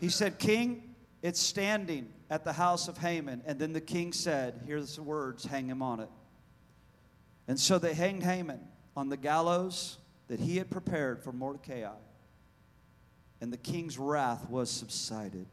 He 0.00 0.08
said, 0.08 0.38
King, 0.38 0.94
it's 1.22 1.40
standing 1.40 2.08
at 2.28 2.44
the 2.44 2.52
house 2.52 2.88
of 2.88 2.98
Haman. 2.98 3.42
And 3.46 3.58
then 3.58 3.72
the 3.72 3.80
king 3.80 4.12
said, 4.12 4.62
Here's 4.66 4.96
the 4.96 5.02
words, 5.02 5.44
hang 5.44 5.68
him 5.68 5.82
on 5.82 6.00
it. 6.00 6.08
And 7.46 7.60
so 7.60 7.78
they 7.78 7.94
hanged 7.94 8.22
Haman 8.22 8.60
on 8.96 9.08
the 9.08 9.16
gallows 9.16 9.98
that 10.28 10.40
he 10.40 10.56
had 10.56 10.70
prepared 10.70 11.22
for 11.22 11.32
Mordecai 11.32 11.84
and 13.40 13.52
the 13.52 13.56
king's 13.56 13.98
wrath 13.98 14.48
was 14.48 14.70
subsided. 14.70 15.46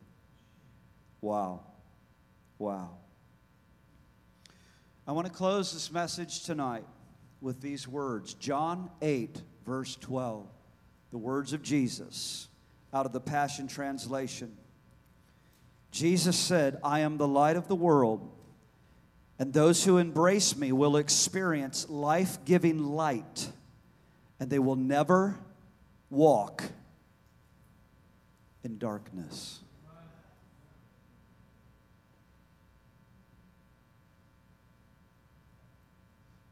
Wow. 1.21 1.61
Wow. 2.59 2.97
I 5.07 5.13
want 5.13 5.27
to 5.27 5.33
close 5.33 5.71
this 5.71 5.91
message 5.91 6.43
tonight 6.43 6.83
with 7.39 7.61
these 7.61 7.87
words 7.87 8.33
John 8.33 8.89
8, 9.01 9.41
verse 9.65 9.95
12. 9.95 10.47
The 11.11 11.17
words 11.17 11.53
of 11.53 11.61
Jesus 11.61 12.49
out 12.93 13.05
of 13.05 13.13
the 13.13 13.21
Passion 13.21 13.67
Translation. 13.67 14.57
Jesus 15.91 16.37
said, 16.37 16.79
I 16.83 16.99
am 16.99 17.17
the 17.17 17.27
light 17.27 17.55
of 17.55 17.67
the 17.67 17.75
world, 17.75 18.29
and 19.39 19.53
those 19.53 19.85
who 19.85 19.97
embrace 19.97 20.55
me 20.55 20.71
will 20.71 20.97
experience 20.97 21.89
life 21.89 22.43
giving 22.43 22.83
light, 22.83 23.49
and 24.39 24.49
they 24.49 24.59
will 24.59 24.75
never 24.75 25.39
walk 26.09 26.63
in 28.63 28.77
darkness. 28.77 29.59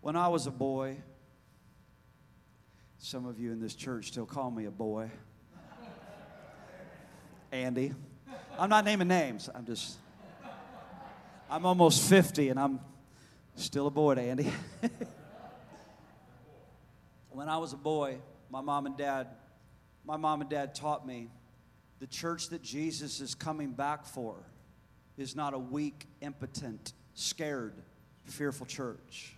When 0.01 0.15
I 0.15 0.27
was 0.27 0.45
a 0.45 0.51
boy, 0.51 0.97
some 2.99 3.25
of 3.25 3.39
you 3.39 3.51
in 3.51 3.59
this 3.59 3.73
church 3.73 4.07
still 4.07 4.25
call 4.25 4.51
me 4.51 4.65
a 4.65 4.71
boy. 4.71 5.09
Andy. 7.51 7.93
I'm 8.57 8.69
not 8.69 8.85
naming 8.85 9.07
names. 9.07 9.49
I'm 9.53 9.65
just, 9.65 9.97
I'm 11.49 11.65
almost 11.65 12.07
50 12.07 12.49
and 12.49 12.59
I'm 12.59 12.79
still 13.55 13.87
a 13.87 13.91
boy 13.91 14.15
to 14.15 14.21
Andy. 14.21 14.51
when 17.31 17.49
I 17.49 17.57
was 17.57 17.73
a 17.73 17.77
boy, 17.77 18.17
my 18.49 18.61
mom 18.61 18.85
and 18.85 18.95
dad, 18.95 19.27
my 20.05 20.17
mom 20.17 20.41
and 20.41 20.49
dad 20.49 20.75
taught 20.75 21.05
me 21.05 21.29
the 21.99 22.07
church 22.07 22.49
that 22.49 22.61
Jesus 22.61 23.21
is 23.21 23.35
coming 23.35 23.71
back 23.71 24.05
for 24.05 24.35
is 25.17 25.35
not 25.35 25.53
a 25.53 25.59
weak, 25.59 26.07
impotent, 26.21 26.93
scared, 27.13 27.73
fearful 28.25 28.65
church. 28.65 29.35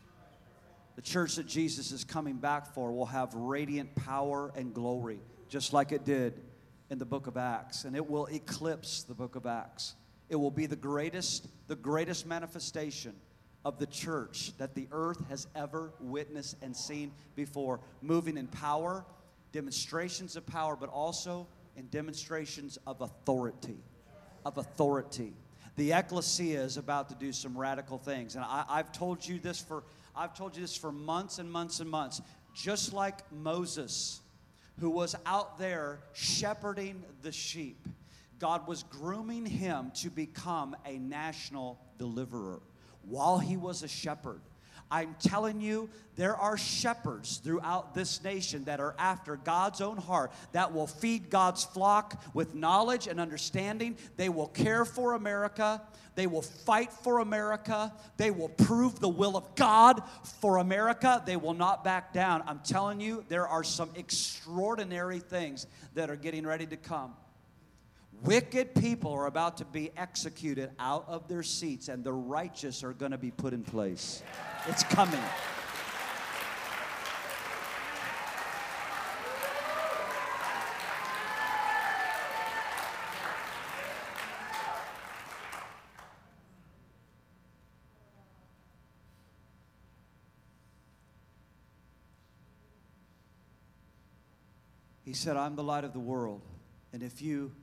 The 0.95 1.01
church 1.01 1.36
that 1.36 1.45
Jesus 1.45 1.91
is 1.91 2.03
coming 2.03 2.38
back 2.38 2.74
for 2.74 2.91
will 2.91 3.05
have 3.05 3.34
radiant 3.36 3.93
power 3.95 4.51
and 4.55 4.74
glory, 4.74 5.20
just 5.47 5.72
like 5.72 5.91
it 5.91 6.03
did 6.03 6.41
in 6.89 6.97
the 6.97 7.05
book 7.05 7.28
of 7.28 7.38
Acts, 7.38 7.84
and 7.84 7.95
it 7.95 8.10
will 8.10 8.26
eclipse 8.28 9.03
the 9.03 9.14
book 9.14 9.36
of 9.36 9.45
Acts. 9.45 9.95
It 10.30 10.36
will 10.36 10.51
be 10.51 10.66
the 10.66 10.76
greatest, 10.76 11.47
the 11.68 11.76
greatest 11.76 12.26
manifestation 12.26 13.14
of 13.64 13.78
the 13.78 13.86
church 13.86 14.58
that 14.58 14.74
the 14.74 14.88
earth 14.91 15.24
has 15.30 15.47
ever 15.55 15.93
witnessed 15.99 16.55
and 16.62 16.76
seen 16.76 17.12
before, 17.36 17.82
moving 18.01 18.38
in 18.38 18.47
power, 18.47 19.05
demonstrations 19.51 20.36
of 20.36 20.45
power, 20.45 20.76
but 20.76 20.89
also 20.89 21.47
in 21.78 21.88
demonstrations 21.88 22.78
of 22.86 22.99
authority. 23.01 23.78
Of 24.45 24.57
authority. 24.57 25.34
The 25.78 25.93
ecclesia 25.93 26.61
is 26.61 26.75
about 26.75 27.09
to 27.09 27.15
do 27.15 27.32
some 27.32 27.55
radical 27.55 27.99
things. 27.99 28.36
And 28.36 28.43
I, 28.43 28.78
have 28.78 28.91
told 28.91 29.25
you 29.25 29.39
this 29.39 29.59
for 29.59 29.84
I've 30.15 30.34
told 30.34 30.55
you 30.55 30.61
this 30.61 30.75
for 30.75 30.91
months 30.91 31.38
and 31.38 31.49
months 31.49 31.80
and 31.80 31.89
months. 31.89 32.21
Just 32.55 32.91
like 32.91 33.32
Moses, 33.32 34.19
who 34.80 34.89
was 34.89 35.15
out 35.28 35.59
there 35.59 35.99
shepherding 36.13 37.03
the 37.21 37.32
sheep, 37.32 37.88
God 38.39 38.67
was 38.67 38.82
grooming 38.82 39.45
him 39.45 39.91
to 40.01 40.09
become 40.09 40.75
a 40.86 40.97
national 40.97 41.80
deliverer 41.99 42.61
while 43.03 43.38
he 43.38 43.57
was 43.57 43.84
a 43.84 43.88
shepherd. 43.88 44.41
I'm 44.89 45.15
telling 45.19 45.61
you, 45.61 45.89
there 46.15 46.35
are 46.35 46.57
shepherds 46.57 47.38
throughout 47.38 47.93
this 47.93 48.23
nation 48.23 48.63
that 48.65 48.79
are 48.79 48.95
after 48.97 49.35
God's 49.35 49.81
own 49.81 49.97
heart 49.97 50.31
that 50.53 50.73
will 50.73 50.88
feed 50.88 51.29
God's 51.29 51.63
flock 51.63 52.23
with 52.33 52.55
knowledge 52.55 53.07
and 53.07 53.19
understanding. 53.19 53.97
They 54.15 54.29
will 54.29 54.47
care 54.47 54.85
for 54.85 55.13
America. 55.13 55.81
They 56.15 56.25
will 56.25 56.41
fight 56.41 56.91
for 56.91 57.19
America. 57.19 57.93
They 58.17 58.31
will 58.31 58.49
prove 58.49 58.99
the 58.99 59.09
will 59.09 59.38
of 59.38 59.53
God 59.55 60.01
for 60.41 60.57
America. 60.57 61.21
They 61.25 61.38
will 61.38 61.53
not 61.53 61.83
back 61.83 62.13
down. 62.13 62.43
I'm 62.47 62.59
telling 62.59 62.99
you, 62.99 63.23
there 63.27 63.47
are 63.47 63.63
some 63.63 63.91
extraordinary 63.95 65.19
things 65.19 65.67
that 65.93 66.09
are 66.09 66.15
getting 66.15 66.45
ready 66.45 66.65
to 66.65 66.77
come. 66.77 67.13
Wicked 68.24 68.76
people 68.76 69.13
are 69.13 69.28
about 69.28 69.57
to 69.57 69.65
be 69.65 69.91
executed 69.95 70.72
out 70.80 71.05
of 71.07 71.28
their 71.28 71.43
seats, 71.43 71.88
and 71.88 72.03
the 72.03 72.11
righteous 72.11 72.84
are 72.84 72.93
going 72.93 73.11
to 73.11 73.18
be 73.18 73.32
put 73.32 73.53
in 73.53 73.63
place. 73.63 74.24
It's 74.68 74.84
coming. 74.84 75.22
He 95.05 95.13
said, 95.13 95.38
I'm 95.38 95.55
the 95.55 95.63
light 95.63 95.86
of 95.86 95.93
the 95.93 95.99
world. 95.99 96.41
And 96.91 97.01
if 97.01 97.22
you 97.22 97.53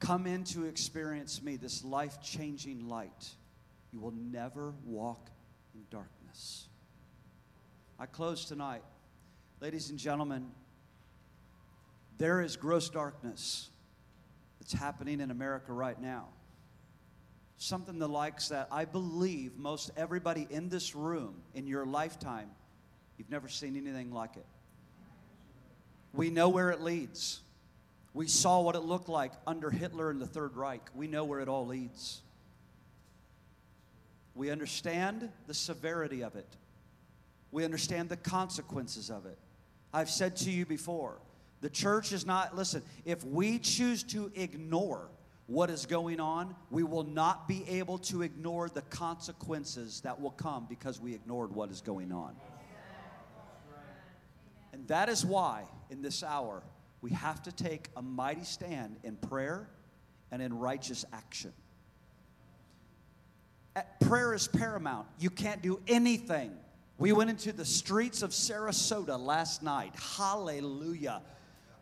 come 0.00 0.26
in 0.26 0.44
to 0.44 0.64
experience 0.64 1.42
me, 1.42 1.56
this 1.56 1.84
life 1.84 2.20
changing 2.22 2.88
light, 2.88 3.34
you 3.92 4.00
will 4.00 4.12
never 4.12 4.74
walk 4.84 5.30
in 5.74 5.82
darkness. 5.90 6.68
I 7.98 8.06
close 8.06 8.44
tonight. 8.44 8.82
Ladies 9.60 9.90
and 9.90 9.98
gentlemen, 9.98 10.50
there 12.16 12.40
is 12.40 12.56
gross 12.56 12.88
darkness 12.88 13.70
that's 14.60 14.72
happening 14.72 15.20
in 15.20 15.30
America 15.30 15.72
right 15.72 16.00
now. 16.00 16.28
Something 17.56 17.98
the 17.98 18.08
likes 18.08 18.48
that 18.48 18.68
I 18.70 18.84
believe 18.84 19.56
most 19.56 19.90
everybody 19.96 20.46
in 20.48 20.68
this 20.68 20.94
room 20.94 21.42
in 21.54 21.66
your 21.66 21.84
lifetime, 21.84 22.50
you've 23.16 23.30
never 23.30 23.48
seen 23.48 23.76
anything 23.76 24.12
like 24.12 24.36
it. 24.36 24.46
We 26.12 26.30
know 26.30 26.48
where 26.48 26.70
it 26.70 26.80
leads. 26.80 27.40
We 28.14 28.26
saw 28.26 28.60
what 28.60 28.74
it 28.74 28.80
looked 28.80 29.08
like 29.08 29.32
under 29.46 29.70
Hitler 29.70 30.10
and 30.10 30.20
the 30.20 30.26
Third 30.26 30.56
Reich. 30.56 30.82
We 30.94 31.06
know 31.06 31.24
where 31.24 31.40
it 31.40 31.48
all 31.48 31.66
leads. 31.66 32.22
We 34.34 34.50
understand 34.50 35.30
the 35.46 35.54
severity 35.54 36.22
of 36.22 36.36
it. 36.36 36.48
We 37.50 37.64
understand 37.64 38.08
the 38.08 38.16
consequences 38.16 39.10
of 39.10 39.26
it. 39.26 39.38
I've 39.92 40.10
said 40.10 40.36
to 40.38 40.50
you 40.50 40.66
before, 40.66 41.18
the 41.60 41.70
church 41.70 42.12
is 42.12 42.24
not, 42.24 42.54
listen, 42.56 42.82
if 43.04 43.24
we 43.24 43.58
choose 43.58 44.02
to 44.04 44.30
ignore 44.34 45.08
what 45.46 45.70
is 45.70 45.86
going 45.86 46.20
on, 46.20 46.54
we 46.70 46.82
will 46.82 47.04
not 47.04 47.48
be 47.48 47.64
able 47.68 47.98
to 47.98 48.22
ignore 48.22 48.68
the 48.68 48.82
consequences 48.82 50.02
that 50.02 50.20
will 50.20 50.30
come 50.30 50.66
because 50.68 51.00
we 51.00 51.14
ignored 51.14 51.54
what 51.54 51.70
is 51.70 51.80
going 51.80 52.12
on. 52.12 52.36
And 54.72 54.86
that 54.88 55.08
is 55.08 55.24
why, 55.24 55.64
in 55.90 56.02
this 56.02 56.22
hour, 56.22 56.62
we 57.00 57.10
have 57.12 57.42
to 57.44 57.52
take 57.52 57.88
a 57.96 58.02
mighty 58.02 58.44
stand 58.44 58.96
in 59.02 59.16
prayer 59.16 59.68
and 60.30 60.42
in 60.42 60.58
righteous 60.58 61.04
action. 61.12 61.52
Uh, 63.76 63.82
prayer 64.00 64.34
is 64.34 64.48
paramount. 64.48 65.06
You 65.18 65.30
can't 65.30 65.62
do 65.62 65.80
anything. 65.86 66.52
We 66.98 67.12
went 67.12 67.30
into 67.30 67.52
the 67.52 67.64
streets 67.64 68.22
of 68.22 68.30
Sarasota 68.30 69.18
last 69.18 69.62
night. 69.62 69.94
Hallelujah. 70.16 71.22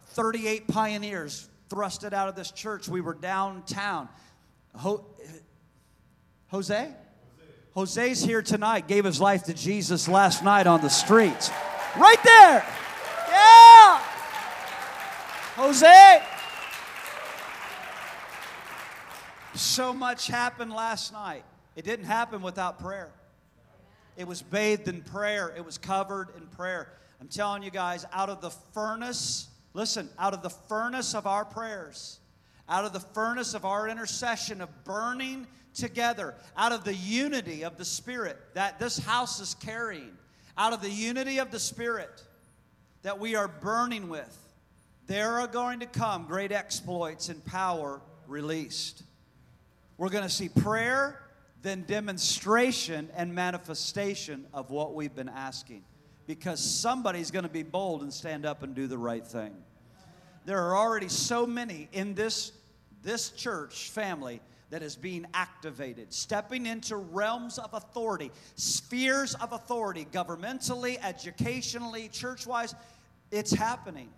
38 0.09 0.69
pioneers 0.69 1.49
thrusted 1.71 2.13
out 2.13 2.29
of 2.29 2.37
this 2.37 2.51
church. 2.51 2.89
We 2.89 3.01
were 3.01 3.15
downtown. 3.15 4.09
Ho- 4.75 5.07
Jose? 6.49 6.95
Jose's 7.75 8.23
here 8.23 8.41
tonight, 8.41 8.89
gave 8.89 9.05
his 9.05 9.21
life 9.21 9.45
to 9.45 9.55
Jesus 9.55 10.09
last 10.09 10.43
night 10.43 10.67
on 10.67 10.81
the 10.81 10.89
streets. 10.89 11.51
Right 11.99 12.23
there. 12.25 12.65
Yeah. 13.29 14.06
Jose. 15.57 16.23
So 19.55 19.95
much 19.95 20.27
happened 20.27 20.71
last 20.71 21.15
night. 21.15 21.45
It 21.77 21.87
didn't 21.87 22.05
happen 22.05 22.43
without 22.43 22.79
prayer. 22.79 23.11
It 24.19 24.27
was 24.27 24.43
bathed 24.43 24.87
in 24.87 25.01
prayer, 25.01 25.53
it 25.57 25.65
was 25.65 25.79
covered 25.79 26.29
in 26.37 26.47
prayer. 26.49 26.93
I'm 27.23 27.29
telling 27.29 27.63
you 27.63 27.71
guys, 27.71 28.05
out 28.13 28.29
of 28.29 28.43
the 28.43 28.51
furnace, 28.51 29.49
listen, 29.73 30.11
out 30.19 30.35
of 30.35 30.43
the 30.43 30.51
furnace 30.51 31.15
of 31.15 31.27
our 31.27 31.47
prayers, 31.47 32.21
out 32.69 32.85
of 32.85 32.93
the 32.93 33.01
furnace 33.01 33.55
of 33.55 33.65
our 33.65 33.89
intercession, 33.89 34.61
of 34.61 34.85
burning 34.85 35.47
together, 35.73 36.35
out 36.59 36.73
of 36.73 36.85
the 36.85 36.95
unity 36.95 37.65
of 37.65 37.79
the 37.79 37.85
Spirit 37.85 38.37
that 38.53 38.79
this 38.79 38.99
house 38.99 39.41
is 39.41 39.55
carrying, 39.55 40.13
out 40.59 40.75
of 40.75 40.83
the 40.83 40.91
unity 40.91 41.39
of 41.39 41.51
the 41.51 41.61
Spirit 41.61 42.23
that 43.03 43.19
we 43.19 43.37
are 43.37 43.49
burning 43.49 44.11
with, 44.11 44.46
there 45.07 45.39
are 45.39 45.47
going 45.47 45.81
to 45.81 45.87
come 45.87 46.27
great 46.27 46.53
exploits 46.53 47.29
and 47.29 47.45
power 47.45 48.01
released. 48.27 49.03
We're 49.99 50.09
going 50.09 50.25
to 50.25 50.31
see 50.31 50.49
prayer, 50.49 51.21
then 51.63 51.85
demonstration 51.87 53.09
and 53.17 53.35
manifestation 53.35 54.47
of 54.53 54.71
what 54.71 54.95
we've 54.95 55.15
been 55.15 55.29
asking. 55.29 55.85
Because 56.27 56.61
somebody's 56.61 57.31
going 57.31 57.45
to 57.45 57.51
be 57.51 57.63
bold 57.63 58.03
and 58.03 58.13
stand 58.13 58.45
up 58.45 58.63
and 58.63 58.75
do 58.75 58.89
the 58.89 58.99
right 58.99 59.25
thing. 59.25 59.55
There 60.45 60.59
are 60.59 60.77
already 60.77 61.09
so 61.09 61.47
many 61.47 61.89
in 61.93 62.15
this, 62.15 62.53
this 63.03 63.31
church 63.31 63.91
family 63.91 64.41
that 64.71 64.83
is 64.83 64.97
being 64.97 65.27
activated, 65.33 66.13
stepping 66.13 66.67
into 66.67 66.97
realms 66.97 67.59
of 67.59 67.73
authority, 67.75 68.33
spheres 68.57 69.35
of 69.37 69.53
authority, 69.53 70.07
governmentally, 70.13 70.99
educationally, 71.03 72.09
church 72.09 72.47
wise. 72.47 72.75
It's 73.31 73.53
happening. 73.53 74.09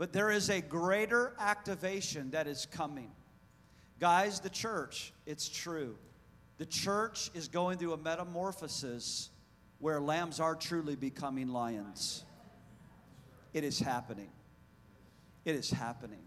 But 0.00 0.14
there 0.14 0.30
is 0.30 0.48
a 0.48 0.62
greater 0.62 1.34
activation 1.38 2.30
that 2.30 2.46
is 2.46 2.64
coming. 2.64 3.10
Guys, 3.98 4.40
the 4.40 4.48
church, 4.48 5.12
it's 5.26 5.46
true. 5.46 5.94
The 6.56 6.64
church 6.64 7.30
is 7.34 7.48
going 7.48 7.76
through 7.76 7.92
a 7.92 7.98
metamorphosis 7.98 9.28
where 9.78 10.00
lambs 10.00 10.40
are 10.40 10.54
truly 10.54 10.96
becoming 10.96 11.48
lions. 11.48 12.24
It 13.52 13.62
is 13.62 13.78
happening. 13.78 14.30
It 15.44 15.54
is 15.54 15.70
happening. 15.70 16.24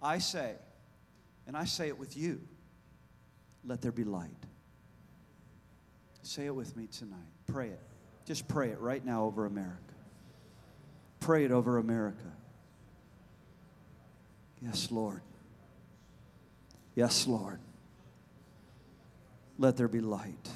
I 0.00 0.18
say, 0.18 0.54
and 1.48 1.56
I 1.56 1.64
say 1.64 1.88
it 1.88 1.98
with 1.98 2.16
you, 2.16 2.40
let 3.64 3.82
there 3.82 3.90
be 3.90 4.04
light. 4.04 4.30
Say 6.22 6.46
it 6.46 6.54
with 6.54 6.76
me 6.76 6.86
tonight. 6.86 7.18
Pray 7.48 7.70
it. 7.70 7.80
Just 8.24 8.46
pray 8.46 8.68
it 8.68 8.78
right 8.78 9.04
now 9.04 9.24
over 9.24 9.46
America. 9.46 9.80
Pray 11.18 11.44
it 11.44 11.50
over 11.50 11.78
America. 11.78 12.32
Yes, 14.64 14.90
Lord. 14.90 15.20
Yes, 16.94 17.26
Lord. 17.26 17.58
Let 19.58 19.76
there 19.76 19.88
be 19.88 20.00
light. 20.00 20.48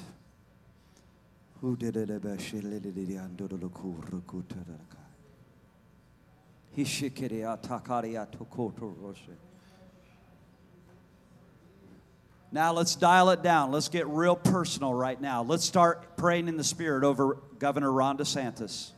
Now 12.51 12.71
let's 12.71 12.95
dial 12.95 13.31
it 13.31 13.43
down. 13.43 13.71
Let's 13.71 13.89
get 13.89 14.07
real 14.07 14.35
personal 14.35 14.93
right 14.93 15.19
now. 15.19 15.43
Let's 15.43 15.65
start 15.65 16.15
praying 16.15 16.47
in 16.47 16.55
the 16.55 16.63
Spirit 16.63 17.03
over 17.03 17.39
Governor 17.59 17.91
Ron 17.91 18.17
DeSantis. 18.17 18.91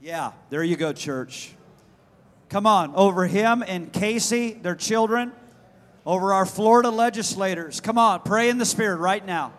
Yeah, 0.00 0.32
there 0.48 0.64
you 0.64 0.76
go, 0.76 0.92
church. 0.92 1.54
Come 2.52 2.66
on, 2.66 2.94
over 2.94 3.26
him 3.26 3.64
and 3.66 3.90
Casey, 3.90 4.52
their 4.52 4.74
children, 4.74 5.32
over 6.04 6.34
our 6.34 6.44
Florida 6.44 6.90
legislators. 6.90 7.80
Come 7.80 7.96
on, 7.96 8.20
pray 8.20 8.50
in 8.50 8.58
the 8.58 8.66
Spirit 8.66 8.96
right 8.96 9.24
now. 9.24 9.54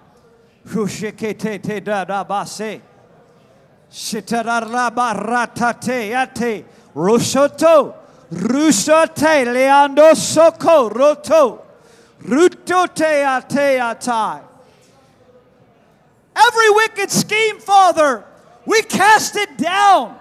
Every 16.36 16.70
wicked 16.70 17.10
scheme, 17.10 17.60
Father, 17.60 18.24
we 18.68 18.84
cast 18.84 19.36
it 19.36 19.58
down. 19.58 20.20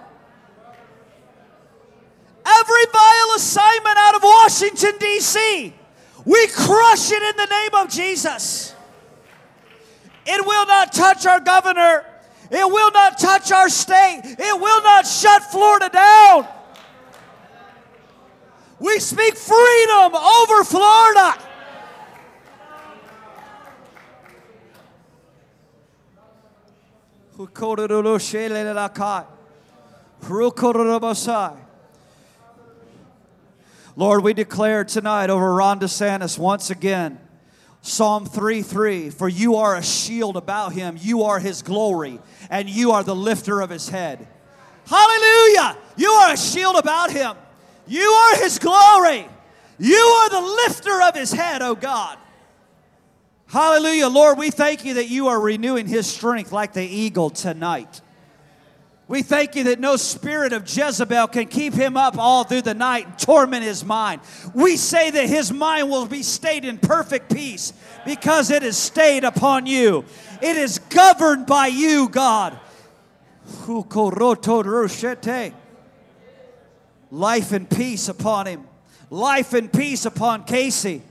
Vile 3.23 3.35
assignment 3.35 3.97
out 3.97 4.15
of 4.15 4.23
Washington, 4.23 4.93
D.C., 4.99 5.73
we 6.25 6.47
crush 6.47 7.11
it 7.11 7.21
in 7.21 7.35
the 7.35 7.45
name 7.45 7.73
of 7.73 7.89
Jesus. 7.89 8.73
It 10.25 10.45
will 10.45 10.65
not 10.65 10.93
touch 10.93 11.25
our 11.25 11.41
governor. 11.41 12.05
It 12.49 12.65
will 12.65 12.91
not 12.91 13.19
touch 13.19 13.51
our 13.51 13.67
state. 13.67 14.21
It 14.23 14.59
will 14.59 14.81
not 14.83 15.05
shut 15.05 15.43
Florida 15.43 15.89
down. 15.89 16.47
We 18.79 18.99
speak 18.99 19.35
freedom 19.35 20.15
over 20.15 20.63
Florida. 20.63 21.37
Lord, 33.95 34.23
we 34.23 34.33
declare 34.33 34.83
tonight 34.83 35.29
over 35.29 35.53
Ron 35.53 35.79
DeSantis 35.79 36.39
once 36.39 36.71
again 36.71 37.19
Psalm 37.81 38.25
3 38.25 38.61
3 38.61 39.09
For 39.11 39.29
you 39.29 39.57
are 39.57 39.75
a 39.75 39.83
shield 39.83 40.35
about 40.35 40.73
him, 40.73 40.97
you 40.99 41.23
are 41.23 41.37
his 41.37 41.61
glory, 41.61 42.19
and 42.49 42.69
you 42.69 42.91
are 42.91 43.03
the 43.03 43.15
lifter 43.15 43.61
of 43.61 43.69
his 43.69 43.89
head. 43.89 44.27
Hallelujah! 44.87 45.77
You 45.95 46.09
are 46.09 46.33
a 46.33 46.37
shield 46.37 46.75
about 46.77 47.11
him, 47.11 47.35
you 47.85 48.09
are 48.09 48.37
his 48.37 48.57
glory, 48.57 49.27
you 49.77 49.95
are 49.95 50.29
the 50.29 50.41
lifter 50.65 51.01
of 51.03 51.15
his 51.15 51.31
head, 51.31 51.61
oh 51.61 51.75
God. 51.75 52.17
Hallelujah. 53.47 54.07
Lord, 54.07 54.39
we 54.39 54.49
thank 54.49 54.83
you 54.83 54.95
that 54.95 55.09
you 55.09 55.27
are 55.27 55.39
renewing 55.39 55.85
his 55.85 56.07
strength 56.07 56.51
like 56.51 56.73
the 56.73 56.83
eagle 56.83 57.29
tonight. 57.29 58.01
We 59.13 59.21
thank 59.21 59.55
you 59.55 59.65
that 59.65 59.79
no 59.79 59.95
spirit 59.95 60.53
of 60.53 60.63
Jezebel 60.63 61.27
can 61.27 61.45
keep 61.45 61.75
him 61.75 61.95
up 61.95 62.17
all 62.17 62.45
through 62.45 62.63
the 62.63 62.73
night 62.73 63.05
and 63.05 63.19
torment 63.19 63.63
his 63.63 63.85
mind. 63.85 64.21
We 64.55 64.75
say 64.75 65.11
that 65.11 65.29
his 65.29 65.53
mind 65.53 65.91
will 65.91 66.07
be 66.07 66.23
stayed 66.23 66.65
in 66.65 66.79
perfect 66.79 67.31
peace 67.31 67.73
because 68.07 68.49
it 68.49 68.63
is 68.63 68.75
stayed 68.75 69.23
upon 69.23 69.67
you. 69.67 70.03
It 70.41 70.57
is 70.57 70.79
governed 70.79 71.45
by 71.45 71.67
you, 71.67 72.09
God. 72.09 72.59
Life 77.11 77.51
and 77.51 77.69
peace 77.69 78.09
upon 78.09 78.47
him. 78.47 78.67
Life 79.11 79.53
and 79.53 79.71
peace 79.71 80.05
upon 80.05 80.43
Casey. 80.45 81.03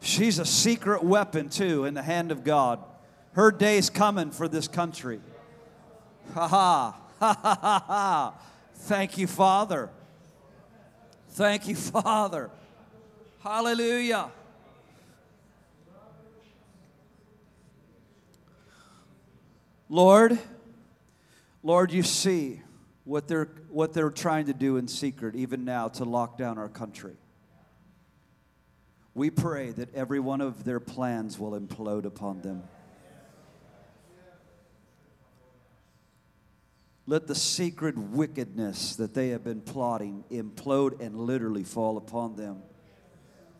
She's 0.00 0.38
a 0.38 0.46
secret 0.46 1.02
weapon, 1.02 1.48
too, 1.48 1.84
in 1.84 1.94
the 1.94 2.02
hand 2.02 2.30
of 2.30 2.44
God. 2.44 2.78
Her 3.32 3.50
day's 3.50 3.90
coming 3.90 4.30
for 4.30 4.46
this 4.46 4.68
country. 4.68 5.18
Ha 6.34 6.48
ha. 6.48 6.96
Ha 7.20 7.38
ha 7.42 7.58
ha 7.60 7.84
ha. 7.86 8.34
Thank 8.74 9.18
you, 9.18 9.26
Father. 9.26 9.90
Thank 11.30 11.68
you, 11.68 11.76
Father. 11.76 12.50
Hallelujah. 13.42 14.30
Lord, 19.88 20.38
Lord, 21.62 21.92
you 21.92 22.02
see 22.02 22.60
what 23.04 23.28
they're, 23.28 23.48
what 23.68 23.92
they're 23.92 24.10
trying 24.10 24.46
to 24.46 24.52
do 24.52 24.76
in 24.78 24.88
secret, 24.88 25.36
even 25.36 25.64
now, 25.64 25.88
to 25.88 26.04
lock 26.04 26.36
down 26.36 26.58
our 26.58 26.68
country. 26.68 27.14
We 29.14 29.30
pray 29.30 29.70
that 29.70 29.94
every 29.94 30.20
one 30.20 30.40
of 30.40 30.64
their 30.64 30.80
plans 30.80 31.38
will 31.38 31.58
implode 31.58 32.04
upon 32.04 32.42
them. 32.42 32.64
Let 37.08 37.28
the 37.28 37.36
sacred 37.36 38.12
wickedness 38.12 38.96
that 38.96 39.14
they 39.14 39.28
have 39.28 39.44
been 39.44 39.60
plotting 39.60 40.24
implode 40.30 41.00
and 41.00 41.16
literally 41.16 41.62
fall 41.62 41.96
upon 41.98 42.34
them. 42.34 42.62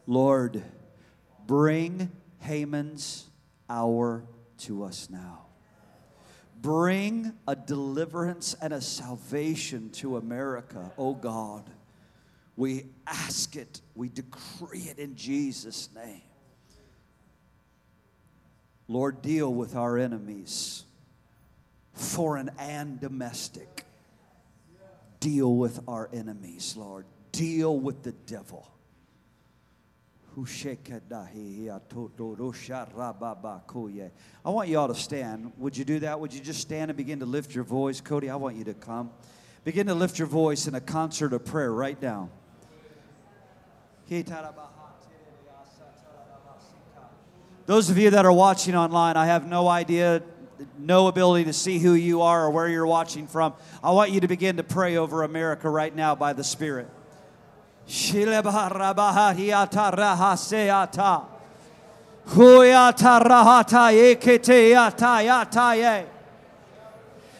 Lord, 0.08 0.62
bring 1.46 2.10
Haman's 2.40 3.28
hour 3.70 4.24
to 4.58 4.82
us 4.82 5.08
now. 5.10 5.46
Bring 6.60 7.34
a 7.46 7.54
deliverance 7.54 8.56
and 8.60 8.72
a 8.72 8.80
salvation 8.80 9.90
to 9.90 10.16
America, 10.16 10.90
oh 10.98 11.14
God. 11.14 11.70
We 12.56 12.86
ask 13.06 13.54
it, 13.54 13.80
we 13.94 14.08
decree 14.08 14.88
it 14.90 14.98
in 14.98 15.14
Jesus' 15.14 15.90
name. 15.94 16.22
Lord, 18.88 19.22
deal 19.22 19.52
with 19.52 19.76
our 19.76 19.98
enemies 19.98 20.85
foreign 21.96 22.50
and 22.58 23.00
domestic. 23.00 23.84
Deal 25.18 25.56
with 25.56 25.80
our 25.88 26.08
enemies, 26.12 26.74
Lord. 26.76 27.06
Deal 27.32 27.78
with 27.78 28.02
the 28.02 28.12
devil. 28.12 28.70
I 34.44 34.50
want 34.50 34.68
you 34.68 34.78
all 34.78 34.88
to 34.88 34.94
stand. 34.94 35.52
Would 35.56 35.76
you 35.76 35.84
do 35.86 35.98
that? 36.00 36.20
Would 36.20 36.34
you 36.34 36.40
just 36.40 36.60
stand 36.60 36.90
and 36.90 36.96
begin 36.96 37.20
to 37.20 37.26
lift 37.26 37.54
your 37.54 37.64
voice? 37.64 38.02
Cody, 38.02 38.28
I 38.28 38.36
want 38.36 38.56
you 38.56 38.64
to 38.64 38.74
come. 38.74 39.10
Begin 39.64 39.86
to 39.86 39.94
lift 39.94 40.18
your 40.18 40.28
voice 40.28 40.66
in 40.66 40.74
a 40.74 40.80
concert 40.80 41.32
of 41.32 41.44
prayer 41.44 41.72
right 41.72 42.00
now. 42.00 42.28
Those 47.64 47.90
of 47.90 47.98
you 47.98 48.10
that 48.10 48.24
are 48.24 48.32
watching 48.32 48.76
online, 48.76 49.16
I 49.16 49.26
have 49.26 49.48
no 49.48 49.66
idea 49.66 50.22
no 50.78 51.08
ability 51.08 51.44
to 51.44 51.52
see 51.52 51.78
who 51.78 51.94
you 51.94 52.22
are 52.22 52.46
or 52.46 52.50
where 52.50 52.68
you're 52.68 52.86
watching 52.86 53.26
from, 53.26 53.54
I 53.82 53.90
want 53.90 54.10
you 54.10 54.20
to 54.20 54.28
begin 54.28 54.56
to 54.56 54.62
pray 54.62 54.96
over 54.96 55.22
America 55.22 55.68
right 55.68 55.94
now 55.94 56.14
by 56.14 56.32
the 56.32 56.44
Spirit. 56.44 56.88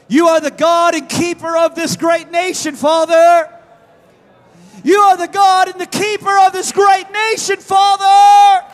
You 0.09 0.29
are 0.29 0.41
the 0.41 0.53
God 0.53 0.95
and 0.95 1.09
keeper 1.09 1.57
of 1.57 1.75
this 1.75 1.97
great 1.97 2.31
nation, 2.31 2.77
Father. 2.77 3.53
You 4.85 4.99
are 5.01 5.17
the 5.17 5.27
God 5.27 5.69
and 5.69 5.81
the 5.81 5.87
keeper 5.87 6.39
of 6.47 6.53
this 6.53 6.71
great 6.71 7.11
nation, 7.11 7.57
Father. 7.57 8.65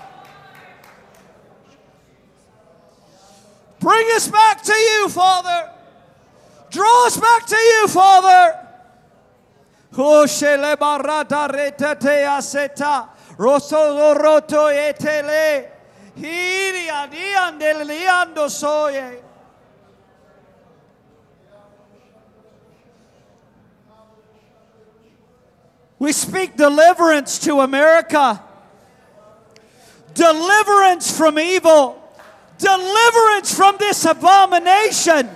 Bring 3.83 4.07
us 4.15 4.29
back 4.29 4.63
to 4.63 4.73
you, 4.73 5.09
Father. 5.09 5.71
Draw 6.71 7.07
us 7.07 7.19
back 7.19 7.47
to 7.47 7.57
you, 7.57 7.89
Father. 7.89 8.59
We 25.99 26.13
speak 26.13 26.57
deliverance 26.57 27.39
to 27.41 27.61
America. 27.61 28.43
Deliverance 30.15 31.17
from 31.17 31.39
evil. 31.39 32.02
Deliverance 32.63 33.53
from 33.53 33.77
this 33.77 34.05
abomination. 34.05 35.29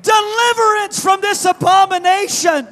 Deliverance 0.00 0.98
from 0.98 1.20
this 1.20 1.44
abomination. 1.44 2.66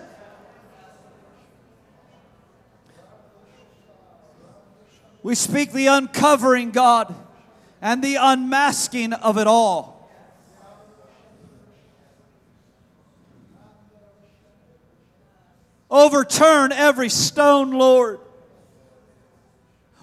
We 5.22 5.34
speak 5.34 5.72
the 5.72 5.88
uncovering, 5.88 6.70
God, 6.70 7.14
and 7.82 8.02
the 8.02 8.16
unmasking 8.18 9.12
of 9.12 9.36
it 9.36 9.46
all. 9.46 10.08
Overturn 15.90 16.72
every 16.72 17.10
stone, 17.10 17.72
Lord. 17.72 18.20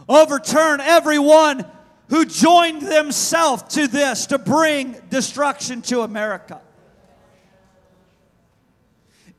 Overturn 0.07 0.79
everyone 0.79 1.65
who 2.13 2.25
joined 2.25 2.83
themselves 2.83 3.63
to 3.73 3.87
this 3.87 4.27
to 4.27 4.37
bring 4.37 4.95
destruction 5.09 5.81
to 5.81 6.01
America. 6.01 6.61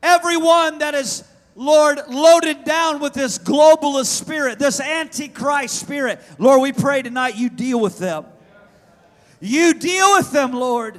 Everyone 0.02 0.78
that 0.78 0.92
is, 0.92 1.22
Lord, 1.54 2.00
loaded 2.08 2.64
down 2.64 2.98
with 2.98 3.14
this 3.14 3.38
globalist 3.38 4.06
spirit, 4.06 4.58
this 4.58 4.80
antichrist 4.80 5.78
spirit, 5.78 6.20
Lord, 6.40 6.62
we 6.62 6.72
pray 6.72 7.02
tonight 7.02 7.36
you 7.36 7.48
deal 7.48 7.78
with 7.78 7.98
them. 7.98 8.24
You 9.38 9.74
deal 9.74 10.16
with 10.16 10.32
them, 10.32 10.50
Lord. 10.50 10.98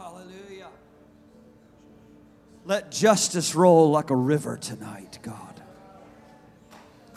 Hallelujah. 0.00 0.68
Let 2.64 2.90
justice 2.90 3.54
roll 3.54 3.90
like 3.90 4.08
a 4.08 4.16
river 4.16 4.56
tonight, 4.56 5.18
God. 5.20 5.62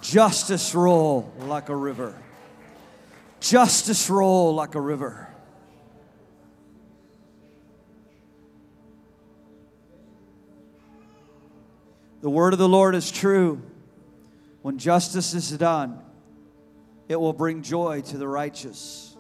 Justice 0.01 0.75
roll 0.75 1.31
like 1.39 1.69
a 1.69 1.75
river. 1.75 2.13
Justice 3.39 4.09
roll 4.09 4.53
like 4.53 4.75
a 4.75 4.81
river. 4.81 5.29
The 12.19 12.29
word 12.29 12.51
of 12.51 12.59
the 12.59 12.67
Lord 12.67 12.95
is 12.95 13.09
true. 13.09 13.61
When 14.61 14.77
justice 14.77 15.33
is 15.33 15.49
done, 15.51 16.01
it 17.07 17.15
will 17.15 17.31
bring 17.31 17.61
joy 17.61 18.01
to 18.01 18.17
the 18.17 18.27
righteous, 18.27 19.15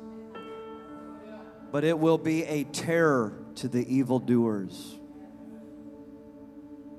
but 1.71 1.85
it 1.85 1.97
will 1.97 2.17
be 2.17 2.43
a 2.43 2.65
terror 2.65 3.39
to 3.55 3.67
the 3.67 3.85
evildoers. 3.93 4.97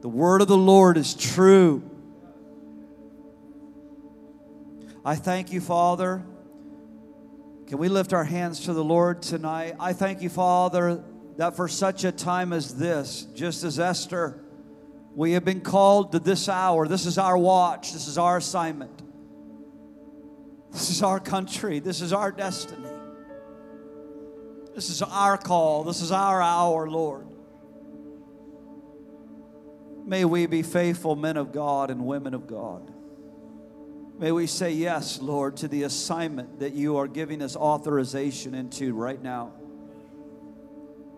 The 0.00 0.08
word 0.08 0.42
of 0.42 0.48
the 0.48 0.56
Lord 0.56 0.96
is 0.96 1.14
true. 1.14 1.82
I 5.04 5.16
thank 5.16 5.52
you, 5.52 5.60
Father. 5.60 6.22
Can 7.66 7.78
we 7.78 7.88
lift 7.88 8.12
our 8.12 8.24
hands 8.24 8.66
to 8.66 8.74
the 8.74 8.84
Lord 8.84 9.22
tonight? 9.22 9.74
I 9.80 9.92
thank 9.92 10.22
you, 10.22 10.28
Father, 10.28 11.02
that 11.36 11.56
for 11.56 11.68
such 11.68 12.04
a 12.04 12.12
time 12.12 12.52
as 12.52 12.74
this, 12.76 13.26
just 13.34 13.64
as 13.64 13.78
Esther, 13.78 14.44
we 15.14 15.32
have 15.32 15.44
been 15.44 15.60
called 15.60 16.12
to 16.12 16.18
this 16.18 16.48
hour. 16.48 16.86
This 16.86 17.06
is 17.06 17.18
our 17.18 17.38
watch. 17.38 17.92
This 17.92 18.06
is 18.08 18.18
our 18.18 18.36
assignment. 18.36 19.02
This 20.72 20.90
is 20.90 21.02
our 21.02 21.20
country. 21.20 21.78
This 21.78 22.00
is 22.00 22.12
our 22.12 22.32
destiny. 22.32 22.93
This 24.74 24.90
is 24.90 25.02
our 25.02 25.38
call. 25.38 25.84
This 25.84 26.00
is 26.00 26.10
our 26.10 26.42
hour, 26.42 26.88
Lord. 26.88 27.26
May 30.04 30.24
we 30.24 30.46
be 30.46 30.62
faithful 30.62 31.16
men 31.16 31.36
of 31.36 31.52
God 31.52 31.90
and 31.90 32.06
women 32.06 32.34
of 32.34 32.46
God. 32.46 32.92
May 34.18 34.32
we 34.32 34.46
say 34.46 34.72
yes, 34.72 35.20
Lord, 35.20 35.56
to 35.58 35.68
the 35.68 35.84
assignment 35.84 36.60
that 36.60 36.72
you 36.72 36.98
are 36.98 37.08
giving 37.08 37.42
us 37.42 37.56
authorization 37.56 38.54
into 38.54 38.94
right 38.94 39.20
now. 39.20 39.52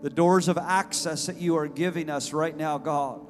The 0.01 0.09
doors 0.09 0.47
of 0.47 0.57
access 0.57 1.25
that 1.25 1.37
you 1.37 1.57
are 1.57 1.67
giving 1.67 2.09
us 2.09 2.31
right 2.33 2.55
now, 2.55 2.77
God 2.77 3.27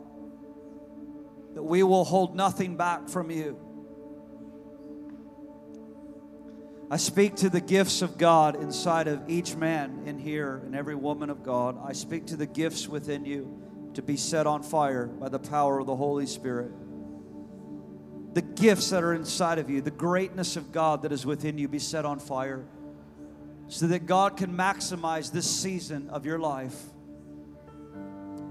that 1.57 1.63
we 1.63 1.81
will 1.81 2.03
hold 2.03 2.35
nothing 2.35 2.77
back 2.77 3.09
from 3.09 3.31
you. 3.31 3.57
I 6.89 6.95
speak 6.95 7.35
to 7.37 7.49
the 7.49 7.59
gifts 7.59 8.01
of 8.01 8.17
God 8.17 8.55
inside 8.55 9.09
of 9.09 9.29
each 9.29 9.57
man 9.57 10.03
in 10.05 10.17
here 10.17 10.61
and 10.65 10.73
every 10.73 10.95
woman 10.95 11.29
of 11.29 11.43
God. 11.43 11.77
I 11.83 11.91
speak 11.91 12.27
to 12.27 12.37
the 12.37 12.45
gifts 12.45 12.87
within 12.87 13.25
you 13.25 13.61
to 13.95 14.01
be 14.01 14.15
set 14.15 14.47
on 14.47 14.63
fire 14.63 15.07
by 15.07 15.27
the 15.27 15.39
power 15.39 15.79
of 15.79 15.87
the 15.87 15.95
Holy 15.97 16.25
Spirit. 16.25 16.71
The 18.33 18.41
gifts 18.41 18.91
that 18.91 19.03
are 19.03 19.13
inside 19.13 19.59
of 19.59 19.69
you, 19.69 19.81
the 19.81 19.91
greatness 19.91 20.55
of 20.55 20.71
God 20.71 21.01
that 21.01 21.11
is 21.11 21.25
within 21.25 21.57
you, 21.57 21.67
be 21.67 21.79
set 21.79 22.05
on 22.05 22.19
fire 22.19 22.65
so 23.67 23.87
that 23.87 24.05
God 24.05 24.37
can 24.37 24.55
maximize 24.55 25.29
this 25.29 25.49
season 25.49 26.09
of 26.09 26.25
your 26.25 26.39
life. 26.39 26.79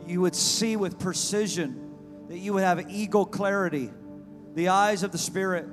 You 0.06 0.20
would 0.20 0.34
see 0.34 0.76
with 0.76 0.98
precision 0.98 1.94
that 2.28 2.36
you 2.36 2.52
would 2.52 2.64
have 2.64 2.90
eagle 2.90 3.24
clarity, 3.24 3.90
the 4.54 4.68
eyes 4.68 5.02
of 5.02 5.12
the 5.12 5.18
Spirit. 5.18 5.66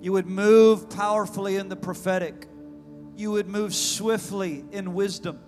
You 0.00 0.12
would 0.12 0.26
move 0.26 0.88
powerfully 0.90 1.56
in 1.56 1.68
the 1.68 1.76
prophetic. 1.76 2.46
You 3.16 3.32
would 3.32 3.48
move 3.48 3.74
swiftly 3.74 4.64
in 4.70 4.94
wisdom. 4.94 5.40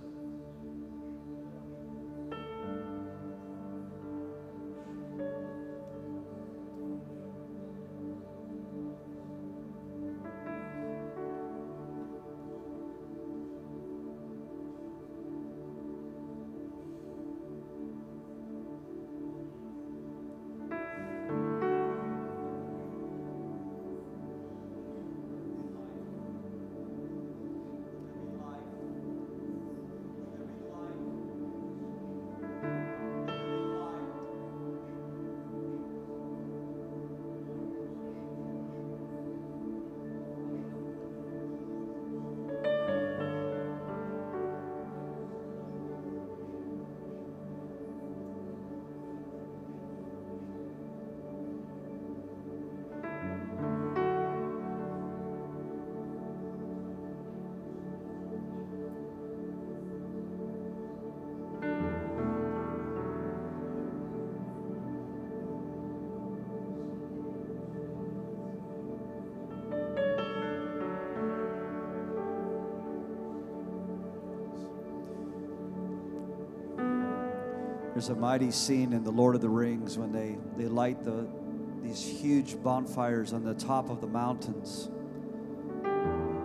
There's 78.00 78.08
a 78.08 78.14
mighty 78.14 78.50
scene 78.50 78.94
in 78.94 79.04
The 79.04 79.10
Lord 79.10 79.34
of 79.34 79.42
the 79.42 79.50
Rings 79.50 79.98
when 79.98 80.10
they, 80.10 80.38
they 80.56 80.70
light 80.70 81.04
the, 81.04 81.28
these 81.82 82.02
huge 82.02 82.56
bonfires 82.62 83.34
on 83.34 83.44
the 83.44 83.52
top 83.52 83.90
of 83.90 84.00
the 84.00 84.06
mountains. 84.06 84.88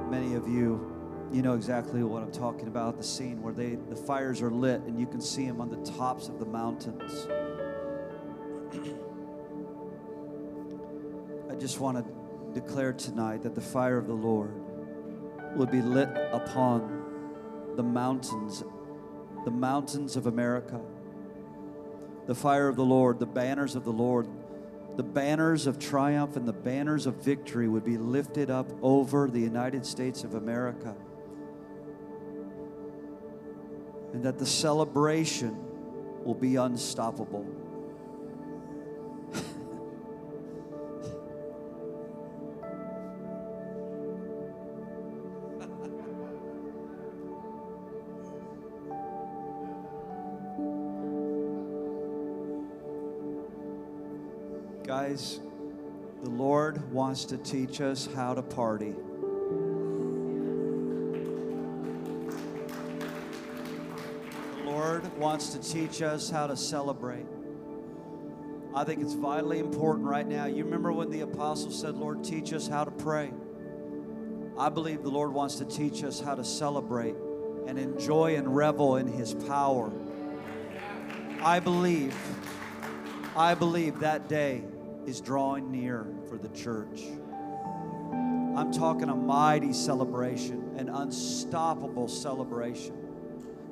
Many 0.09 0.35
of 0.35 0.49
you, 0.49 1.29
you 1.31 1.41
know 1.41 1.53
exactly 1.53 2.03
what 2.03 2.23
I'm 2.23 2.31
talking 2.33 2.67
about 2.67 2.97
the 2.97 3.03
scene 3.03 3.41
where 3.41 3.53
they, 3.53 3.75
the 3.75 3.95
fires 3.95 4.41
are 4.41 4.51
lit 4.51 4.81
and 4.81 4.99
you 4.99 5.07
can 5.07 5.21
see 5.21 5.47
them 5.47 5.61
on 5.61 5.69
the 5.69 5.77
tops 5.93 6.27
of 6.27 6.39
the 6.39 6.45
mountains. 6.45 7.25
I 11.49 11.55
just 11.55 11.79
want 11.79 12.05
to 12.05 12.59
declare 12.59 12.91
tonight 12.91 13.43
that 13.43 13.55
the 13.55 13.61
fire 13.61 13.97
of 13.97 14.07
the 14.07 14.13
Lord 14.13 14.51
will 15.55 15.67
be 15.67 15.81
lit 15.81 16.09
upon 16.33 17.71
the 17.77 17.83
mountains, 17.83 18.61
the 19.45 19.51
mountains 19.51 20.17
of 20.17 20.27
America 20.27 20.81
the 22.27 22.35
fire 22.35 22.67
of 22.67 22.75
the 22.75 22.85
Lord, 22.85 23.19
the 23.19 23.25
banners 23.25 23.75
of 23.75 23.83
the 23.83 23.91
Lord, 23.91 24.27
the 24.95 25.03
banners 25.03 25.67
of 25.67 25.77
triumph 25.77 26.37
and 26.37 26.47
the 26.47 26.53
banners 26.53 27.05
of 27.05 27.15
victory 27.15 27.67
would 27.67 27.83
be 27.83 27.97
lifted 27.97 28.49
up 28.49 28.71
over 28.81 29.27
the 29.29 29.39
United 29.39 29.85
States 29.85 30.23
of 30.23 30.35
America. 30.35 30.95
And 34.13 34.23
that 34.23 34.39
the 34.39 34.45
celebration 34.45 35.57
will 36.23 36.33
be 36.33 36.55
unstoppable. 36.55 37.45
Guys, 55.15 55.39
the 56.23 56.29
Lord 56.29 56.91
wants 56.91 57.23
to 57.23 57.37
teach 57.37 57.79
us 57.79 58.09
how 58.15 58.33
to 58.33 58.41
party. 58.41 58.93
The 64.57 64.65
Lord 64.65 65.17
wants 65.17 65.53
to 65.53 65.59
teach 65.59 66.01
us 66.01 66.29
how 66.29 66.47
to 66.47 66.57
celebrate. 66.57 67.25
I 68.75 68.83
think 68.83 69.01
it's 69.01 69.13
vitally 69.13 69.59
important 69.59 70.05
right 70.05 70.27
now. 70.27 70.47
You 70.47 70.65
remember 70.65 70.91
when 70.91 71.09
the 71.09 71.21
apostle 71.21 71.71
said, 71.71 71.95
Lord, 71.95 72.21
teach 72.21 72.51
us 72.51 72.67
how 72.67 72.83
to 72.83 72.91
pray? 72.91 73.31
I 74.59 74.67
believe 74.67 75.01
the 75.01 75.11
Lord 75.11 75.31
wants 75.31 75.55
to 75.59 75.65
teach 75.65 76.03
us 76.03 76.19
how 76.19 76.35
to 76.35 76.43
celebrate 76.43 77.15
and 77.67 77.79
enjoy 77.79 78.35
and 78.35 78.53
revel 78.53 78.97
in 78.97 79.07
His 79.07 79.33
power. 79.33 79.93
I 81.41 81.61
believe, 81.61 82.13
I 83.37 83.55
believe 83.55 84.01
that 84.01 84.27
day 84.27 84.65
is 85.07 85.21
drawing 85.21 85.71
near 85.71 86.07
for 86.29 86.37
the 86.37 86.49
church. 86.49 87.01
I'm 88.55 88.71
talking 88.71 89.09
a 89.09 89.15
mighty 89.15 89.73
celebration, 89.73 90.75
an 90.77 90.89
unstoppable 90.89 92.07
celebration 92.07 92.95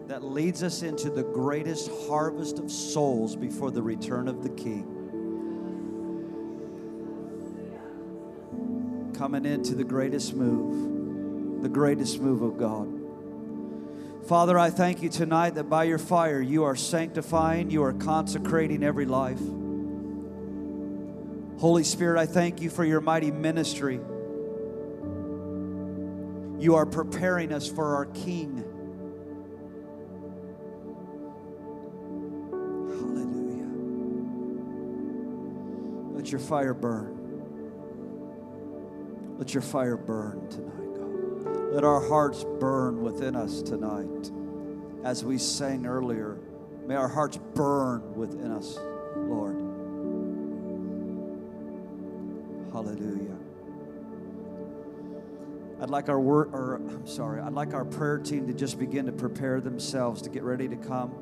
that 0.07 0.23
leads 0.23 0.61
us 0.63 0.83
into 0.83 1.09
the 1.09 1.23
greatest 1.23 1.89
harvest 2.07 2.59
of 2.59 2.69
souls 2.69 3.35
before 3.35 3.71
the 3.71 3.81
return 3.81 4.27
of 4.27 4.43
the 4.43 4.49
King. 4.49 4.99
Coming 9.15 9.45
into 9.45 9.75
the 9.75 9.85
greatest 9.85 10.33
move, 10.33 11.61
the 11.61 11.69
greatest 11.69 12.19
move 12.19 12.41
of 12.41 12.57
God. 12.57 12.99
Father, 14.27 14.59
I 14.59 14.69
thank 14.69 15.01
you 15.01 15.09
tonight 15.09 15.55
that 15.55 15.69
by 15.69 15.85
your 15.85 15.97
fire 15.97 16.41
you 16.41 16.63
are 16.63 16.75
sanctifying, 16.75 17.69
you 17.69 17.83
are 17.83 17.93
consecrating 17.93 18.83
every 18.83 19.05
life. 19.05 19.39
Holy 21.63 21.85
Spirit, 21.85 22.19
I 22.19 22.25
thank 22.25 22.59
you 22.59 22.69
for 22.69 22.83
your 22.83 22.99
mighty 22.99 23.31
ministry. 23.31 24.01
You 26.59 26.75
are 26.75 26.85
preparing 26.85 27.53
us 27.53 27.69
for 27.69 27.95
our 27.95 28.07
King. 28.07 28.57
Hallelujah. 32.89 33.69
Let 36.17 36.33
your 36.33 36.41
fire 36.41 36.73
burn. 36.73 37.17
Let 39.37 39.53
your 39.53 39.63
fire 39.63 39.95
burn 39.95 40.49
tonight, 40.49 40.93
God. 40.99 41.73
Let 41.73 41.85
our 41.85 42.05
hearts 42.09 42.43
burn 42.59 43.01
within 43.01 43.37
us 43.37 43.61
tonight. 43.61 44.31
As 45.05 45.23
we 45.23 45.37
sang 45.37 45.85
earlier, 45.85 46.37
may 46.85 46.95
our 46.95 47.07
hearts 47.07 47.39
burn 47.55 48.15
within 48.15 48.51
us, 48.51 48.77
Lord. 49.15 49.72
Hallelujah. 52.73 53.37
I'd 55.79 55.91
like 55.91 56.09
our 56.09 56.19
word, 56.19 56.49
or 56.53 56.75
I'm 56.75 57.05
sorry, 57.05 57.39
I'd 57.39 57.53
like 57.53 57.73
our 57.73 57.85
prayer 57.85 58.17
team 58.17 58.47
to 58.47 58.53
just 58.53 58.79
begin 58.79 59.05
to 59.05 59.11
prepare 59.11 59.61
themselves 59.61 60.23
to 60.23 60.29
get 60.29 60.41
ready 60.43 60.67
to 60.67 60.75
come. 60.75 61.13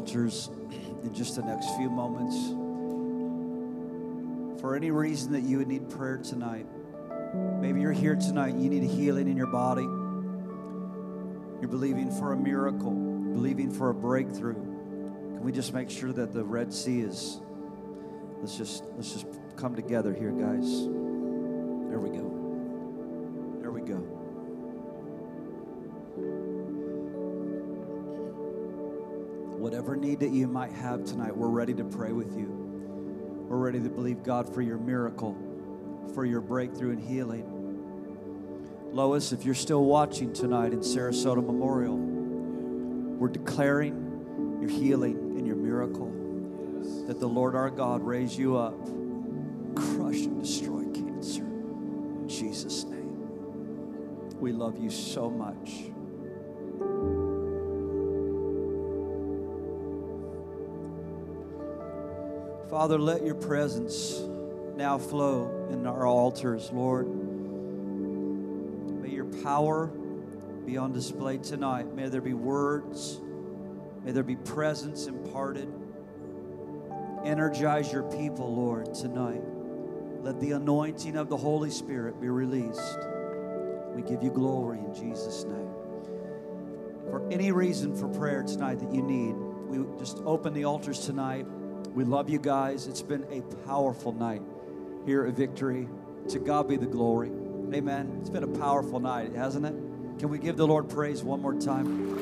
Altars 0.00 0.48
in 1.04 1.12
just 1.12 1.36
the 1.36 1.42
next 1.42 1.76
few 1.76 1.90
moments. 1.90 2.36
For 4.62 4.74
any 4.74 4.90
reason 4.90 5.32
that 5.32 5.42
you 5.42 5.58
would 5.58 5.68
need 5.68 5.90
prayer 5.90 6.16
tonight, 6.16 6.66
maybe 7.60 7.82
you're 7.82 7.92
here 7.92 8.16
tonight, 8.16 8.54
you 8.54 8.70
need 8.70 8.82
a 8.82 8.86
healing 8.86 9.28
in 9.28 9.36
your 9.36 9.48
body. 9.48 9.82
You're 11.60 11.68
believing 11.68 12.10
for 12.10 12.32
a 12.32 12.36
miracle, 12.36 12.92
believing 12.92 13.70
for 13.70 13.90
a 13.90 13.94
breakthrough. 13.94 14.54
Can 14.54 15.42
we 15.42 15.52
just 15.52 15.74
make 15.74 15.90
sure 15.90 16.12
that 16.12 16.32
the 16.32 16.44
Red 16.44 16.72
Sea 16.72 17.00
is 17.00 17.40
let's 18.38 18.56
just 18.56 18.84
let's 18.96 19.12
just 19.12 19.26
come 19.56 19.76
together 19.76 20.14
here, 20.14 20.30
guys. 20.30 20.86
There 21.90 22.00
we 22.00 22.08
go. 22.08 22.29
Whatever 29.80 29.96
need 29.96 30.20
that 30.20 30.28
you 30.28 30.46
might 30.46 30.72
have 30.72 31.06
tonight, 31.06 31.34
we're 31.34 31.48
ready 31.48 31.72
to 31.72 31.84
pray 31.84 32.12
with 32.12 32.36
you. 32.36 32.48
We're 33.48 33.56
ready 33.56 33.80
to 33.80 33.88
believe 33.88 34.22
God 34.22 34.52
for 34.52 34.60
your 34.60 34.76
miracle, 34.76 35.34
for 36.12 36.26
your 36.26 36.42
breakthrough 36.42 36.90
and 36.90 37.00
healing. 37.00 37.46
Lois, 38.92 39.32
if 39.32 39.46
you're 39.46 39.54
still 39.54 39.86
watching 39.86 40.34
tonight 40.34 40.74
in 40.74 40.80
Sarasota 40.80 41.42
Memorial, 41.42 41.96
we're 41.96 43.28
declaring 43.28 44.58
your 44.60 44.68
healing 44.68 45.16
and 45.38 45.46
your 45.46 45.56
miracle. 45.56 46.12
That 47.06 47.18
the 47.18 47.26
Lord 47.26 47.54
our 47.54 47.70
God 47.70 48.02
raise 48.02 48.36
you 48.36 48.58
up, 48.58 48.78
crush 49.74 50.26
and 50.26 50.42
destroy 50.42 50.84
cancer. 50.92 51.44
In 51.44 52.28
Jesus' 52.28 52.84
name. 52.84 54.28
We 54.38 54.52
love 54.52 54.78
you 54.78 54.90
so 54.90 55.30
much. 55.30 55.89
Father, 62.80 62.98
let 62.98 63.26
your 63.26 63.34
presence 63.34 64.22
now 64.74 64.96
flow 64.96 65.68
in 65.70 65.86
our 65.86 66.06
altars, 66.06 66.70
Lord. 66.72 67.06
May 69.02 69.10
your 69.10 69.26
power 69.42 69.88
be 70.64 70.78
on 70.78 70.90
display 70.94 71.36
tonight. 71.36 71.94
May 71.94 72.08
there 72.08 72.22
be 72.22 72.32
words. 72.32 73.20
May 74.02 74.12
there 74.12 74.22
be 74.22 74.36
presence 74.36 75.08
imparted. 75.08 75.70
Energize 77.22 77.92
your 77.92 78.04
people, 78.04 78.56
Lord, 78.56 78.94
tonight. 78.94 79.42
Let 80.22 80.40
the 80.40 80.52
anointing 80.52 81.18
of 81.18 81.28
the 81.28 81.36
Holy 81.36 81.70
Spirit 81.70 82.18
be 82.18 82.30
released. 82.30 82.98
We 83.94 84.00
give 84.00 84.22
you 84.22 84.30
glory 84.30 84.78
in 84.78 84.94
Jesus' 84.94 85.44
name. 85.44 85.68
For 87.10 87.28
any 87.30 87.52
reason 87.52 87.94
for 87.94 88.08
prayer 88.08 88.42
tonight 88.42 88.78
that 88.78 88.90
you 88.90 89.02
need, 89.02 89.34
we 89.68 89.84
just 89.98 90.16
open 90.24 90.54
the 90.54 90.64
altars 90.64 91.00
tonight. 91.00 91.44
We 91.94 92.04
love 92.04 92.30
you 92.30 92.38
guys. 92.38 92.86
It's 92.86 93.02
been 93.02 93.24
a 93.30 93.42
powerful 93.66 94.12
night 94.12 94.42
here 95.06 95.26
at 95.26 95.34
Victory. 95.34 95.88
To 96.28 96.38
God 96.38 96.68
be 96.68 96.76
the 96.76 96.86
glory. 96.86 97.30
Amen. 97.74 98.18
It's 98.20 98.30
been 98.30 98.44
a 98.44 98.58
powerful 98.58 99.00
night, 99.00 99.34
hasn't 99.34 99.66
it? 99.66 99.74
Can 100.18 100.28
we 100.28 100.38
give 100.38 100.56
the 100.56 100.66
Lord 100.66 100.88
praise 100.88 101.22
one 101.22 101.40
more 101.40 101.54
time? 101.54 102.18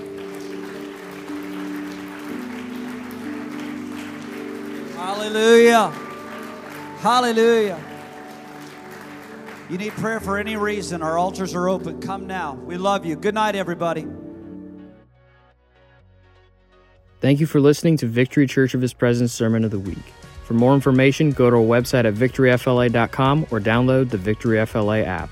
Hallelujah. 4.95 5.89
Hallelujah. 7.01 7.85
You 9.71 9.79
need 9.79 9.93
prayer 9.93 10.21
for 10.21 10.39
any 10.39 10.57
reason, 10.57 11.03
our 11.03 11.19
altars 11.19 11.55
are 11.55 11.69
open. 11.69 12.01
Come 12.01 12.27
now. 12.27 12.55
We 12.55 12.79
love 12.79 13.05
you. 13.05 13.17
Good 13.17 13.35
night, 13.35 13.55
everybody. 13.55 14.07
Thank 17.21 17.41
you 17.41 17.47
for 17.47 17.61
listening 17.61 17.97
to 17.99 18.07
Victory 18.07 18.47
Church 18.47 18.75
of 18.75 18.81
His 18.81 18.93
Presence 18.93 19.33
Sermon 19.33 19.65
of 19.65 19.73
the 19.73 19.79
Week. 19.79 20.15
For 20.45 20.55
more 20.55 20.75
information, 20.75 21.33
go 21.33 21.51
to 21.51 21.57
our 21.57 21.63
website 21.63 22.05
at 22.05 22.15
victoryfla.com 22.15 23.47
or 23.51 23.61
download 23.61 24.11
the 24.11 24.19
Victory 24.19 24.65
FLA 24.65 25.01
app. 25.01 25.29